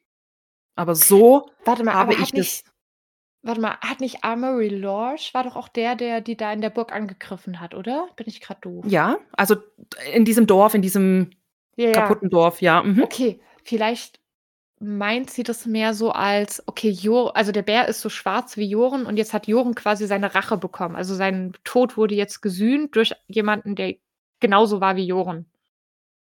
[0.75, 2.73] Aber so Warte mal, habe aber ich hat nicht das
[3.41, 6.69] warte mal, hat nicht Armory Lorsch war doch auch der, der die da in der
[6.69, 8.07] Burg angegriffen hat, oder?
[8.15, 8.85] Bin ich grad doof?
[8.87, 9.55] Ja, also
[10.13, 11.31] in diesem Dorf, in diesem
[11.75, 11.91] Ja, ja.
[11.91, 13.01] kaputten Dorf, ja, mhm.
[13.03, 14.18] Okay, vielleicht
[14.79, 18.69] meint sie das mehr so als, okay, Jo also der Bär ist so schwarz wie
[18.69, 20.95] Joren und jetzt hat Joren quasi seine Rache bekommen.
[20.95, 23.95] Also sein Tod wurde jetzt gesühnt durch jemanden, der
[24.39, 25.51] genauso war wie Joren.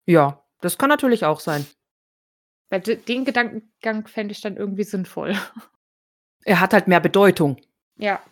[0.07, 1.67] Ja, das kann natürlich auch sein.
[2.71, 5.35] Weil den Gedankengang fände ich dann irgendwie sinnvoll.
[6.45, 7.59] Er hat halt mehr Bedeutung.
[7.97, 8.23] Ja.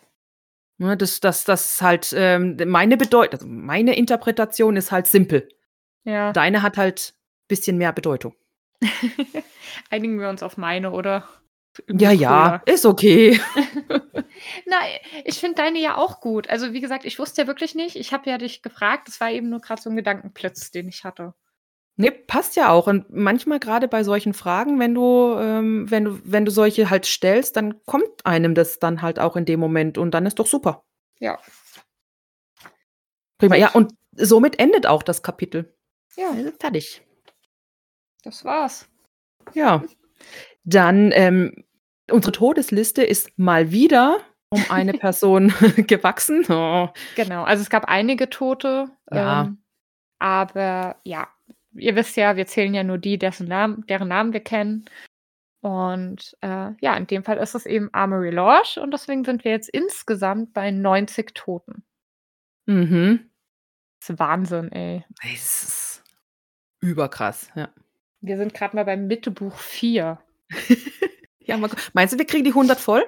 [0.79, 5.49] Ne, das das das halt, ähm, meine Bedeu also meine Interpretation ist halt simpel.
[6.03, 6.31] Ja.
[6.33, 7.13] Deine hat halt
[7.47, 8.33] bisschen mehr Bedeutung.
[9.89, 11.27] Einigen wir uns auf meine, oder?
[11.89, 13.39] Ja, ja, ist okay.
[14.65, 14.77] Na,
[15.25, 16.49] ich finde deine ja auch gut.
[16.49, 17.95] Also, wie gesagt, ich wusste ja wirklich nicht.
[17.95, 19.07] Ich habe ja dich gefragt.
[19.07, 21.33] Das war eben nur grad so 'n Gedankenblitz, den ich hatte.
[21.97, 22.87] Ne, passt ja auch.
[22.87, 27.05] Und manchmal grade bei solchen Fragen, wenn du, ähm wenn du wenn du solche halt
[27.07, 30.47] stellst, dann kommt einem das dann halt auch in dem Moment und dann ist doch
[30.47, 30.83] super.
[31.19, 31.39] Ja.
[33.39, 33.55] Prima.
[33.55, 35.73] Ja, und somit endet auch das Kapitel.
[36.15, 36.33] Ja.
[36.59, 37.01] Fertig.
[38.27, 38.89] Das war's.
[39.53, 39.83] Ja.
[40.65, 41.63] Dann, ähm,
[42.11, 45.47] unsere Todesliste ist mal wieder um eine Person
[45.87, 46.43] gewachsen.
[46.49, 46.89] Oh.
[47.15, 49.43] Genau, also es gab einige Tote, Ja.
[49.43, 49.63] ähm,
[50.19, 51.29] aber ja,
[51.73, 54.83] ihr wisst ja, wir zählen ja nur die, dessen Namen deren Namen wir kennen.
[55.61, 59.51] Und, äh, ja, in dem Fall ist es eben Armory Lorsch und deswegen sind wir
[59.51, 61.85] jetzt insgesamt bei 90 Toten.
[62.65, 63.29] Mhm.
[64.01, 65.05] Das ist Wahnsinn, ey.
[65.23, 66.03] Es ist
[66.81, 67.69] überkrass, ja.
[68.27, 70.19] Wir sind grad mal beim Mitte Buch 4.
[71.39, 73.05] Ja, mal meinst du, wir kriegen die 100 voll?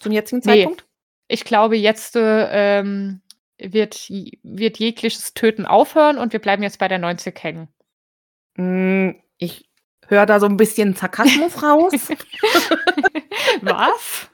[0.00, 0.42] Zum jetzigen.
[0.42, 0.84] Zeitpunkt?
[1.28, 3.20] Ich glaube, jetzt, äh, ähm,
[3.58, 4.08] wird
[4.42, 7.68] wird jegliches Töten aufhören und wir bleiben jetzt bei der 90 hängen.
[8.56, 9.70] Hm, ich
[10.08, 11.92] höre da so 'n bisschen Sarkasmus raus.
[13.62, 14.28] Was?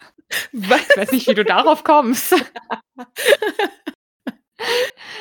[0.52, 0.80] Was?
[0.88, 2.34] Ich weiß nicht, wie du darauf kommst.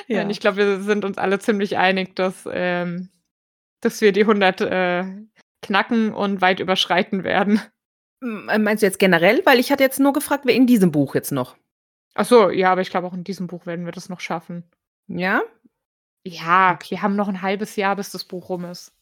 [0.07, 0.27] Ja.
[0.27, 3.09] Ich glaube, wir sind uns alle ziemlich einig, dass, ähm
[3.81, 5.05] dass wir die 100, äh,
[5.61, 7.61] knacken und weit überschreiten werden.
[8.23, 9.41] Äh, meinst du jetzt generell?
[9.45, 11.57] Weil ich hatte jetzt nur gefragt, wer in diesem Buch jetzt noch.
[12.15, 14.63] Ach so, ja, aber ich glaube, auch in diesem Buch werden wir das noch schaffen.
[15.07, 15.41] Ja?
[16.25, 18.93] Ja, wir haben noch 'n halbes Jahr, bis das Buch rum ist.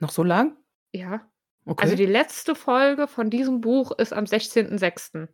[0.00, 0.56] Noch so lang?
[0.92, 1.28] Ja.
[1.66, 1.84] Okay.
[1.84, 5.28] Also, die letzte Folge von diesem Buch ist am 16.06.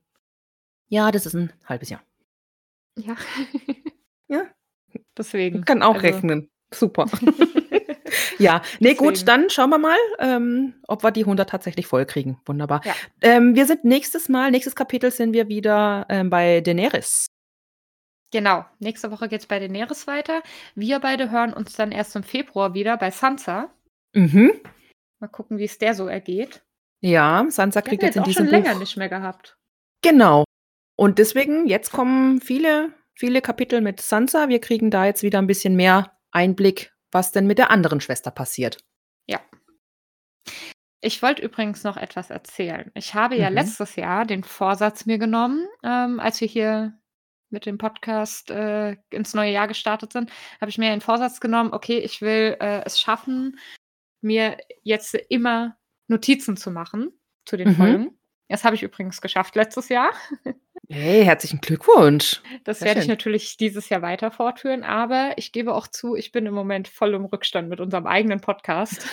[0.88, 2.02] Ja, das ist 'n halbes Jahr.
[2.98, 3.16] Ja.
[4.28, 4.46] Ja.
[5.18, 5.64] Deswegen.
[5.64, 6.50] Kann auch also rechnen.
[6.74, 7.06] Super.
[8.38, 9.26] Ja, ne, gut, Deswegen.
[9.26, 12.38] dann schauen wir mal, ähm, ob wir die 100 tatsächlich vollkriegen.
[12.46, 12.80] Wunderbar.
[12.84, 12.94] Ja.
[13.20, 17.26] Ähm, wir sind nächstes Mal nächstes Kapitel sind wir wieder, ähm, bei Daenerys.
[18.32, 18.64] Genau.
[18.78, 20.42] Nächste Woche geht's bei Daenerys weiter.
[20.74, 23.70] Wir beide hören uns dann erst im Februar wieder bei Sansa.
[24.14, 24.52] Mhm.
[25.20, 26.62] Mal gucken, wie's der so ergeht.
[27.00, 29.56] Ja, Sansa kriegt jetzt jetzt in auch diesem schon länger Buch nicht mehr gehabt.
[30.02, 30.44] Genau.
[30.96, 34.48] Und deswegen, jetzt kommen viele, viele Kapitel mit Sansa.
[34.48, 38.30] Wir kriegen da jetzt wieder 'n bisschen mehr Einblick, was denn mit der anderen Schwester
[38.30, 38.78] passiert.
[39.28, 39.40] Ja.
[41.01, 42.90] Ich wollte übrigens noch etwas erzählen.
[42.94, 43.56] Ich habe ja Mhm.
[43.56, 46.98] letztes Jahr den Vorsatz mir genommen, ähm, als wir hier
[47.51, 50.30] mit dem Podcast, äh, ins neue Jahr gestartet sind,
[50.60, 53.59] habe ich mir den Vorsatz genommen: „Okay, ich will, äh, es schaffen,
[54.22, 55.76] mir jetzt immer
[56.09, 57.10] Notizen zu machen
[57.47, 57.74] zu den Mhm.
[57.76, 58.18] Folgen.“
[58.48, 60.12] Das habe ich übrigens geschafft letztes Jahr.
[60.94, 62.43] Hey, herzlichen Glückwunsch.
[62.64, 63.12] Das Sehr werde ich schön.
[63.12, 67.14] natürlich dieses Jahr weiter fortführen, aber ich gebe auch zu, ich bin im Moment voll
[67.14, 69.06] im Rückstand mit unserem eigenen Podcast.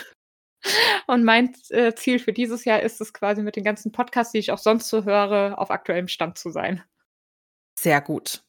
[1.07, 4.39] Und mein äh, Ziel für dieses Jahr ist es quasi mit den ganzen Podcasts, die
[4.39, 6.83] ich auch sonst so höre, auf aktuellem Stand zu sein.
[7.79, 8.43] Sehr gut.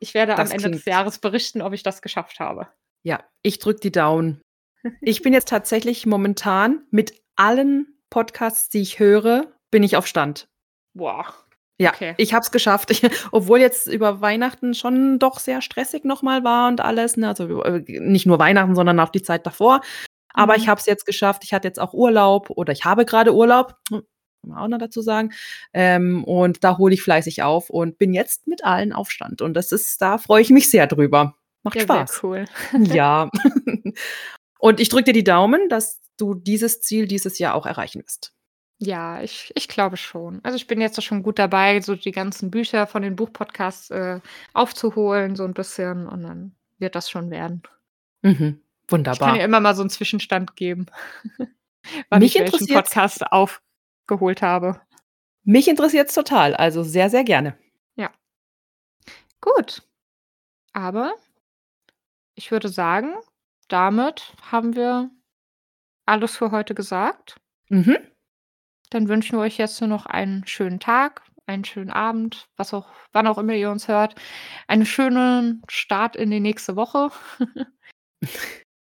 [0.00, 2.66] Ich werde am Das Ende des Jahres berichten, ob ich das geschafft habe.
[3.04, 4.40] Ja, ich drücke die Daumen.
[5.00, 10.48] Ich bin jetzt tatsächlich momentan mit allen Podcasts, die ich höre, bin ich auf Stand.
[10.92, 11.32] Boah.
[11.78, 12.14] Ja, Okay.
[12.18, 12.90] ich habe es geschafft.
[12.92, 13.02] Ich
[13.32, 17.28] obwohl jetzt über Weihnachten schon doch sehr stressig noch mal war und alles, ne?
[17.28, 19.80] Also, äh, nicht nur Weihnachten, sondern auch die Zeit davor.
[20.32, 20.70] Aber ich Mhm.
[20.70, 21.42] habe es jetzt geschafft.
[21.44, 24.02] Ich hatte jetzt auch Urlaub oder ich habe grade Urlaub, kann
[24.46, 25.32] man auch noch dazu sagen.
[25.72, 29.42] Ähm, und da hole ich fleißig auf und bin jetzt mit allen auf Stand.
[29.42, 31.34] Und das ist da freue ich mich sehr drüber.
[31.64, 32.22] Macht Ja, sehr Spaß.
[32.22, 32.44] cool.
[32.78, 33.30] Ja.
[34.58, 38.32] Und ich drücke dir die Daumen, dass du dieses Ziel dieses Jahr auch erreichen wirst.
[38.84, 40.40] Ja, ich ich glaube schon.
[40.42, 43.90] Also, ich bin jetzt auch schon gut dabei, so die ganzen Bücher von den Buchpodcasts,
[43.90, 44.20] äh,
[44.52, 47.62] aufzuholen, so 'n bisschen und dann wird das schon werden.
[48.22, 48.60] Mhm.
[49.12, 49.36] Ich kann Wunderbar.
[49.36, 50.86] ja immer mal so 'n Zwischenstand geben,
[52.10, 54.80] wann Mich ich welchen Podcast aufgeholt habe.
[55.44, 57.56] mich interessiert's total, also sehr, sehr gerne.
[57.96, 58.10] Ja.
[59.42, 59.82] Gut.
[60.74, 61.14] Aber
[62.38, 63.14] ich würde sagen,
[63.68, 65.10] damit haben wir
[66.06, 67.40] alles für heute gesagt.
[67.70, 68.13] Mhm.
[68.94, 72.86] Dann wünschen wir euch jetzt nur noch einen schönen Tag, einen schönen Abend, was auch
[73.12, 74.14] wann auch immer ihr uns hört.
[74.68, 77.10] Einen schönen Start in die nächste Woche.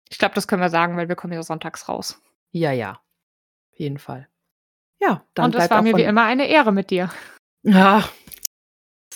[0.08, 2.22] Ich glaube, das können wir sagen, weil wir kommen ja sonntags raus.
[2.52, 2.92] Ja, ja.
[3.72, 4.28] Auf jeden Fall.
[5.00, 7.10] Ja, dann Und es war mir wie immer eine Ehre mit dir.
[7.64, 8.08] Ja.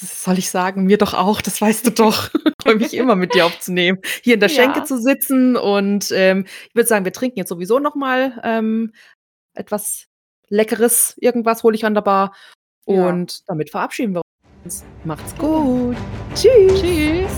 [0.01, 0.85] Was soll ich sagen?
[0.87, 2.31] Mir doch auch, das weißt du doch.
[2.63, 4.85] Freue mich immer, mit dir aufzunehmen, hier in der Schenke Ja.
[4.85, 8.93] zu sitzen und, ähm, ich würde sagen, wir trinken jetzt sowieso noch mal, ähm,
[9.55, 10.10] etwas
[10.51, 11.15] Leckeres.
[11.19, 12.35] Irgendwas hole ich an der Bar
[12.87, 13.09] Ja.
[13.09, 14.23] und damit verabschieden wir
[14.65, 14.85] uns.
[15.05, 15.97] Macht's gut.
[16.35, 16.81] Tschüss.
[16.81, 17.31] Tschüss.